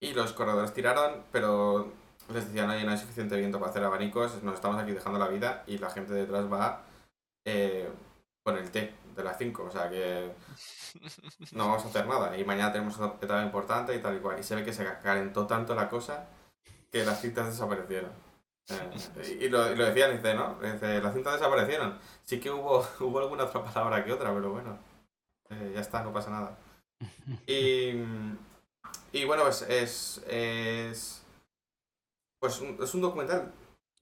[0.00, 1.92] y los corredores tiraron, pero
[2.32, 5.28] les decían, oye, no hay suficiente viento para hacer abanicos, nos estamos aquí dejando la
[5.28, 6.82] vida y la gente detrás va
[7.44, 7.88] eh,
[8.42, 10.32] con el té de las 5, o sea que
[11.52, 14.38] no vamos a hacer nada y mañana tenemos otra etapa importante y tal y cual.
[14.38, 16.26] Y se ve que se calentó tanto la cosa
[16.90, 18.10] que las cintas desaparecieron.
[18.68, 20.54] Eh, y, lo, y lo decían, dice, ¿no?
[20.60, 21.98] Dice, las cintas desaparecieron.
[22.24, 24.78] Sí que hubo, hubo alguna otra palabra que otra, pero bueno,
[25.50, 26.58] eh, ya está, no pasa nada.
[27.46, 28.02] Y,
[29.12, 31.23] y bueno, pues es, es,
[32.44, 33.50] pues un- es un documental.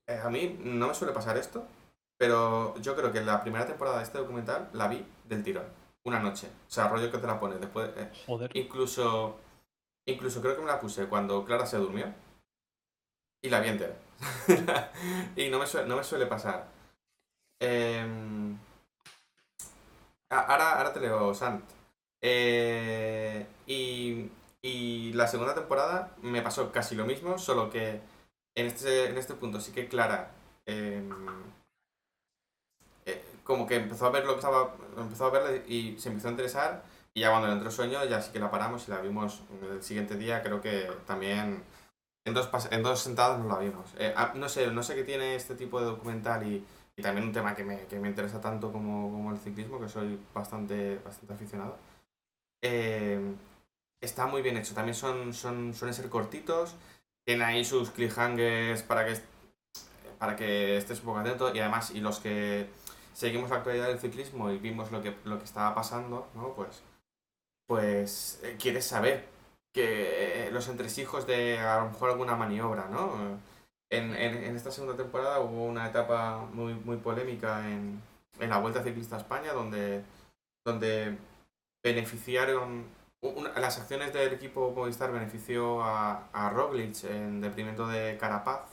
[0.08, 1.64] eh, a mí no me suele pasar esto,
[2.18, 5.64] pero yo creo que la primera temporada de este documental la vi del tirón,
[6.02, 6.48] una noche.
[6.68, 7.88] O sea, rollo que te la pones después.
[7.96, 8.50] eh, Joder.
[8.56, 9.36] incluso,
[10.06, 12.12] incluso creo que me la puse cuando Clara se durmió
[13.42, 13.94] y la vi entera.
[15.36, 16.66] y no me, suele, no me suele pasar.
[17.60, 18.58] Em,
[20.30, 21.62] ahora, ahora te leo, Sant.
[22.20, 24.28] Eh, y,
[24.62, 28.00] y la segunda temporada me pasó casi lo mismo, solo que
[28.54, 30.30] en este, en este punto sí que Clara
[30.66, 31.10] em,
[33.06, 36.28] eh, como que empezó a ver lo que estaba, empezó a verle y se empezó
[36.28, 36.84] a interesar
[37.14, 39.82] y ya cuando le entró sueño ya sí que la paramos y la vimos el
[39.82, 41.62] siguiente día, creo que también
[42.24, 43.94] en dos, en dos sentadas nos la vimos.
[43.98, 46.64] Eh, ah, no sé, no sé qué tiene este tipo de documental y,
[46.96, 49.88] y también un tema que me, que me interesa tanto como, como el ciclismo, que
[49.88, 51.76] soy bastante, bastante aficionado.
[52.62, 53.34] Eh,
[54.00, 56.76] está muy bien hecho, también son, son, suelen ser cortitos,
[57.24, 59.20] tienen ahí sus cliffhangers para que,
[60.18, 62.68] para que estés un poco atento y además, y los que
[63.12, 66.54] seguimos la actualidad del ciclismo y vimos lo que, lo que estaba pasando, ¿no?
[66.54, 66.82] Pues,
[67.66, 69.28] pues eh, quieres saber
[69.72, 73.38] que los entresijos de a lo mejor alguna maniobra, ¿no?
[73.90, 78.00] En, en, en esta segunda temporada hubo una etapa muy, muy polémica en,
[78.40, 80.02] en la Vuelta Ciclista a España donde,
[80.64, 81.16] donde
[81.82, 82.86] beneficiaron,
[83.22, 88.68] las acciones del equipo Movistar benefició a, a Roglic en detrimento de Carapaz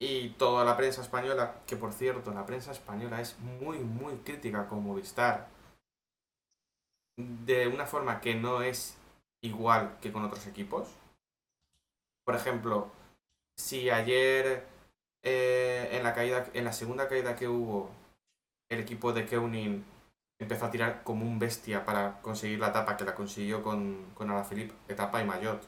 [0.00, 4.68] y toda la prensa española, que por cierto, la prensa española es muy, muy crítica
[4.68, 5.48] con Movistar
[7.16, 8.98] de una forma que no es
[9.42, 10.88] igual que con otros equipos.
[12.24, 12.90] Por ejemplo,
[13.56, 14.66] si ayer
[15.22, 17.90] eh, en la caída, en la segunda caída que hubo,
[18.70, 19.84] el equipo de Keunin
[20.42, 24.30] empezó a tirar como un bestia para conseguir la etapa que la consiguió con, con
[24.30, 25.62] Alaphilippe, etapa y maillot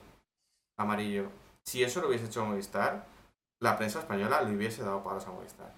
[0.76, 1.30] amarillo.
[1.64, 3.06] Si eso lo hubiese hecho Movistar,
[3.60, 5.72] la prensa española le hubiese dado palos a Movistar.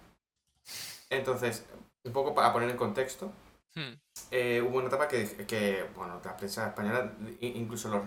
[1.11, 1.65] Entonces,
[2.05, 3.31] un poco para poner en contexto,
[3.77, 3.93] Hmm.
[4.31, 8.05] eh, hubo una etapa que, que, bueno, la prensa española, incluso los,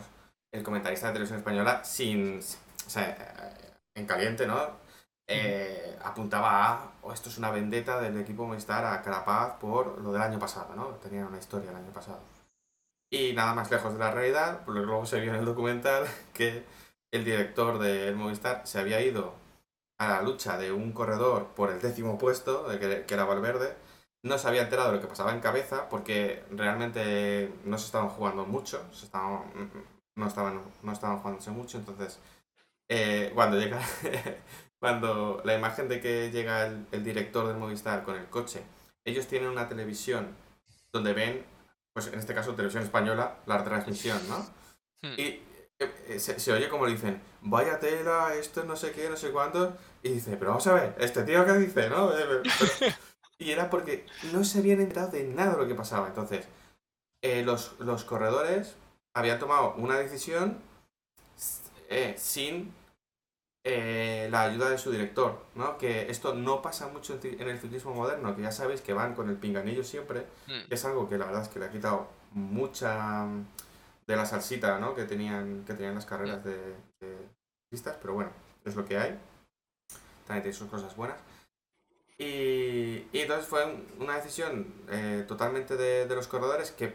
[0.51, 3.55] el comentarista de televisión española, sin, o sea,
[3.93, 4.57] en caliente, ¿no?
[5.31, 10.11] Eh, apuntaba a, "Oh, esto es una vendetta del equipo Movistar a Carapaz por lo
[10.11, 10.87] del año pasado, ¿no?
[10.95, 12.19] Tenían una historia el año pasado.
[13.11, 16.63] Y nada más lejos de la realidad, pues luego se vio en el documental que
[17.11, 19.33] el director del Movistar se había ido
[19.99, 23.75] a la lucha de un corredor por el décimo puesto, de que, que era Valverde,
[24.23, 28.09] no se había enterado de lo que pasaba en cabeza porque realmente no se estaban
[28.09, 29.43] jugando mucho, se estaban,
[30.15, 32.19] no, estaban, no estaban jugándose mucho, entonces
[32.89, 33.79] eh, cuando llega,
[34.79, 38.63] cuando la imagen de que llega el, el director del Movistar con el coche,
[39.05, 40.35] ellos tienen una televisión
[40.91, 41.45] donde ven,
[41.93, 44.37] pues en este caso televisión española, la transmisión, ¿no?
[45.01, 45.13] Hmm.
[45.17, 49.09] Y eh, eh, se, se oye como le dicen, vaya tela, esto no sé qué,
[49.09, 49.75] no sé cuánto.
[50.03, 52.17] Y dice, pero vamos a ver, este tío que dice, ¿no?
[52.17, 52.43] Eh, pero-
[53.37, 56.07] y era porque no se habían enterado de nada de lo que pasaba.
[56.07, 56.47] Entonces,
[57.21, 58.75] eh, los, los corredores
[59.13, 60.57] habían tomado una decisión
[61.89, 62.73] eh, sin
[63.63, 65.77] eh, la ayuda de su director, ¿no?
[65.77, 69.29] Que esto no pasa mucho en, el ciclismo moderno, que ya sabéis que van con
[69.29, 70.25] el pinganillo siempre.
[70.47, 70.61] Hmm.
[70.69, 73.45] Es algo que la verdad es que le ha quitado mucha mm,
[74.07, 74.95] de la salsita, ¿no?
[74.95, 76.55] Que tenían, que tenían las carreras de,
[77.01, 77.17] de
[77.65, 78.31] ciclistas, pero bueno,
[78.65, 79.19] es lo que hay.
[80.25, 81.17] También tiene sus cosas buenas.
[82.17, 86.93] Y, y entonces fue un- una decisión eh, totalmente de, de los corredores que,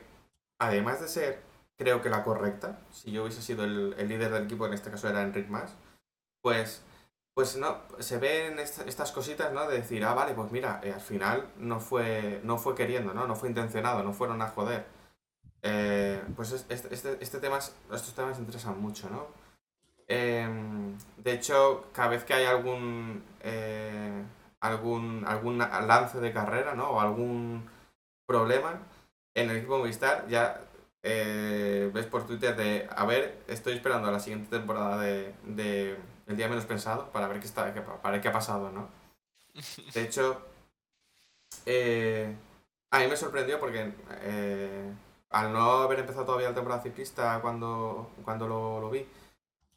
[0.58, 1.40] además de ser,
[1.78, 4.90] creo que la correcta, si yo hubiese sido el, el líder del equipo, en este
[4.90, 5.74] caso era Enric Mas,
[6.44, 6.82] pues,
[7.34, 9.66] pues no, se ven est- estas cositas, ¿no?
[9.66, 13.26] De decir, ah, vale, pues mira, eh, al final no fue, no fue queriendo, ¿no?
[13.26, 14.84] No fue intencionado, no fueron a joder.
[15.62, 19.28] Eh, pues es- este, este, este temas, estos temas interesan mucho, ¿no?
[20.08, 24.24] Em, de hecho, cada vez que hay algún eh,
[24.60, 26.90] algún algún lance de carrera, ¿no?
[26.90, 27.68] O algún
[28.26, 28.80] problema
[29.34, 30.60] en el equipo Movistar, ya
[31.02, 35.34] ves por Twitter de, a ver, estoy esperando la siguiente temporada de
[36.26, 38.88] El Día Menos Pensado para ver qué está, para ver qué ha pasado, ¿no?
[39.92, 40.40] De hecho,
[41.66, 42.34] eh,
[42.90, 43.92] a mí me sorprendió porque
[44.22, 44.92] eh,
[45.30, 49.06] al no haber empezado todavía la temporada ciclista cuando, cuando lo, lo vi,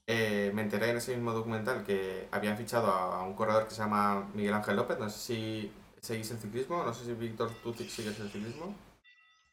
[0.05, 3.71] eh, me enteré en ese mismo documental que habían fichado a, a un corredor que
[3.71, 4.97] se llama Miguel Ángel López.
[4.99, 5.71] No sé si
[6.01, 8.73] seguís el ciclismo, no sé si Víctor, tú sigues el ciclismo.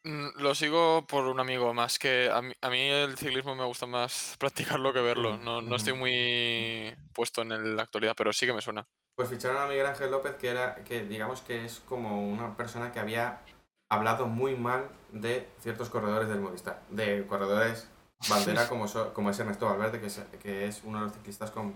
[0.04, 3.64] Mm, Lo sigo por un amigo, más que a mí, a mí el ciclismo me
[3.64, 5.36] gusta más practicarlo que verlo.
[5.38, 8.86] No, no estoy muy puesto en el- la actualidad, pero sí que me suena.
[9.16, 12.92] Pues ficharon a Miguel Ángel López, que era, que digamos que es como una persona
[12.92, 13.40] que había
[13.88, 17.88] hablado muy mal de ciertos corredores del Movistar, de corredores
[18.28, 21.50] bandera como, so- como es Ernesto Valverde, que es, que es uno de los ciclistas
[21.50, 21.74] con,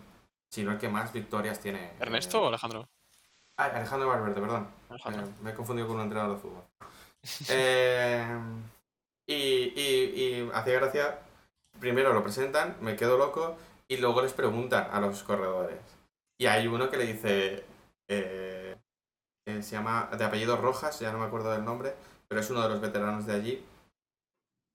[0.51, 1.93] si no el que más victorias tiene.
[2.01, 2.89] ¿Ernesto eh, o Alejandro?
[3.57, 4.69] ah, Alejandro Valverde, perdón.
[4.91, 5.23] Alejandro.
[5.27, 6.65] Eh, me he confundido con un entrenador de fútbol.
[7.49, 8.25] Eh,
[9.27, 11.19] y, y, y hacía gracia,
[11.81, 13.57] primero lo presentan, me quedo loco,
[13.89, 15.79] y luego les preguntan a los corredores.
[16.39, 17.65] Y hay uno que le dice,
[18.09, 18.77] eh,
[19.47, 21.95] eh, se llama de apellido Rojas, ya no me acuerdo del nombre,
[22.29, 23.65] pero es uno de los veteranos de allí.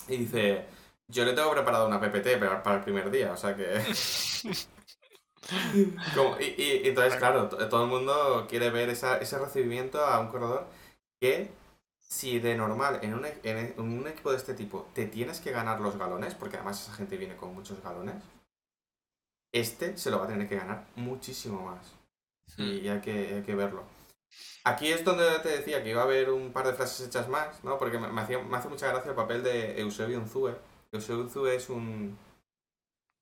[0.07, 0.65] Y dice,
[1.07, 3.81] yo le tengo preparado una PPT para, el primer día, o sea que...
[6.39, 10.27] Y, y- entonces, claro, to- todo el mundo quiere ver esa- ese recibimiento a un
[10.29, 10.65] corredor
[11.21, 11.51] que
[12.13, 15.07] si de normal en un, e- en e- en un equipo de este tipo te
[15.07, 18.21] tienes que ganar los galones, porque además esa gente viene con muchos galones,
[19.51, 21.93] este se lo va a tener que ganar muchísimo más.
[22.57, 23.83] Y hay que, hay que verlo.
[24.63, 27.63] Aquí es donde te decía que iba a haber un par de frases hechas más,
[27.63, 27.77] ¿no?
[27.77, 30.55] Porque me, me hacía- me hace mucha gracia el papel de Eusebio Unzue.
[30.91, 32.17] Eusebio Unzue es un...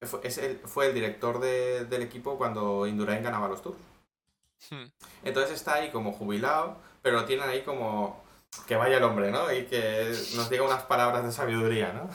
[0.02, 3.78] Fue, es el, fue el director de- del equipo cuando Indurain ganaba los Tours.
[4.70, 4.86] Hmm.
[5.24, 8.22] Entonces está ahí como jubilado, pero lo tienen ahí como
[8.68, 9.52] que vaya el hombre, ¿no?
[9.52, 12.10] Y que nos diga unas palabras de sabiduría, ¿no?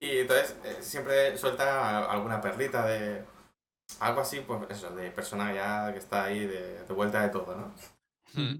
[0.00, 3.24] Y entonces eh, siempre suelta alguna perlita de
[4.00, 7.54] algo así, pues eso, de persona ya que está ahí de, de vuelta de todo,
[7.56, 7.74] ¿no?
[8.34, 8.56] Hmm.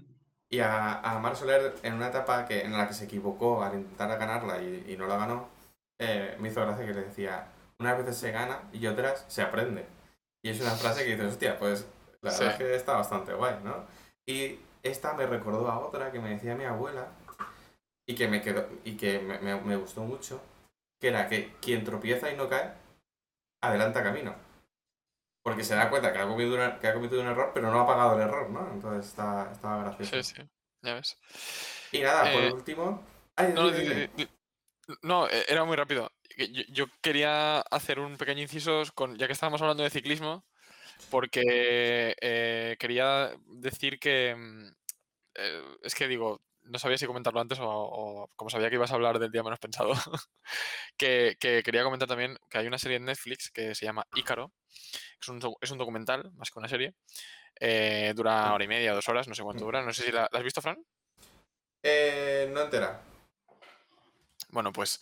[0.49, 3.73] Y a, a Mar Soler, en una etapa que, en la que se equivocó al
[3.73, 5.49] intentar ganarla y, y no la ganó,
[5.99, 7.47] eh, me hizo gracia que le decía,
[7.79, 9.85] unas veces se gana y otras se aprende.
[10.43, 11.87] Y es una frase que dices, hostia, pues
[12.21, 12.43] la Sí.
[12.43, 13.85] verdad es que está bastante guay, ¿no?
[14.27, 17.07] Y esta me recordó a otra que me decía mi abuela
[18.05, 20.41] y que me quedó y que me, me- me gustó mucho,
[20.99, 22.73] que era que quien tropieza y no cae,
[23.61, 24.35] adelanta camino.
[25.41, 27.81] Porque se da cuenta que ha cometido, una- que ha cometido un error, pero no
[27.81, 28.69] ha pagado el error, ¿no?
[28.71, 30.21] Entonces está, estaba gracioso.
[30.21, 30.41] Sí, sí,
[30.81, 31.17] ya ves.
[31.91, 33.03] Y nada, Eh, por último.
[33.35, 34.27] Ay, No, dime, dime.
[35.29, 36.11] eh, era muy rápido.
[36.69, 40.45] Yo quería hacer un pequeño inciso, con, ya que estábamos hablando de ciclismo,
[41.09, 44.67] porque eh, quería decir que mm,
[45.35, 48.91] eh, es que digo, no sabía si comentarlo antes o, o como sabía que ibas
[48.91, 49.93] a hablar del día menos pensado,
[50.97, 54.51] que, que quería comentar también que hay una serie en Netflix que se llama Ícaro,
[55.21, 56.93] es un, es un documental más que una serie,
[57.59, 60.27] eh, dura hora y media, dos horas, no sé cuánto dura, no sé si la,
[60.31, 60.83] ¿la has visto, Fran.
[61.81, 63.01] Eh, no entera.
[64.49, 65.01] Bueno, pues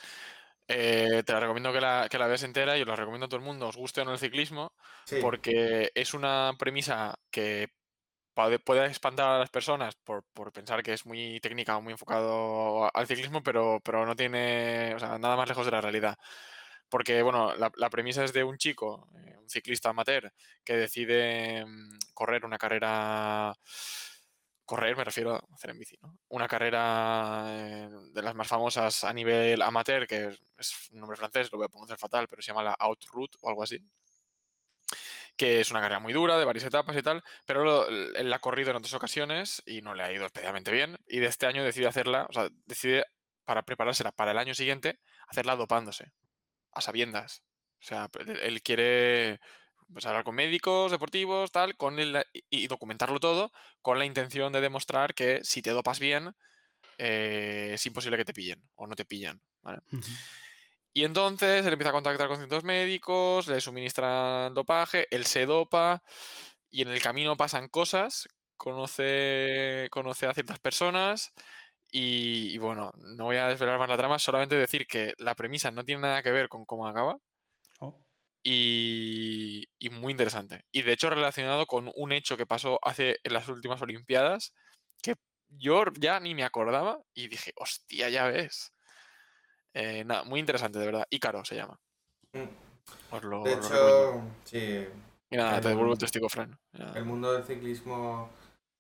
[0.74, 3.30] eh, te la recomiendo que la, que la veas entera y os la recomiendo a
[3.30, 4.74] todo el mundo, os guste o no el ciclismo,
[5.06, 5.18] Sí.
[5.22, 7.70] porque es una premisa que
[8.34, 12.90] puede, espantar a las personas por, por pensar que es muy técnica o muy enfocado
[12.96, 16.18] al ciclismo, pero, pero no tiene o sea, nada más lejos de la realidad.
[16.90, 20.34] Porque, bueno, la, la premisa es de un chico, eh, un ciclista amateur,
[20.64, 23.54] que decide mm, correr una carrera.
[24.72, 26.18] Correr, me refiero a hacer en bici, ¿no?
[26.30, 31.52] Una carrera eh, de las más famosas a nivel amateur, que es, un nombre francés,
[31.52, 33.84] lo voy a pronunciar fatal, pero se llama la Outroute o algo así
[35.36, 38.38] que es una carrera muy dura, de varias etapas y tal, pero lo- él la
[38.38, 40.98] ha corrido en otras ocasiones y no le ha ido especialmente bien.
[41.06, 43.06] Y de este año decide hacerla, o sea, decide
[43.44, 46.14] para preparársela para el año siguiente, hacerla dopándose,
[46.72, 47.44] a sabiendas.
[47.82, 48.10] O sea,
[48.44, 49.40] él quiere
[49.94, 53.52] pues, hablar con médicos, deportivos, tal, con el, y, y documentarlo todo
[53.82, 56.36] con la intención de demostrar que si te dopas bien,
[56.98, 59.42] eh, es imposible que te pillen o no te pillan.
[59.62, 59.80] ¿vale?
[60.94, 66.04] Y entonces él empieza a contactar con ciertos médicos, le suministran dopaje, él se dopa
[66.70, 68.28] y en el camino pasan cosas,
[68.58, 71.34] conoce, conoce a ciertas personas
[71.92, 75.72] y, y bueno, no voy a desvelar más la trama, solamente decir que la premisa
[75.72, 77.18] no tiene nada que ver con cómo acaba
[78.44, 80.66] y, y muy interesante.
[80.72, 84.54] Y de hecho relacionado con un hecho que pasó hace en las últimas Olimpiadas
[85.02, 85.16] que
[85.50, 88.74] yo ya ni me acordaba y dije, hostia, ya ves.
[89.74, 91.08] Eh, nada, muy interesante, de verdad.
[91.10, 91.80] Ícaro se llama.
[92.34, 92.48] Mm.
[93.12, 94.88] Os lo, De hecho, sí,
[95.30, 96.58] Y nada, te devuelvo el testigo, Fran.
[96.96, 98.30] El mundo del ciclismo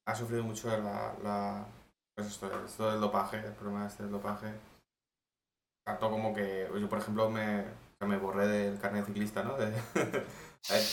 [0.06, 1.68] ha sufrido mucho la, la
[2.16, 4.54] pues esto, esto del dopaje, el problema este del dopaje.
[5.86, 7.66] Tanto como que yo, por ejemplo, me,
[8.06, 9.58] me borré del carnet ciclista, ¿no?
[9.58, 9.68] De-
[10.70, 10.88] eh,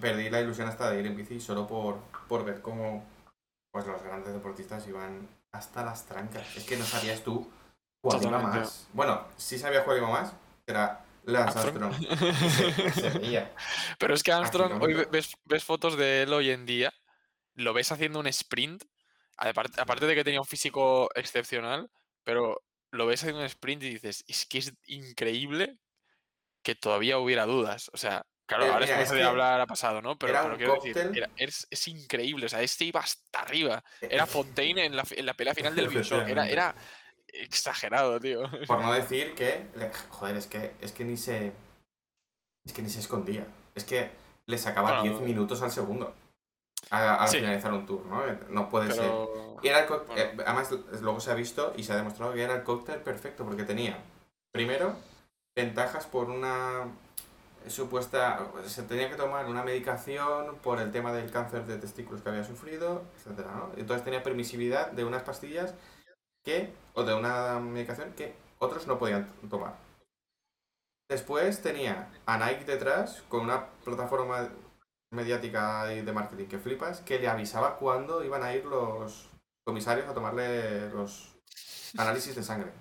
[0.00, 1.98] perdí la ilusión hasta de ir en bici solo por,
[2.28, 3.04] por ver cómo
[3.70, 6.56] pues, los grandes deportistas iban hasta las trancas.
[6.56, 7.50] Es que no sabías tú
[8.00, 8.88] cuál iba más.
[8.92, 10.32] Bueno, sí sabía cuál iba más,
[10.66, 11.92] era Lance Armstrong.
[11.94, 12.34] Armstrong.
[12.46, 13.52] Y se- se veía.
[13.98, 16.92] Pero es que Armstrong, hoy ves, ves fotos de él hoy en día,
[17.54, 18.82] lo ves haciendo un sprint,
[19.36, 21.90] aparte, aparte de que tenía un físico excepcional,
[22.24, 25.78] pero lo ves haciendo un sprint y dices, es que es increíble
[26.62, 27.90] que todavía hubiera dudas.
[27.92, 30.16] O sea, claro, Eh, ahora mira, es cosa de hablar a pasado, ¿no?
[30.18, 32.46] Pero, pero quiero decir, era- es, es increíble.
[32.46, 33.82] O sea, este iba hasta arriba.
[34.00, 36.28] Era Fontaine en la, en la pelea final del Bioshock.
[36.28, 36.74] Era, era,
[37.28, 38.42] exagerado, tío.
[38.66, 39.66] Por no decir que,
[40.10, 41.52] joder, es que, es que ni se,
[42.66, 43.46] es que ni se escondía.
[43.74, 44.10] Es que
[44.46, 46.14] le sacaba Bueno, 10 minutos al segundo
[46.90, 47.38] al Sí.
[47.38, 48.22] finalizar un tour, ¿no?
[48.50, 49.02] No puede ser.
[49.04, 49.56] Pero.
[49.62, 50.04] Y era el Bueno.
[50.16, 50.70] eh, además,
[51.00, 53.96] luego se ha visto y se ha demostrado que era el cóctel perfecto porque tenía,
[54.52, 54.94] primero,
[55.54, 56.86] ventajas por una
[57.68, 58.50] supuesta.
[58.66, 62.44] Se tenía que tomar una medicación por el tema del cáncer de testículos que había
[62.44, 63.70] sufrido, etcétera, ¿no?
[63.76, 65.74] Entonces tenía permisividad de unas pastillas
[66.44, 66.72] que.
[66.94, 69.76] o de una medicación que otros no podían tomar.
[71.08, 74.48] Después tenía a Nike detrás con una plataforma
[75.10, 79.28] mediática y de marketing que flipas, que le avisaba cuándo iban a ir los
[79.64, 81.34] comisarios a tomarle los
[81.98, 82.72] análisis de sangre.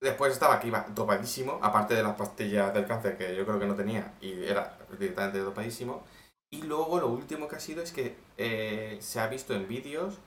[0.00, 3.66] Después estaba que iba dopadísimo, aparte de las pastillas del cáncer que yo creo que
[3.66, 6.04] no tenía y era directamente dopadísimo.
[6.50, 10.18] Y luego lo último que ha sido es que eh, se ha visto en vídeos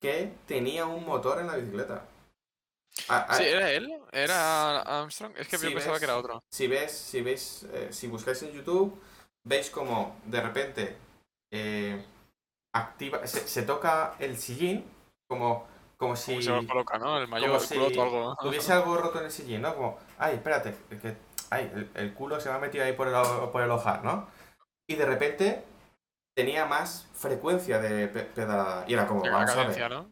[0.00, 2.06] que tenía un motor en la bicicleta.
[3.32, 3.92] Sí, ¿era él?
[4.10, 5.32] ¿Era Armstrong?
[5.36, 5.98] Es que yo pensaba ves.
[5.98, 6.42] que era otro.
[6.50, 8.98] si ves, si veis, eh, si buscáis en YouTube,
[9.44, 10.96] veis como de repente
[11.52, 12.02] eh,
[12.74, 14.84] activa, se, se toca el sillín
[15.28, 15.66] como,
[15.96, 17.18] como si Como se lo coloca, ¿no?
[17.18, 18.36] El mayor, el culoto si algo.
[18.40, 19.74] tuviese algo roto en el sillín, ¿no?
[19.74, 21.16] Como, ay, espérate, que,
[21.50, 23.14] ay, el, el culo se me ha metido ahí por el,
[23.50, 24.28] por el ojar, ¿no?
[24.88, 25.64] Y de repente
[26.36, 28.84] tenía más frecuencia de pe- pedalada.
[28.86, 30.10] Y era como, Llega vamos a ver, ¿no?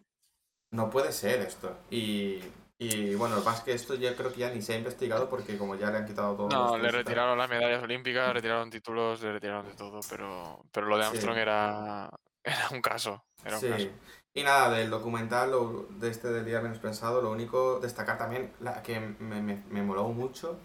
[0.73, 1.77] no puede ser esto.
[1.90, 2.40] Y,
[2.78, 5.77] y bueno, lo que esto yo creo que ya ni se ha investigado porque como
[5.77, 6.48] ya le han quitado todo.
[6.48, 10.86] No, le retiraron las medallas olímpicas, le retiraron títulos, le retiraron de todo, pero, pero
[10.86, 11.09] lo de Sí.
[11.11, 12.11] Armstrong era,
[12.43, 13.24] era un caso.
[13.44, 13.69] Era un Sí.
[13.69, 13.89] caso.
[14.35, 15.52] Y nada, del documental
[15.90, 18.52] de este del día menos pensado, lo único destacar también
[18.82, 20.59] que me, me, me moló mucho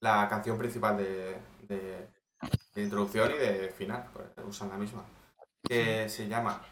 [0.00, 2.08] la canción principal de, de,
[2.74, 5.04] de introducción y de final, pues, usan la misma,
[5.68, 6.62] que se llama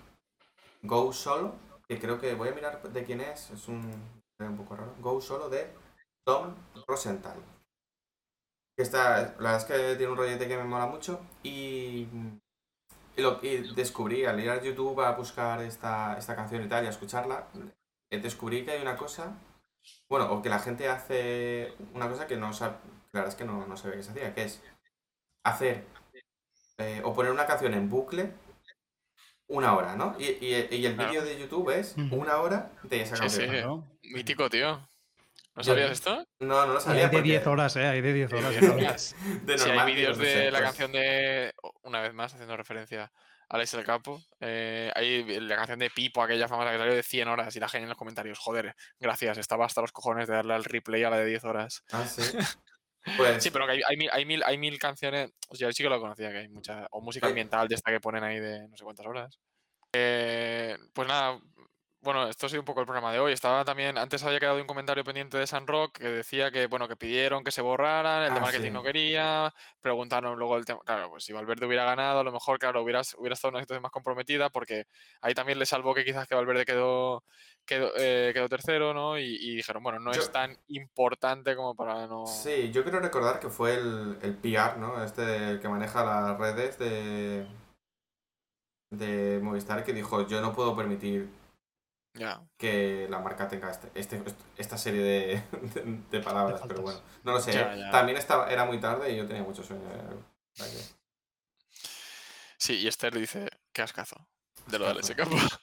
[0.83, 1.57] Go Solo,
[1.89, 3.81] que creo que voy a mirar de quién es, es un,
[4.39, 5.73] un poco raro, Go Solo de
[6.25, 6.55] Tom
[6.87, 7.39] Rosenthal.
[8.77, 12.09] Que está, la verdad es que tiene un rollete que me mola mucho y
[13.17, 16.85] y, lo, y descubrí, al ir a YouTube a buscar esta, esta canción y tal
[16.85, 17.49] y a escucharla,
[18.11, 19.37] eh, descubrí que hay una cosa,
[20.09, 22.77] bueno, o que la gente hace una cosa que no sabe,
[23.13, 24.63] la verdad es que no, no sabía que se hacía, que es
[25.45, 25.85] hacer
[26.79, 28.33] eh, o poner una canción en bucle
[29.47, 30.17] una hora, ¿no?
[30.19, 31.11] Y, y- y el Claro.
[31.11, 33.45] vídeo de YouTube es una hora de esa Sí, canción.
[33.45, 33.51] sí.
[33.51, 33.85] Claro.
[34.03, 34.89] Mítico, tío.
[35.57, 36.27] ¿No sabías esto?
[36.41, 37.03] No, no lo sabía.
[37.05, 37.87] hay de porque 10 horas, ¿eh?
[37.87, 38.55] Hay de 10 horas.
[38.55, 38.75] Sí, ¿no?
[38.75, 39.17] horas.
[39.43, 41.53] De Sí, hay vídeos de la pues, canción de.
[41.83, 44.21] Una vez más, haciendo referencia a Alex el Capo.
[44.41, 47.69] eh, hay la canción de Pipo, aquella famosa que salió de 100 horas, y la
[47.69, 48.39] gente en los comentarios.
[48.39, 51.85] Joder, gracias, estaba hasta los cojones de darle al replay a la de 10 horas.
[51.93, 52.23] Ah, sí.
[53.19, 55.31] Pues, Sí, pero que hay, hay mil, hay, mil, hay mil canciones.
[55.51, 56.87] O sea, yo sí que lo conocía, que hay mucha.
[56.91, 59.39] O música ambiental de esta que ponen ahí de no sé cuántas horas.
[59.93, 61.39] Eh, pues nada.
[62.05, 63.33] Bueno, esto ha sido un poco el programa de hoy.
[63.33, 66.87] Estaba también, antes había quedado un comentario pendiente de San Rock que decía que, bueno,
[66.87, 68.71] que pidieron que se borraran, el de Ah, marketing sí.
[68.73, 72.59] no quería, preguntaron luego el tema, claro, pues si Valverde hubiera ganado, a lo mejor,
[72.59, 74.85] claro, hubieras, hubiera estado en una situación más comprometida, porque
[75.23, 77.25] ahí también le salvó que quizás que Valverde quedó,
[77.65, 79.19] quedó, eh, quedó tercero, ¿no?
[79.19, 82.27] Y, y dijeron, bueno, no Yo- es tan importante como para no...
[82.27, 85.03] Sí, yo quiero recordar que fue el, el PR, ¿no?
[85.03, 87.47] Este el que maneja las redes de,
[88.91, 91.31] de Movistar que dijo, yo no puedo permitir
[92.57, 94.23] Que la marca tenga este, este-
[94.57, 95.43] esta serie de,
[95.75, 97.53] de- de palabras, De pero bueno, no lo sé.
[97.91, 99.83] También estaba, era muy tarde y yo tenía mucho sueño.
[99.93, 100.85] ¿eh?
[102.57, 104.29] Sí, y Esther dice, qué ascazo
[104.67, 105.31] de lo del Ascazo.
[105.37, 105.61] SK.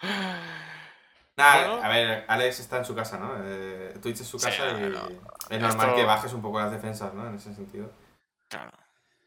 [1.36, 1.82] Nada, Bueno.
[1.84, 3.34] a ver, Alex está en su casa, ¿no?
[3.44, 5.08] Eh, Twitch es su Sí, casa no, y no.
[5.48, 7.26] es normal Esto- que bajes un poco las defensas, ¿no?
[7.26, 7.90] En ese sentido.
[8.48, 8.72] Claro,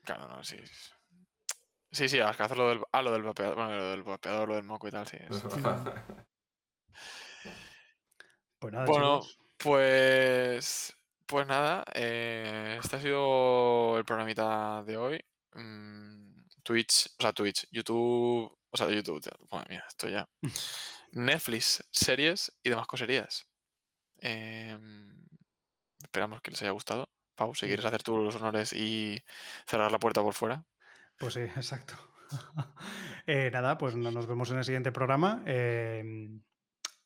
[0.04, 0.58] claro, no, sí.
[1.94, 4.64] Sí, sí, ascazo lo del, ah, lo del vapeador, bueno, lo del vapeador, lo del
[4.64, 5.18] moco y tal, sí.
[5.20, 5.44] es-
[8.60, 9.40] Pues nada, Bueno, chicos.
[9.58, 15.26] pues, pues nada, eh, este ha sido el programita de hoy.
[15.54, 19.22] Mm, Twitch, o sea, Twitch, YouTube, o sea, YouTube,
[19.52, 20.28] madre mía, esto ya.
[21.12, 23.46] Netflix, series y demás coserías.
[24.20, 25.28] Em,
[26.02, 27.10] esperamos que les haya gustado.
[27.36, 29.22] Pau, si quieres hacer tú los honores y
[29.68, 30.64] cerrar la puerta por fuera.
[31.24, 31.94] Pues sí, exacto.
[33.28, 35.44] Eh, nada, pues no- nos vemos en el siguiente programa.
[35.46, 36.30] eh,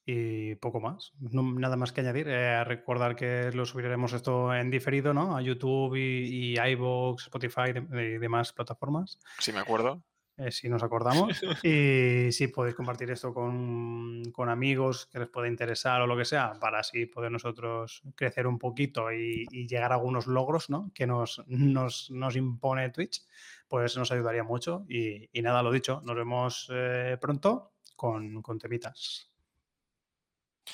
[0.09, 1.11] y poco más.
[1.19, 2.27] No- nada más que añadir.
[2.29, 5.35] Eh, recordar que lo subiremos esto en diferido, ¿no?
[5.35, 9.19] A YouTube y, y iVoox, Spotify y demás plataformas.
[9.39, 10.01] Si me acuerdo.
[10.37, 11.41] eh, si nos acordamos.
[11.63, 16.23] y si podéis compartir esto con, con amigos que les pueda interesar o lo que
[16.23, 20.89] sea, para así poder nosotros crecer un poquito y, y llegar a algunos logros ¿no?
[20.95, 23.25] que nos, nos, nos impone Twitch,
[23.67, 24.85] pues nos ayudaría mucho.
[24.87, 29.31] Y, y nada, lo dicho, nos vemos eh, pronto con, con temitas.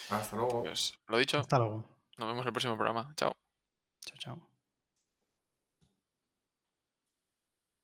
[0.10, 0.64] Hasta luego.
[0.64, 1.84] Pues lo dicho, Hasta luego.
[2.18, 3.14] nos vemos en el próximo programa.
[3.16, 3.34] Chao.
[4.02, 4.53] Chao, chao.